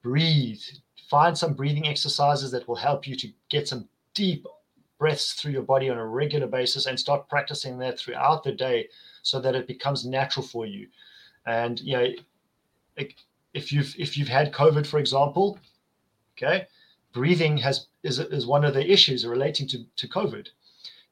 breathe 0.02 0.62
find 1.10 1.38
some 1.38 1.54
breathing 1.54 1.88
exercises 1.88 2.52
that 2.52 2.68
will 2.68 2.76
help 2.76 3.08
you 3.08 3.16
to 3.16 3.30
get 3.50 3.68
some 3.68 3.88
deep 4.14 4.46
breaths 4.98 5.34
through 5.34 5.52
your 5.52 5.64
body 5.64 5.90
on 5.90 5.98
a 5.98 6.06
regular 6.06 6.48
basis 6.48 6.86
and 6.86 7.00
start 7.00 7.28
practicing 7.30 7.78
that 7.80 8.00
throughout 8.00 8.44
the 8.44 8.52
day 8.52 8.88
so 9.22 9.40
that 9.40 9.56
it 9.56 9.68
becomes 9.68 10.06
natural 10.06 10.46
for 10.46 10.66
you. 10.66 10.88
And 11.46 11.80
you 11.80 11.98
know 11.98 12.08
if 13.54 13.72
you've 13.72 13.96
if 13.98 14.18
you've 14.18 14.28
had 14.28 14.52
covid 14.52 14.86
for 14.86 15.00
example 15.00 15.58
okay 16.38 16.68
breathing 17.14 17.56
has 17.58 17.88
is, 18.04 18.20
is 18.20 18.46
one 18.46 18.66
of 18.66 18.74
the 18.74 18.92
issues 18.92 19.26
relating 19.26 19.68
to 19.68 19.86
to 19.96 20.08
covid. 20.08 20.48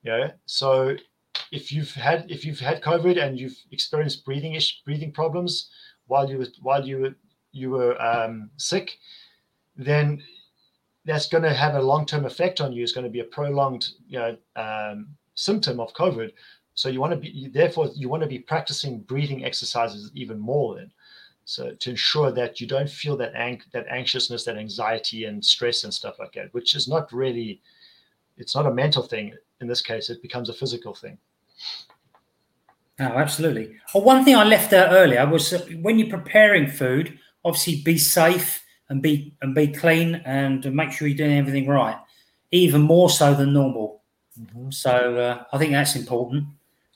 Yeah 0.03 0.31
so 0.45 0.97
if 1.53 1.71
you've 1.71 1.93
had 1.93 2.29
if 2.29 2.45
you've 2.45 2.59
had 2.59 2.81
COVID 2.81 3.21
and 3.23 3.39
you've 3.39 3.57
experienced 3.71 4.25
breathing 4.25 4.55
ish, 4.55 4.81
breathing 4.83 5.11
problems 5.11 5.69
while 6.07 6.29
you 6.29 6.39
were 6.39 6.47
while 6.61 6.85
you 6.85 6.97
were 6.99 7.15
you 7.51 7.69
were 7.69 8.01
um, 8.01 8.49
sick, 8.57 8.97
then 9.77 10.23
that's 11.05 11.27
going 11.27 11.43
to 11.43 11.53
have 11.53 11.75
a 11.75 11.81
long 11.81 12.05
term 12.05 12.25
effect 12.25 12.61
on 12.61 12.71
you. 12.73 12.83
It's 12.83 12.91
going 12.91 13.05
to 13.05 13.11
be 13.11 13.19
a 13.19 13.25
prolonged 13.25 13.89
you 14.07 14.19
know 14.19 14.37
um, 14.55 15.07
symptom 15.35 15.79
of 15.79 15.93
COVID. 15.93 16.31
So 16.75 16.89
you 16.89 16.99
want 16.99 17.11
to 17.11 17.17
be 17.17 17.49
therefore 17.53 17.89
you 17.95 18.09
want 18.09 18.23
to 18.23 18.29
be 18.29 18.39
practicing 18.39 19.01
breathing 19.01 19.45
exercises 19.45 20.11
even 20.13 20.39
more 20.39 20.75
then. 20.75 20.91
So 21.45 21.71
to 21.71 21.89
ensure 21.89 22.31
that 22.31 22.61
you 22.61 22.67
don't 22.67 22.89
feel 22.89 23.17
that 23.17 23.35
ang- 23.35 23.63
that 23.73 23.87
anxiousness, 23.89 24.45
that 24.45 24.57
anxiety 24.57 25.25
and 25.25 25.43
stress 25.43 25.83
and 25.83 25.93
stuff 25.93 26.19
like 26.19 26.33
that, 26.33 26.53
which 26.53 26.73
is 26.75 26.87
not 26.87 27.11
really, 27.11 27.61
it's 28.37 28.55
not 28.55 28.65
a 28.65 28.73
mental 28.73 29.03
thing 29.03 29.33
in 29.59 29.67
this 29.67 29.81
case. 29.81 30.09
It 30.09 30.21
becomes 30.21 30.49
a 30.49 30.53
physical 30.53 30.93
thing. 30.93 31.17
Oh, 32.99 33.05
absolutely. 33.05 33.75
Well, 33.93 34.03
one 34.03 34.23
thing 34.23 34.35
I 34.35 34.43
left 34.43 34.71
out 34.71 34.93
earlier 34.93 35.27
was 35.27 35.51
when 35.81 35.99
you're 35.99 36.09
preparing 36.09 36.67
food, 36.67 37.19
obviously 37.43 37.81
be 37.81 37.97
safe 37.97 38.62
and 38.93 39.01
be 39.01 39.33
and 39.41 39.55
be 39.55 39.67
clean 39.67 40.21
and 40.23 40.71
make 40.71 40.91
sure 40.91 41.07
you're 41.07 41.17
doing 41.17 41.39
everything 41.39 41.67
right, 41.67 41.97
even 42.51 42.81
more 42.81 43.09
so 43.09 43.33
than 43.33 43.51
normal. 43.51 44.03
So 44.69 45.17
uh, 45.17 45.43
I 45.51 45.57
think 45.57 45.71
that's 45.71 45.95
important. 45.95 46.45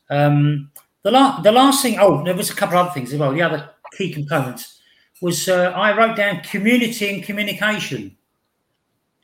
Um, 0.09 0.71
the 1.01 1.09
last 1.09 1.43
the 1.43 1.51
last 1.51 1.81
thing. 1.81 1.97
Oh, 1.99 2.23
there 2.23 2.35
was 2.35 2.51
a 2.51 2.55
couple 2.55 2.77
of 2.77 2.85
other 2.85 2.93
things 2.93 3.11
as 3.11 3.19
well. 3.19 3.33
The 3.33 3.41
other 3.41 3.69
key 3.97 4.13
components 4.13 4.79
was 5.21 5.49
uh, 5.49 5.71
I 5.75 5.97
wrote 5.97 6.15
down 6.15 6.41
community 6.41 7.13
and 7.13 7.23
communication. 7.23 8.15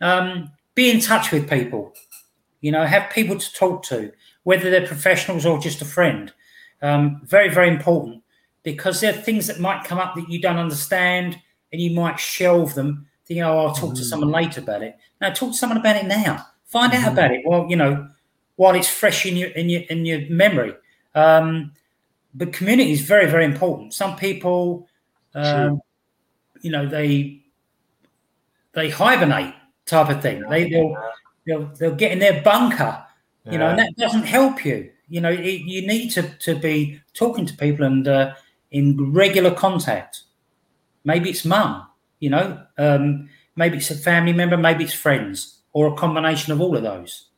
Um, 0.01 0.51
be 0.73 0.89
in 0.89 0.99
touch 0.99 1.31
with 1.31 1.47
people. 1.47 1.93
You 2.61 2.71
know, 2.71 2.85
have 2.85 3.11
people 3.11 3.37
to 3.37 3.53
talk 3.53 3.83
to, 3.83 4.11
whether 4.43 4.71
they're 4.71 4.87
professionals 4.87 5.45
or 5.45 5.59
just 5.59 5.81
a 5.83 5.85
friend. 5.85 6.33
Um, 6.81 7.21
very, 7.23 7.49
very 7.49 7.69
important 7.69 8.23
because 8.63 8.99
there 8.99 9.13
are 9.13 9.21
things 9.21 9.45
that 9.45 9.59
might 9.59 9.83
come 9.83 9.99
up 9.99 10.15
that 10.15 10.29
you 10.29 10.41
don't 10.41 10.57
understand 10.57 11.37
and 11.73 11.81
you 11.81 11.91
might 11.91 12.19
shelve 12.19 12.75
them, 12.75 13.07
thinking, 13.25 13.43
oh, 13.43 13.65
I'll 13.65 13.73
talk 13.73 13.95
to 13.95 14.05
someone 14.05 14.29
later 14.29 14.61
about 14.61 14.83
it. 14.83 14.95
No, 15.19 15.33
talk 15.33 15.51
to 15.51 15.57
someone 15.57 15.79
about 15.79 15.97
it 15.97 16.05
now. 16.05 16.45
Find 16.67 16.93
out 16.93 17.11
about 17.11 17.31
it. 17.31 17.41
Well, 17.45 17.65
you 17.67 17.75
know, 17.75 18.07
while 18.55 18.75
it's 18.75 18.87
fresh 18.87 19.25
in 19.25 19.35
your 19.35 19.49
in 19.49 19.69
your 19.69 19.81
in 19.89 20.05
your 20.05 20.21
memory. 20.29 20.73
Um, 21.15 21.73
but 22.35 22.53
community 22.53 22.91
is 22.91 23.01
very, 23.01 23.29
very 23.29 23.45
important. 23.45 23.93
Some 23.93 24.15
people, 24.15 24.87
um, 25.35 25.81
you 26.61 26.71
know, 26.71 26.87
they 26.87 27.41
they 28.73 28.89
hibernate 28.89 29.53
type 29.85 30.09
of 30.09 30.21
thing. 30.21 30.43
They 30.49 30.69
they'll 30.69 30.95
they'll, 31.45 31.65
they'll 31.79 31.95
get 31.95 32.11
in 32.11 32.19
their 32.19 32.41
bunker, 32.41 33.03
you 33.49 33.57
know, 33.57 33.67
and 33.67 33.79
that 33.79 33.95
doesn't 33.97 34.23
help 34.23 34.63
you. 34.65 34.91
You 35.09 35.21
know, 35.21 35.31
it, 35.31 35.61
you 35.61 35.85
need 35.85 36.09
to 36.11 36.23
to 36.39 36.55
be 36.55 36.99
talking 37.13 37.45
to 37.45 37.57
people 37.57 37.85
and 37.85 38.07
uh, 38.07 38.33
in 38.71 39.11
regular 39.11 39.53
contact. 39.53 40.21
Maybe 41.05 41.29
it's 41.29 41.45
mum, 41.45 41.85
you 42.19 42.29
know, 42.29 42.63
um, 42.77 43.29
maybe 43.55 43.77
it's 43.77 43.91
a 43.91 43.95
family 43.95 44.33
member, 44.33 44.57
maybe 44.57 44.83
it's 44.83 44.93
friends, 44.93 45.59
or 45.73 45.87
a 45.87 45.95
combination 45.95 46.53
of 46.53 46.61
all 46.61 46.75
of 46.77 46.83
those. 46.83 47.29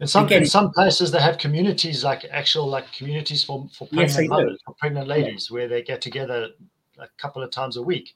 In 0.00 0.06
some 0.06 0.26
Again- 0.26 0.42
in 0.42 0.48
some 0.48 0.70
places 0.72 1.10
they 1.10 1.20
have 1.20 1.38
communities 1.38 2.04
like 2.04 2.24
actual 2.30 2.66
like 2.68 2.92
communities 2.92 3.42
for 3.42 3.68
for 3.76 3.88
pregnant 3.88 4.16
do. 4.16 4.28
mothers, 4.28 4.60
for 4.64 4.74
pregnant 4.74 5.08
ladies, 5.08 5.50
where 5.50 5.66
they 5.66 5.82
get 5.82 6.00
together 6.00 6.50
a 6.98 7.08
couple 7.16 7.42
of 7.42 7.50
times 7.50 7.76
a 7.76 7.82
week. 7.82 8.14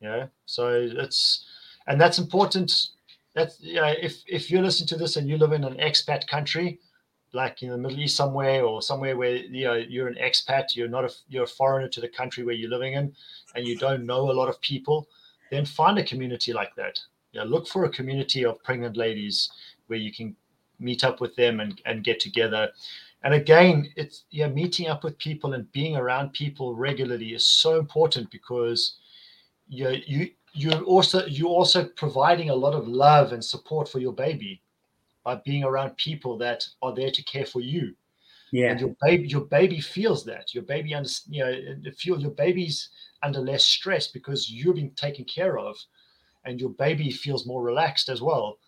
You 0.00 0.08
know, 0.08 0.28
so 0.46 0.68
it's 1.04 1.44
and 1.86 2.00
that's 2.00 2.18
important. 2.18 2.72
That's 3.34 3.58
yeah. 3.60 3.88
if 3.88 4.22
if 4.26 4.50
you're 4.50 4.62
listening 4.62 4.88
to 4.88 4.96
this 4.96 5.16
and 5.16 5.28
you 5.28 5.36
live 5.36 5.52
in 5.52 5.64
an 5.64 5.74
expat 5.74 6.26
country, 6.26 6.80
like 7.32 7.62
in 7.62 7.70
the 7.70 7.78
Middle 7.78 8.00
East 8.00 8.16
somewhere 8.16 8.64
or 8.64 8.82
somewhere 8.82 9.16
where 9.16 9.36
you 9.36 9.64
know 9.64 9.74
you're 9.74 10.08
an 10.08 10.16
expat, 10.20 10.76
you're 10.76 10.88
not 10.88 11.04
a 11.04 11.10
you're 11.28 11.44
a 11.44 11.46
foreigner 11.46 11.88
to 11.88 12.00
the 12.00 12.08
country 12.08 12.44
where 12.44 12.54
you're 12.54 12.70
living 12.70 12.94
in, 12.94 13.14
and 13.54 13.66
you 13.66 13.76
don't 13.76 14.06
know 14.06 14.30
a 14.30 14.32
lot 14.32 14.48
of 14.48 14.60
people, 14.60 15.08
then 15.50 15.64
find 15.64 15.98
a 15.98 16.04
community 16.04 16.52
like 16.52 16.74
that. 16.76 17.00
Yeah, 17.32 17.44
look 17.44 17.66
for 17.66 17.84
a 17.84 17.90
community 17.90 18.44
of 18.44 18.62
pregnant 18.62 18.96
ladies 18.96 19.50
where 19.86 19.98
you 19.98 20.12
can 20.12 20.36
meet 20.78 21.04
up 21.04 21.20
with 21.20 21.34
them 21.36 21.60
and, 21.60 21.80
and 21.86 22.04
get 22.04 22.20
together. 22.20 22.70
And 23.24 23.34
again, 23.34 23.90
it's 23.96 24.24
yeah, 24.30 24.48
meeting 24.48 24.88
up 24.88 25.04
with 25.04 25.16
people 25.18 25.54
and 25.54 25.70
being 25.72 25.96
around 25.96 26.32
people 26.32 26.74
regularly 26.74 27.34
is 27.34 27.46
so 27.46 27.78
important 27.78 28.30
because 28.30 28.96
you 29.68 29.96
you 30.06 30.30
you're 30.52 30.82
also 30.82 31.24
you're 31.26 31.48
also 31.48 31.84
providing 31.96 32.50
a 32.50 32.54
lot 32.54 32.74
of 32.74 32.88
love 32.88 33.32
and 33.32 33.42
support 33.42 33.88
for 33.88 34.00
your 34.00 34.12
baby 34.12 34.60
by 35.24 35.36
being 35.44 35.64
around 35.64 35.96
people 35.96 36.36
that 36.38 36.66
are 36.82 36.94
there 36.94 37.10
to 37.10 37.22
care 37.24 37.46
for 37.46 37.60
you. 37.60 37.94
Yeah. 38.52 38.70
And 38.70 38.80
your 38.80 38.94
baby, 39.00 39.28
your 39.28 39.42
baby 39.42 39.80
feels 39.80 40.24
that. 40.26 40.52
Your 40.52 40.64
baby 40.64 40.94
under, 40.94 41.08
you 41.30 41.44
know, 41.44 41.90
feel 41.96 42.20
your 42.20 42.32
baby's 42.32 42.90
under 43.22 43.40
less 43.40 43.64
stress 43.64 44.08
because 44.08 44.50
you're 44.50 44.74
being 44.74 44.90
taken 44.90 45.24
care 45.24 45.58
of, 45.58 45.76
and 46.44 46.60
your 46.60 46.70
baby 46.70 47.10
feels 47.10 47.46
more 47.46 47.62
relaxed 47.62 48.08
as 48.08 48.20
well. 48.20 48.58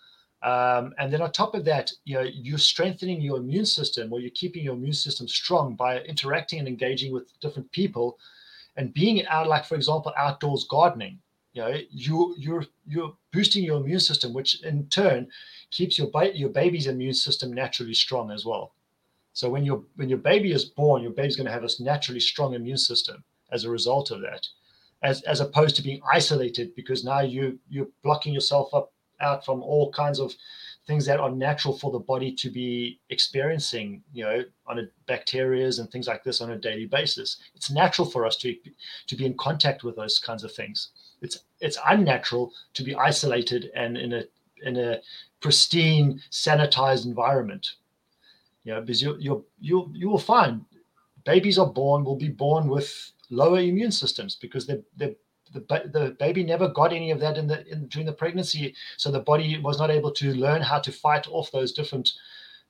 Um, 0.43 0.93
and 0.99 1.13
then 1.13 1.23
on 1.23 1.33
top 1.33 1.55
of 1.55 1.65
that, 1.65 1.91
you 2.05 2.15
know, 2.15 2.23
you're 2.23 2.59
strengthening 2.59 3.21
your 3.21 3.39
immune 3.39 3.67
system, 3.67 4.13
or 4.13 4.21
you're 4.21 4.31
keeping 4.31 4.65
your 4.65 4.75
immune 4.75 4.93
system 4.93 5.27
strong 5.27 5.75
by 5.75 6.01
interacting 6.01 6.59
and 6.61 6.69
engaging 6.69 7.13
with 7.13 7.39
different 7.41 7.71
people, 7.73 8.19
and 8.77 8.95
being 8.95 9.27
out, 9.27 9.49
like 9.49 9.65
for 9.65 9.75
example, 9.75 10.13
outdoors 10.17 10.67
gardening. 10.71 11.19
You 11.55 11.63
know, 11.63 11.79
you 11.91 12.35
you're 12.37 12.65
you're 12.87 13.17
boosting 13.33 13.65
your 13.65 13.79
immune 13.79 14.01
system, 14.01 14.33
which 14.33 14.63
in 14.65 14.87
turn 14.89 15.29
keeps 15.71 15.97
your 15.97 16.09
ba- 16.09 16.37
your 16.37 16.49
baby's 16.51 16.89
immune 16.89 17.15
system 17.15 17.53
naturally 17.53 17.95
strong 17.95 18.31
as 18.33 18.45
well. 18.45 18.75
So 19.33 19.49
when 19.49 19.65
your 19.65 19.85
when 19.95 20.09
your 20.09 20.19
baby 20.19 20.53
is 20.53 20.65
born, 20.65 21.03
your 21.03 21.13
baby's 21.13 21.37
going 21.37 21.47
to 21.47 21.53
have 21.53 21.65
a 21.65 21.83
naturally 21.83 22.21
strong 22.21 22.55
immune 22.55 22.79
system 22.79 23.25
as 23.53 23.65
a 23.65 23.71
result 23.71 24.11
of 24.11 24.21
that, 24.23 24.47
as 25.03 25.23
as 25.23 25.41
opposed 25.41 25.77
to 25.77 25.83
being 25.83 26.01
isolated 26.13 26.75
because 26.75 27.05
now 27.05 27.21
you 27.21 27.59
you're 27.69 27.89
blocking 28.03 28.35
yourself 28.35 28.75
up 28.75 28.93
out 29.21 29.45
from 29.45 29.63
all 29.63 29.93
kinds 29.93 30.19
of 30.19 30.35
things 30.87 31.07
that 31.07 31.21
are 31.21 31.31
natural 31.31 31.79
for 31.79 31.91
the 31.93 31.99
body 31.99 32.33
to 32.33 32.51
be 32.51 33.01
experiencing, 33.11 34.03
you 34.13 34.25
know, 34.25 34.45
on 34.67 34.81
a 34.81 34.89
bacterias 35.09 35.79
and 35.79 35.91
things 35.91 36.09
like 36.09 36.23
this 36.25 36.41
on 36.41 36.51
a 36.51 36.59
daily 36.59 36.87
basis. 36.87 37.39
It's 37.55 37.71
natural 37.71 38.11
for 38.11 38.27
us 38.27 38.37
to 38.39 38.57
to 39.07 39.17
be 39.17 39.25
in 39.25 39.37
contact 39.37 39.85
with 39.85 39.97
those 39.97 40.19
kinds 40.19 40.43
of 40.45 40.53
things. 40.53 40.91
It's 41.25 41.39
it's 41.61 41.79
unnatural 41.87 42.53
to 42.75 42.83
be 42.83 42.95
isolated 42.95 43.71
and 43.75 43.97
in 43.97 44.13
a 44.13 44.23
in 44.63 44.77
a 44.77 45.01
pristine, 45.41 46.21
sanitized 46.31 47.05
environment. 47.05 47.67
You 48.65 48.75
know, 48.75 48.81
because 48.81 49.03
you 49.03 49.17
you 49.19 49.45
you 49.61 49.91
you 49.95 50.09
will 50.09 50.19
find 50.19 50.65
babies 51.25 51.59
are 51.59 51.73
born 51.73 52.05
will 52.05 52.17
be 52.17 52.29
born 52.29 52.69
with 52.69 53.13
lower 53.31 53.61
immune 53.61 53.93
systems 53.93 54.37
because 54.37 54.67
they 54.67 54.83
they 54.97 55.17
the, 55.53 55.91
the 55.93 56.17
baby 56.19 56.43
never 56.43 56.69
got 56.69 56.93
any 56.93 57.11
of 57.11 57.21
that 57.21 57.39
in 57.39 57.47
the 57.47 57.67
in, 57.69 57.87
during 57.87 58.07
the 58.07 58.13
pregnancy, 58.13 58.75
so 58.97 59.11
the 59.11 59.21
body 59.21 59.59
was 59.61 59.79
not 59.79 59.91
able 59.91 60.11
to 60.13 60.35
learn 60.35 60.63
how 60.63 60.81
to 60.81 60.91
fight 60.91 61.29
off 61.29 61.53
those 61.53 61.73
different 61.73 62.11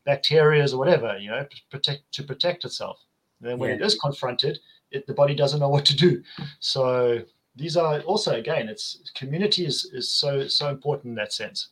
bacteria 0.04 0.66
or 0.70 0.78
whatever, 0.78 1.16
you 1.18 1.30
know, 1.30 1.44
to 1.44 1.56
protect 1.70 2.12
to 2.12 2.22
protect 2.22 2.64
itself. 2.64 2.98
And 3.40 3.50
then 3.50 3.58
when 3.58 3.70
yeah. 3.70 3.76
it 3.76 3.82
is 3.82 3.98
confronted, 3.98 4.58
it, 4.90 5.06
the 5.06 5.14
body 5.14 5.34
doesn't 5.34 5.60
know 5.60 5.68
what 5.68 5.84
to 5.86 5.96
do. 5.96 6.22
So 6.60 7.22
these 7.56 7.76
are 7.76 8.00
also 8.00 8.34
again, 8.34 8.68
it's 8.68 8.98
community 9.14 9.66
is 9.66 9.84
is 9.92 10.10
so 10.10 10.46
so 10.48 10.68
important 10.68 11.12
in 11.12 11.14
that 11.16 11.32
sense. 11.32 11.68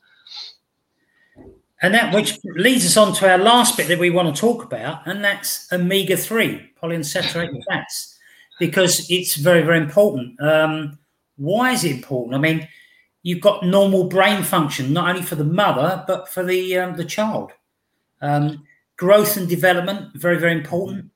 And 1.82 1.92
that 1.94 2.14
which 2.14 2.38
leads 2.44 2.86
us 2.86 2.96
on 2.96 3.12
to 3.14 3.28
our 3.28 3.38
last 3.38 3.76
bit 3.76 3.88
that 3.88 3.98
we 3.98 4.08
want 4.08 4.34
to 4.34 4.40
talk 4.40 4.62
about, 4.62 5.04
and 5.06 5.22
that's 5.24 5.70
omega 5.72 6.16
3, 6.16 6.70
polyunsaturated 6.80 7.60
fats, 7.68 8.16
because 8.60 9.10
it's 9.10 9.34
very, 9.34 9.62
very 9.62 9.78
important. 9.78 10.40
Um, 10.40 10.96
why 11.36 11.72
is 11.72 11.82
it 11.82 11.90
important? 11.90 12.36
I 12.36 12.38
mean, 12.38 12.68
you've 13.24 13.40
got 13.40 13.66
normal 13.66 14.04
brain 14.04 14.44
function, 14.44 14.92
not 14.92 15.08
only 15.10 15.22
for 15.22 15.34
the 15.34 15.42
mother, 15.44 16.04
but 16.06 16.28
for 16.28 16.44
the, 16.44 16.78
um, 16.78 16.96
the 16.96 17.04
child. 17.04 17.50
Um, 18.20 18.62
growth 18.96 19.36
and 19.36 19.48
development, 19.48 20.14
very, 20.14 20.38
very 20.38 20.52
important. 20.52 21.10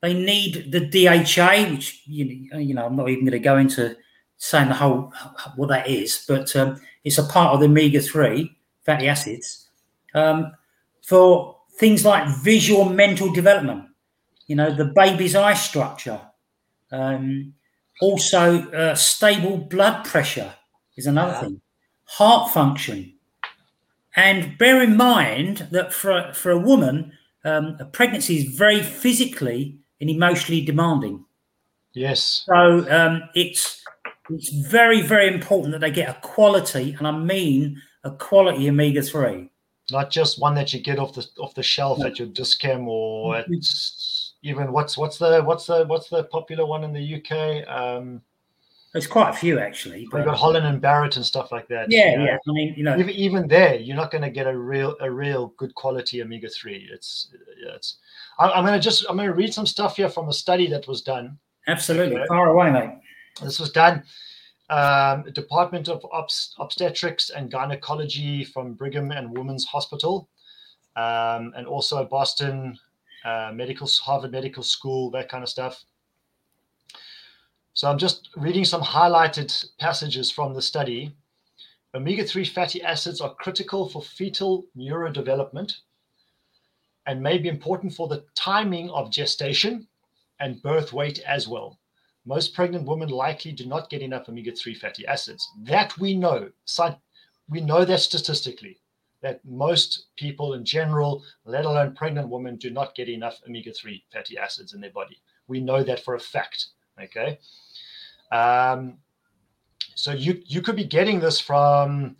They 0.00 0.14
need 0.14 0.70
the 0.70 0.86
DHA, 0.86 1.72
which, 1.72 2.02
you 2.06 2.48
you 2.56 2.74
know 2.74 2.86
I'm 2.86 2.94
not 2.94 3.08
even 3.08 3.24
going 3.24 3.32
to 3.32 3.38
go 3.40 3.56
into 3.56 3.96
saying 4.44 4.68
the 4.68 4.74
whole 4.74 5.10
what 5.56 5.70
that 5.70 5.88
is, 5.88 6.24
but 6.28 6.54
um, 6.54 6.78
it's 7.02 7.16
a 7.16 7.24
part 7.24 7.54
of 7.54 7.60
the 7.60 7.66
omega 7.66 8.00
3 8.00 8.54
fatty 8.84 9.08
acids 9.08 9.68
um, 10.14 10.52
for 11.02 11.56
things 11.78 12.04
like 12.04 12.28
visual 12.42 12.84
mental 12.84 13.32
development, 13.32 13.86
you 14.46 14.54
know, 14.54 14.70
the 14.70 14.84
baby's 14.84 15.34
eye 15.34 15.54
structure. 15.54 16.20
Um, 16.92 17.54
also, 18.02 18.70
uh, 18.72 18.94
stable 18.94 19.56
blood 19.56 20.04
pressure 20.04 20.52
is 20.96 21.06
another 21.06 21.32
yeah. 21.32 21.40
thing, 21.40 21.60
heart 22.04 22.52
function. 22.52 23.14
And 24.14 24.58
bear 24.58 24.82
in 24.82 24.96
mind 24.96 25.68
that 25.70 25.92
for, 25.92 26.32
for 26.34 26.50
a 26.50 26.58
woman, 26.58 27.12
um, 27.46 27.76
a 27.80 27.86
pregnancy 27.86 28.36
is 28.36 28.44
very 28.56 28.82
physically 28.82 29.78
and 30.02 30.10
emotionally 30.10 30.60
demanding. 30.60 31.24
Yes. 31.94 32.44
So 32.46 32.86
um, 32.90 33.22
it's 33.34 33.83
it's 34.30 34.50
very 34.50 35.02
very 35.02 35.32
important 35.32 35.72
that 35.72 35.80
they 35.80 35.90
get 35.90 36.08
a 36.08 36.20
quality, 36.20 36.94
and 36.98 37.06
I 37.06 37.12
mean 37.12 37.80
a 38.04 38.10
quality 38.10 38.68
omega 38.68 39.02
three 39.02 39.50
not 39.90 40.10
just 40.10 40.40
one 40.40 40.54
that 40.54 40.72
you 40.72 40.80
get 40.80 40.98
off 40.98 41.14
the 41.14 41.26
off 41.38 41.54
the 41.54 41.62
shelf 41.62 42.02
at 42.04 42.18
your 42.18 42.28
Dis-Chem 42.28 42.88
or 42.88 43.34
mm-hmm. 43.34 43.52
at 43.52 43.64
even 44.42 44.72
what's 44.72 44.96
what's 44.96 45.18
the 45.18 45.42
what's 45.42 45.66
the 45.66 45.84
what's 45.86 46.08
the 46.08 46.24
popular 46.24 46.66
one 46.66 46.84
in 46.84 46.92
the 46.92 47.14
UK? 47.16 47.68
Um, 47.68 48.22
There's 48.92 49.06
quite 49.06 49.30
a 49.30 49.32
few 49.32 49.58
actually. 49.58 50.06
But... 50.10 50.18
You've 50.18 50.26
got 50.26 50.38
Holland 50.38 50.66
and 50.66 50.80
Barrett 50.80 51.16
and 51.16 51.24
stuff 51.24 51.52
like 51.52 51.68
that. 51.68 51.90
Yeah, 51.90 52.12
you 52.12 52.18
know? 52.18 52.24
yeah. 52.24 52.38
I 52.46 52.52
mean, 52.52 52.74
you 52.76 52.84
know, 52.84 52.98
even, 52.98 53.10
even 53.10 53.48
there, 53.48 53.76
you're 53.76 53.96
not 53.96 54.10
going 54.10 54.22
to 54.22 54.30
get 54.30 54.46
a 54.46 54.56
real 54.56 54.96
a 55.00 55.10
real 55.10 55.54
good 55.56 55.74
quality 55.74 56.22
omega 56.22 56.48
three. 56.48 56.88
It's 56.92 57.28
yeah, 57.62 57.74
it's. 57.74 57.96
I'm 58.38 58.64
going 58.64 58.78
to 58.78 58.84
just 58.84 59.04
I'm 59.08 59.16
going 59.16 59.28
to 59.28 59.34
read 59.34 59.54
some 59.54 59.66
stuff 59.66 59.96
here 59.96 60.08
from 60.08 60.28
a 60.28 60.32
study 60.32 60.66
that 60.68 60.88
was 60.88 61.02
done. 61.02 61.38
Absolutely, 61.66 62.16
okay. 62.16 62.26
far 62.26 62.48
away, 62.48 62.70
mate. 62.70 62.90
This 63.42 63.58
was 63.58 63.70
done 63.70 64.04
um, 64.70 65.24
Department 65.32 65.88
of 65.88 66.02
Obst- 66.12 66.54
Obstetrics 66.58 67.30
and 67.30 67.50
Gynecology 67.50 68.44
from 68.44 68.74
Brigham 68.74 69.10
and 69.10 69.36
Women's 69.36 69.64
Hospital, 69.64 70.28
um, 70.96 71.52
and 71.56 71.66
also 71.66 72.04
Boston 72.04 72.78
uh, 73.24 73.52
Medical, 73.54 73.88
Harvard 74.02 74.32
Medical 74.32 74.62
School, 74.62 75.10
that 75.10 75.28
kind 75.28 75.42
of 75.42 75.50
stuff. 75.50 75.84
So 77.74 77.90
I'm 77.90 77.98
just 77.98 78.30
reading 78.36 78.64
some 78.64 78.82
highlighted 78.82 79.64
passages 79.78 80.30
from 80.30 80.54
the 80.54 80.62
study. 80.62 81.14
Omega 81.94 82.24
3 82.24 82.44
fatty 82.44 82.82
acids 82.82 83.20
are 83.20 83.34
critical 83.34 83.88
for 83.88 84.02
fetal 84.02 84.66
neurodevelopment 84.76 85.78
and 87.06 87.22
may 87.22 87.38
be 87.38 87.48
important 87.48 87.92
for 87.92 88.08
the 88.08 88.24
timing 88.34 88.90
of 88.90 89.10
gestation 89.10 89.86
and 90.40 90.62
birth 90.62 90.92
weight 90.92 91.20
as 91.20 91.46
well 91.46 91.78
most 92.26 92.54
pregnant 92.54 92.86
women 92.86 93.08
likely 93.08 93.52
do 93.52 93.66
not 93.66 93.90
get 93.90 94.02
enough 94.02 94.28
omega-3 94.28 94.76
fatty 94.76 95.06
acids. 95.06 95.46
That 95.62 95.96
we 95.98 96.14
know. 96.14 96.50
We 97.48 97.60
know 97.60 97.84
that 97.84 98.00
statistically, 98.00 98.80
that 99.20 99.44
most 99.44 100.06
people 100.16 100.54
in 100.54 100.64
general, 100.64 101.22
let 101.44 101.66
alone 101.66 101.94
pregnant 101.94 102.30
women, 102.30 102.56
do 102.56 102.70
not 102.70 102.94
get 102.94 103.08
enough 103.08 103.40
omega-3 103.46 104.02
fatty 104.12 104.38
acids 104.38 104.72
in 104.72 104.80
their 104.80 104.90
body. 104.90 105.20
We 105.48 105.60
know 105.60 105.82
that 105.82 106.02
for 106.02 106.14
a 106.14 106.20
fact. 106.20 106.68
Okay. 107.02 107.38
Um, 108.32 108.98
so 109.94 110.12
you 110.12 110.42
you 110.46 110.62
could 110.62 110.76
be 110.76 110.84
getting 110.84 111.20
this 111.20 111.38
from 111.38 112.16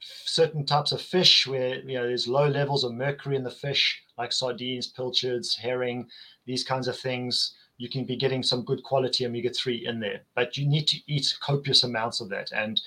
certain 0.00 0.66
types 0.66 0.92
of 0.92 1.00
fish 1.00 1.46
where 1.46 1.76
you 1.76 1.94
know 1.94 2.06
there's 2.06 2.28
low 2.28 2.46
levels 2.46 2.84
of 2.84 2.92
mercury 2.92 3.36
in 3.36 3.42
the 3.42 3.50
fish, 3.50 4.02
like 4.18 4.32
sardines, 4.32 4.88
pilchards, 4.88 5.56
herring, 5.56 6.08
these 6.44 6.62
kinds 6.62 6.88
of 6.88 6.98
things 6.98 7.54
you 7.78 7.88
can 7.88 8.04
be 8.04 8.16
getting 8.16 8.42
some 8.42 8.64
good 8.64 8.82
quality 8.82 9.26
omega-3 9.26 9.82
in 9.88 10.00
there 10.00 10.22
but 10.34 10.56
you 10.56 10.66
need 10.66 10.86
to 10.88 10.98
eat 11.06 11.36
copious 11.40 11.84
amounts 11.84 12.20
of 12.20 12.28
that. 12.28 12.50
And 12.52 12.80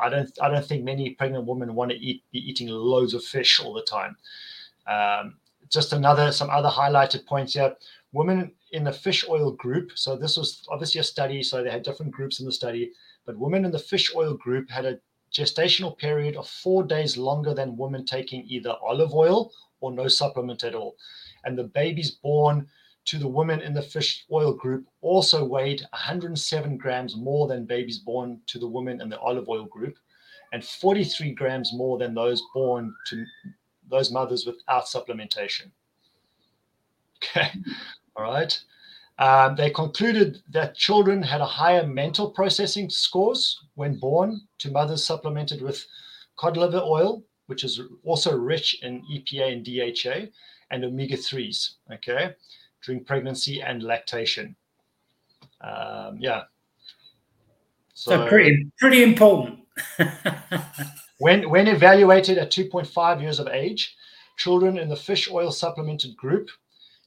i 0.00 0.08
don't 0.08 0.30
i 0.40 0.48
don't 0.48 0.64
think 0.64 0.82
many 0.82 1.10
pregnant 1.10 1.46
women 1.46 1.74
want 1.74 1.90
to 1.90 1.96
eat 1.98 2.22
be 2.32 2.38
eating 2.38 2.68
loads 2.68 3.14
of 3.14 3.24
fish 3.24 3.60
all 3.60 3.74
the 3.74 3.82
time. 3.82 4.16
Um, 4.86 5.36
just 5.68 5.92
another 5.92 6.32
some 6.32 6.50
other 6.50 6.68
highlighted 6.68 7.26
points 7.26 7.54
here. 7.54 7.76
Women 8.12 8.52
in 8.72 8.84
the 8.84 8.92
fish 8.92 9.24
oil 9.28 9.52
group 9.52 9.92
so 9.94 10.16
this 10.16 10.36
was 10.36 10.66
obviously 10.70 11.00
a 11.00 11.04
study 11.04 11.42
so 11.42 11.62
they 11.62 11.70
had 11.70 11.82
different 11.82 12.12
groups 12.12 12.40
in 12.40 12.46
the 12.46 12.52
study 12.52 12.92
but 13.26 13.38
women 13.38 13.64
in 13.64 13.70
the 13.70 13.78
fish 13.78 14.14
oil 14.14 14.34
group 14.34 14.70
had 14.70 14.84
a 14.84 14.98
gestational 15.32 15.96
period 15.96 16.36
of 16.36 16.48
four 16.48 16.82
days 16.82 17.16
longer 17.16 17.54
than 17.54 17.76
women 17.76 18.04
taking 18.04 18.44
either 18.46 18.74
olive 18.82 19.14
oil 19.14 19.52
or 19.80 19.92
no 19.92 20.08
supplement 20.08 20.64
at 20.64 20.74
all. 20.74 20.96
And 21.44 21.56
the 21.56 21.64
babies 21.64 22.10
born 22.10 22.68
to 23.06 23.18
the 23.18 23.28
women 23.28 23.60
in 23.60 23.72
the 23.72 23.82
fish 23.82 24.24
oil 24.30 24.52
group 24.52 24.86
also 25.00 25.44
weighed 25.44 25.80
107 25.92 26.76
grams 26.76 27.16
more 27.16 27.48
than 27.48 27.64
babies 27.64 27.98
born 27.98 28.40
to 28.46 28.58
the 28.58 28.68
women 28.68 29.00
in 29.00 29.08
the 29.08 29.18
olive 29.20 29.48
oil 29.48 29.64
group 29.64 29.96
and 30.52 30.64
43 30.64 31.32
grams 31.32 31.72
more 31.72 31.98
than 31.98 32.14
those 32.14 32.42
born 32.54 32.94
to 33.08 33.24
those 33.88 34.12
mothers 34.12 34.46
without 34.46 34.84
supplementation. 34.86 35.70
Okay, 37.22 37.50
all 38.16 38.24
right. 38.24 38.58
Um, 39.18 39.54
they 39.54 39.68
concluded 39.70 40.42
that 40.48 40.74
children 40.74 41.22
had 41.22 41.42
a 41.42 41.46
higher 41.46 41.86
mental 41.86 42.30
processing 42.30 42.88
scores 42.88 43.60
when 43.74 43.98
born 43.98 44.40
to 44.58 44.70
mothers 44.70 45.04
supplemented 45.04 45.60
with 45.60 45.84
cod 46.36 46.56
liver 46.56 46.80
oil, 46.82 47.22
which 47.46 47.62
is 47.62 47.80
also 48.02 48.34
rich 48.34 48.82
in 48.82 49.02
EPA 49.12 49.52
and 49.52 49.64
DHA 49.64 50.32
and 50.70 50.84
omega 50.84 51.16
3s, 51.16 51.74
okay, 51.92 52.34
during 52.84 53.04
pregnancy 53.04 53.62
and 53.62 53.82
lactation. 53.82 54.56
Um, 55.60 56.16
yeah. 56.18 56.42
So, 57.94 58.12
so 58.12 58.28
pretty, 58.28 58.70
pretty 58.78 59.02
important. 59.02 59.60
when, 61.18 61.48
when 61.50 61.68
evaluated 61.68 62.38
at 62.38 62.50
2.5 62.50 63.20
years 63.20 63.38
of 63.38 63.48
age, 63.48 63.96
children 64.36 64.78
in 64.78 64.88
the 64.88 64.96
fish 64.96 65.30
oil 65.30 65.52
supplemented 65.52 66.16
group 66.16 66.48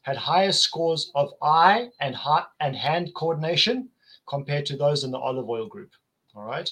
had 0.03 0.17
higher 0.17 0.51
scores 0.51 1.11
of 1.15 1.33
eye 1.41 1.89
and 1.99 2.13
heart 2.13 2.45
and 2.59 2.75
hand 2.75 3.13
coordination 3.15 3.89
compared 4.27 4.65
to 4.67 4.77
those 4.77 5.03
in 5.03 5.11
the 5.11 5.17
olive 5.17 5.49
oil 5.49 5.67
group. 5.67 5.91
All 6.35 6.43
right. 6.43 6.69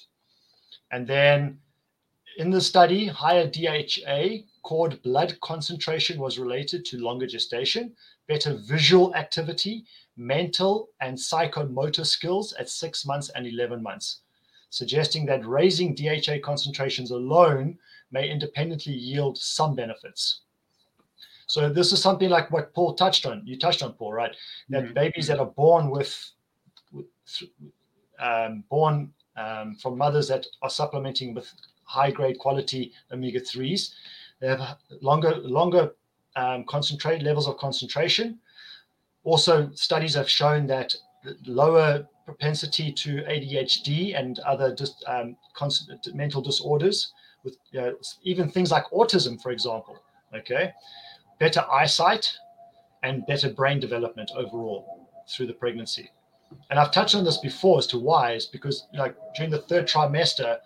And 0.91 1.07
then 1.07 1.57
in 2.37 2.49
the 2.49 2.61
study, 2.61 3.07
higher 3.07 3.47
DHA 3.47 4.43
cord 4.63 5.01
blood 5.01 5.37
concentration 5.41 6.19
was 6.19 6.39
related 6.39 6.85
to 6.85 6.97
longer 6.97 7.27
gestation, 7.27 7.93
better 8.27 8.55
visual 8.55 9.13
activity, 9.15 9.85
mental 10.17 10.89
and 11.01 11.17
psychomotor 11.17 12.05
skills 12.05 12.53
at 12.53 12.69
six 12.69 13.05
months 13.05 13.29
and 13.29 13.47
11 13.47 13.81
months, 13.81 14.21
suggesting 14.69 15.25
that 15.25 15.45
raising 15.45 15.95
DHA 15.95 16.39
concentrations 16.43 17.11
alone 17.11 17.77
may 18.11 18.29
independently 18.29 18.93
yield 18.93 19.37
some 19.37 19.75
benefits. 19.75 20.41
So 21.47 21.69
this 21.69 21.91
is 21.91 22.01
something 22.01 22.29
like 22.29 22.49
what 22.51 22.73
Paul 22.73 22.93
touched 22.93 23.25
on. 23.25 23.41
You 23.45 23.57
touched 23.57 23.83
on 23.83 23.93
Paul, 23.93 24.13
right? 24.13 24.33
That 24.69 24.83
mm-hmm. 24.85 24.93
babies 24.93 25.27
that 25.27 25.39
are 25.39 25.47
born 25.47 25.89
with, 25.89 26.15
with 26.93 27.07
um, 28.19 28.63
born 28.69 29.11
um, 29.35 29.75
from 29.75 29.97
mothers 29.97 30.27
that 30.29 30.45
are 30.61 30.69
supplementing 30.69 31.33
with 31.33 31.51
high 31.83 32.11
grade 32.11 32.39
quality 32.39 32.93
omega 33.11 33.39
threes, 33.39 33.93
they 34.41 34.47
have 34.47 34.77
longer 35.01 35.35
longer 35.37 35.91
um, 36.35 36.65
concentrate 36.65 37.21
levels 37.21 37.47
of 37.47 37.57
concentration. 37.57 38.39
Also, 39.23 39.69
studies 39.73 40.15
have 40.15 40.29
shown 40.29 40.65
that 40.67 40.95
lower 41.45 42.07
propensity 42.25 42.91
to 42.91 43.21
ADHD 43.23 44.17
and 44.17 44.39
other 44.39 44.73
dis, 44.73 44.95
um, 45.07 45.37
mental 46.13 46.41
disorders, 46.41 47.13
with 47.43 47.57
you 47.71 47.81
know, 47.81 47.95
even 48.23 48.49
things 48.49 48.71
like 48.71 48.85
autism, 48.91 49.41
for 49.41 49.51
example. 49.51 50.01
Okay, 50.33 50.71
better 51.39 51.63
eyesight, 51.71 52.27
and 53.03 53.25
better 53.27 53.49
brain 53.49 53.79
development 53.79 54.31
overall 54.35 55.07
through 55.27 55.47
the 55.47 55.53
pregnancy. 55.53 56.09
And 56.69 56.79
I've 56.79 56.91
touched 56.91 57.15
on 57.15 57.23
this 57.23 57.37
before 57.37 57.77
as 57.77 57.87
to 57.87 57.99
why 57.99 58.33
is 58.33 58.45
because 58.45 58.87
like 58.93 59.15
during 59.35 59.51
the 59.51 59.61
third 59.61 59.87
trimester, 59.87 60.57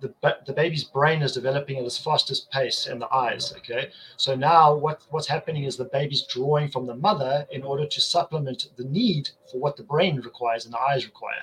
the, 0.00 0.36
the 0.46 0.52
baby's 0.52 0.84
brain 0.84 1.22
is 1.22 1.32
developing 1.32 1.78
at 1.78 1.84
its 1.84 1.98
fastest 1.98 2.50
pace 2.50 2.86
and 2.86 3.00
the 3.00 3.12
eyes 3.14 3.52
okay 3.56 3.90
so 4.16 4.34
now 4.34 4.74
what 4.74 5.02
what's 5.10 5.26
happening 5.26 5.64
is 5.64 5.76
the 5.76 5.84
baby's 5.84 6.26
drawing 6.26 6.68
from 6.68 6.86
the 6.86 6.94
mother 6.94 7.46
in 7.50 7.62
order 7.62 7.86
to 7.86 8.00
supplement 8.00 8.68
the 8.76 8.84
need 8.84 9.30
for 9.50 9.58
what 9.58 9.76
the 9.76 9.82
brain 9.82 10.20
requires 10.20 10.64
and 10.64 10.74
the 10.74 10.80
eyes 10.80 11.04
require 11.04 11.42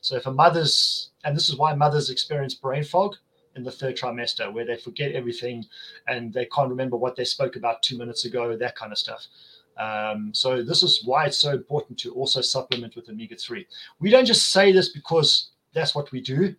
so 0.00 0.16
if 0.16 0.26
a 0.26 0.32
mother's 0.32 1.10
and 1.24 1.36
this 1.36 1.48
is 1.48 1.56
why 1.56 1.74
mothers 1.74 2.10
experience 2.10 2.54
brain 2.54 2.82
fog 2.82 3.14
in 3.58 3.64
the 3.64 3.70
third 3.70 3.96
trimester 3.96 4.50
where 4.50 4.64
they 4.64 4.76
forget 4.76 5.12
everything 5.12 5.66
and 6.06 6.32
they 6.32 6.46
can't 6.46 6.70
remember 6.70 6.96
what 6.96 7.16
they 7.16 7.24
spoke 7.24 7.56
about 7.56 7.82
two 7.82 7.98
minutes 7.98 8.24
ago, 8.24 8.56
that 8.56 8.76
kind 8.76 8.92
of 8.92 8.98
stuff. 8.98 9.26
Um, 9.76 10.30
so 10.32 10.62
this 10.62 10.82
is 10.82 11.02
why 11.04 11.26
it's 11.26 11.38
so 11.38 11.52
important 11.52 11.98
to 12.00 12.12
also 12.14 12.40
supplement 12.40 12.96
with 12.96 13.08
omega-3. 13.08 13.66
We 14.00 14.10
don't 14.10 14.24
just 14.24 14.50
say 14.50 14.72
this 14.72 14.88
because 14.88 15.50
that's 15.74 15.94
what 15.94 16.10
we 16.12 16.20
do. 16.20 16.54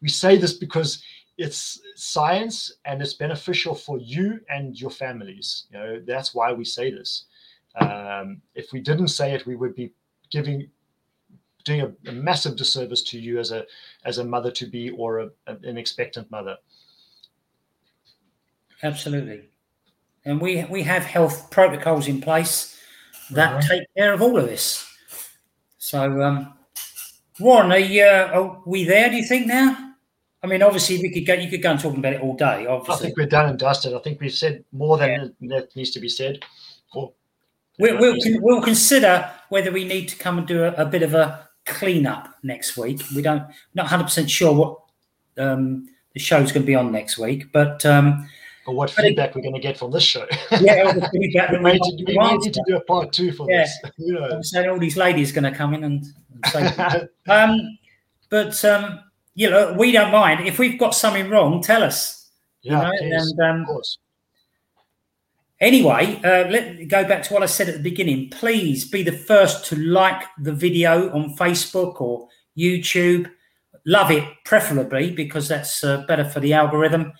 We 0.00 0.08
say 0.08 0.36
this 0.36 0.54
because 0.54 1.02
it's 1.36 1.80
science 1.96 2.72
and 2.84 3.02
it's 3.02 3.14
beneficial 3.14 3.74
for 3.74 3.98
you 3.98 4.40
and 4.48 4.80
your 4.80 4.90
families. 4.90 5.66
You 5.72 5.78
know, 5.78 6.02
that's 6.06 6.34
why 6.34 6.52
we 6.52 6.64
say 6.64 6.90
this. 6.90 7.24
Um, 7.80 8.40
if 8.54 8.72
we 8.72 8.80
didn't 8.80 9.08
say 9.08 9.34
it, 9.34 9.46
we 9.46 9.56
would 9.56 9.74
be 9.74 9.92
giving 10.30 10.68
doing 11.64 11.80
a, 11.80 12.10
a, 12.10 12.12
massive 12.12 12.56
disservice 12.56 13.02
to 13.02 13.18
you 13.18 13.38
as 13.38 13.50
a 13.50 13.64
as 14.04 14.18
a 14.18 14.24
mother 14.24 14.50
to 14.50 14.66
be 14.66 14.90
or 14.90 15.20
a, 15.20 15.30
an 15.46 15.76
expectant 15.76 16.30
mother. 16.30 16.56
Absolutely, 18.82 19.48
and 20.24 20.40
we 20.40 20.64
we 20.64 20.82
have 20.82 21.04
health 21.04 21.50
protocols 21.50 22.06
in 22.06 22.20
place 22.20 22.78
that 23.30 23.62
take 23.62 23.82
care 23.96 24.12
of 24.12 24.22
all 24.22 24.38
of 24.38 24.46
this. 24.46 24.86
So, 25.78 26.22
um, 26.22 26.54
Warren, 27.40 27.72
are, 27.72 27.78
you, 27.78 28.04
uh, 28.04 28.30
are 28.32 28.62
we 28.64 28.84
there? 28.84 29.10
Do 29.10 29.16
you 29.16 29.24
think 29.24 29.46
now? 29.46 29.94
I 30.42 30.46
mean, 30.46 30.62
obviously, 30.62 30.98
we 30.98 31.10
could 31.10 31.26
go. 31.26 31.32
You 31.32 31.48
could 31.48 31.62
go 31.62 31.70
and 31.70 31.80
talk 31.80 31.96
about 31.96 32.12
it 32.12 32.20
all 32.20 32.36
day. 32.36 32.66
Obviously, 32.66 32.94
I 32.94 32.98
think 32.98 33.16
we're 33.16 33.26
done 33.26 33.48
and 33.48 33.58
dusted. 33.58 33.94
I 33.94 33.98
think 34.00 34.20
we've 34.20 34.32
said 34.32 34.62
more 34.72 34.98
than 34.98 35.34
yeah. 35.40 35.56
that 35.56 35.74
needs 35.74 35.90
to 35.92 36.00
be 36.00 36.08
said. 36.08 36.44
We'll, 36.94 37.14
we'll, 37.78 38.18
we'll, 38.40 38.62
consider 38.62 39.28
whether 39.48 39.72
we 39.72 39.84
need 39.84 40.06
to 40.10 40.16
come 40.16 40.38
and 40.38 40.46
do 40.46 40.62
a, 40.64 40.72
a 40.74 40.84
bit 40.84 41.02
of 41.02 41.14
a 41.14 41.48
cleanup 41.64 42.28
next 42.42 42.76
week. 42.76 43.00
We 43.16 43.22
don't 43.22 43.42
not 43.74 43.86
hundred 43.86 44.04
percent 44.04 44.30
sure 44.30 44.54
what 44.54 44.80
um, 45.38 45.88
the 46.12 46.20
show's 46.20 46.52
going 46.52 46.62
to 46.62 46.66
be 46.66 46.74
on 46.74 46.92
next 46.92 47.18
week, 47.18 47.50
but. 47.52 47.84
Um, 47.86 48.28
or 48.66 48.74
what 48.74 48.90
feedback 48.90 49.30
it, 49.30 49.36
we're 49.36 49.42
going 49.42 49.54
to 49.54 49.60
get 49.60 49.76
from 49.76 49.90
this 49.90 50.02
show. 50.02 50.26
Yeah, 50.60 50.84
all 50.86 50.94
the 50.94 51.08
feedback. 51.12 51.50
we, 51.52 51.58
may, 51.58 51.78
to, 51.78 52.04
we 52.06 52.18
may 52.18 52.36
need 52.36 52.52
to 52.52 52.64
do 52.66 52.76
a 52.76 52.80
part 52.80 53.12
two 53.12 53.32
for 53.32 53.50
yeah. 53.50 53.62
this. 53.62 53.92
You 53.96 54.12
know. 54.14 54.42
So 54.42 54.70
all 54.70 54.78
these 54.78 54.96
ladies 54.96 55.32
going 55.32 55.44
to 55.44 55.56
come 55.56 55.74
in 55.74 55.84
and, 55.84 56.04
and 56.52 56.74
say, 56.74 57.08
um, 57.28 57.78
but 58.30 58.64
um, 58.64 59.00
you 59.34 59.50
know, 59.50 59.74
we 59.78 59.92
don't 59.92 60.12
mind 60.12 60.46
if 60.46 60.58
we've 60.58 60.78
got 60.78 60.94
something 60.94 61.28
wrong. 61.28 61.62
Tell 61.62 61.82
us. 61.82 62.30
Yeah, 62.62 62.90
you 63.00 63.10
know? 63.10 63.16
and, 63.16 63.40
um, 63.40 63.60
of 63.62 63.66
course. 63.66 63.98
Anyway, 65.60 66.20
uh, 66.24 66.48
let 66.50 66.76
me 66.76 66.84
go 66.84 67.06
back 67.06 67.22
to 67.22 67.32
what 67.32 67.42
I 67.42 67.46
said 67.46 67.68
at 67.68 67.76
the 67.76 67.82
beginning. 67.82 68.28
Please 68.30 68.88
be 68.88 69.02
the 69.02 69.12
first 69.12 69.64
to 69.66 69.76
like 69.76 70.22
the 70.38 70.52
video 70.52 71.10
on 71.14 71.36
Facebook 71.36 72.00
or 72.00 72.28
YouTube. 72.58 73.30
Love 73.86 74.10
it, 74.10 74.24
preferably, 74.44 75.10
because 75.10 75.48
that's 75.48 75.84
uh, 75.84 76.04
better 76.08 76.24
for 76.24 76.40
the 76.40 76.52
algorithm. 76.52 77.12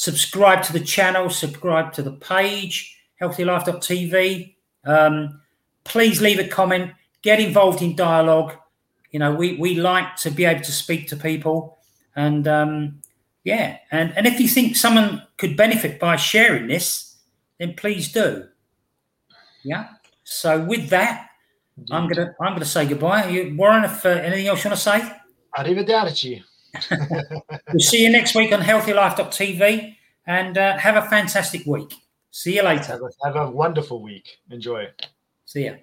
Subscribe 0.00 0.62
to 0.62 0.72
the 0.72 0.80
channel, 0.80 1.28
subscribe 1.28 1.92
to 1.92 2.00
the 2.00 2.12
page, 2.12 2.98
healthylife.tv. 3.20 4.54
Um, 4.86 5.42
please 5.84 6.22
leave 6.22 6.38
a 6.38 6.48
comment, 6.48 6.92
get 7.20 7.38
involved 7.38 7.82
in 7.82 7.94
dialogue. 7.94 8.54
You 9.10 9.18
know, 9.18 9.34
we, 9.34 9.56
we 9.56 9.74
like 9.74 10.16
to 10.22 10.30
be 10.30 10.46
able 10.46 10.62
to 10.62 10.72
speak 10.72 11.06
to 11.08 11.16
people. 11.16 11.76
And 12.16 12.48
um, 12.48 13.02
yeah, 13.44 13.76
and, 13.90 14.16
and 14.16 14.26
if 14.26 14.40
you 14.40 14.48
think 14.48 14.74
someone 14.74 15.22
could 15.36 15.54
benefit 15.54 16.00
by 16.00 16.16
sharing 16.16 16.68
this, 16.68 17.16
then 17.58 17.74
please 17.74 18.10
do. 18.10 18.48
Yeah. 19.64 19.86
So 20.24 20.64
with 20.64 20.88
that, 20.88 21.28
Indeed. 21.76 21.92
I'm 21.94 22.08
gonna 22.08 22.34
I'm 22.40 22.52
gonna 22.54 22.64
say 22.64 22.86
goodbye. 22.86 23.28
You, 23.28 23.54
Warren, 23.54 23.84
if 23.84 24.06
uh, 24.06 24.08
anything 24.08 24.46
else 24.46 24.64
you 24.64 24.70
want 24.70 24.80
to 24.80 24.82
say? 24.82 25.12
Arrivederci. 25.58 26.42
We'll 26.90 27.80
see 27.80 28.02
you 28.02 28.10
next 28.10 28.34
week 28.34 28.52
on 28.52 28.60
healthylife.tv 28.60 29.96
and 30.26 30.58
uh, 30.58 30.78
have 30.78 30.96
a 30.96 31.08
fantastic 31.08 31.66
week. 31.66 31.92
See 32.30 32.56
you 32.56 32.62
later. 32.62 32.92
Have 32.92 33.02
a, 33.02 33.10
have 33.24 33.36
a 33.36 33.50
wonderful 33.50 34.02
week. 34.02 34.38
Enjoy. 34.50 34.88
See 35.44 35.64
ya. 35.64 35.74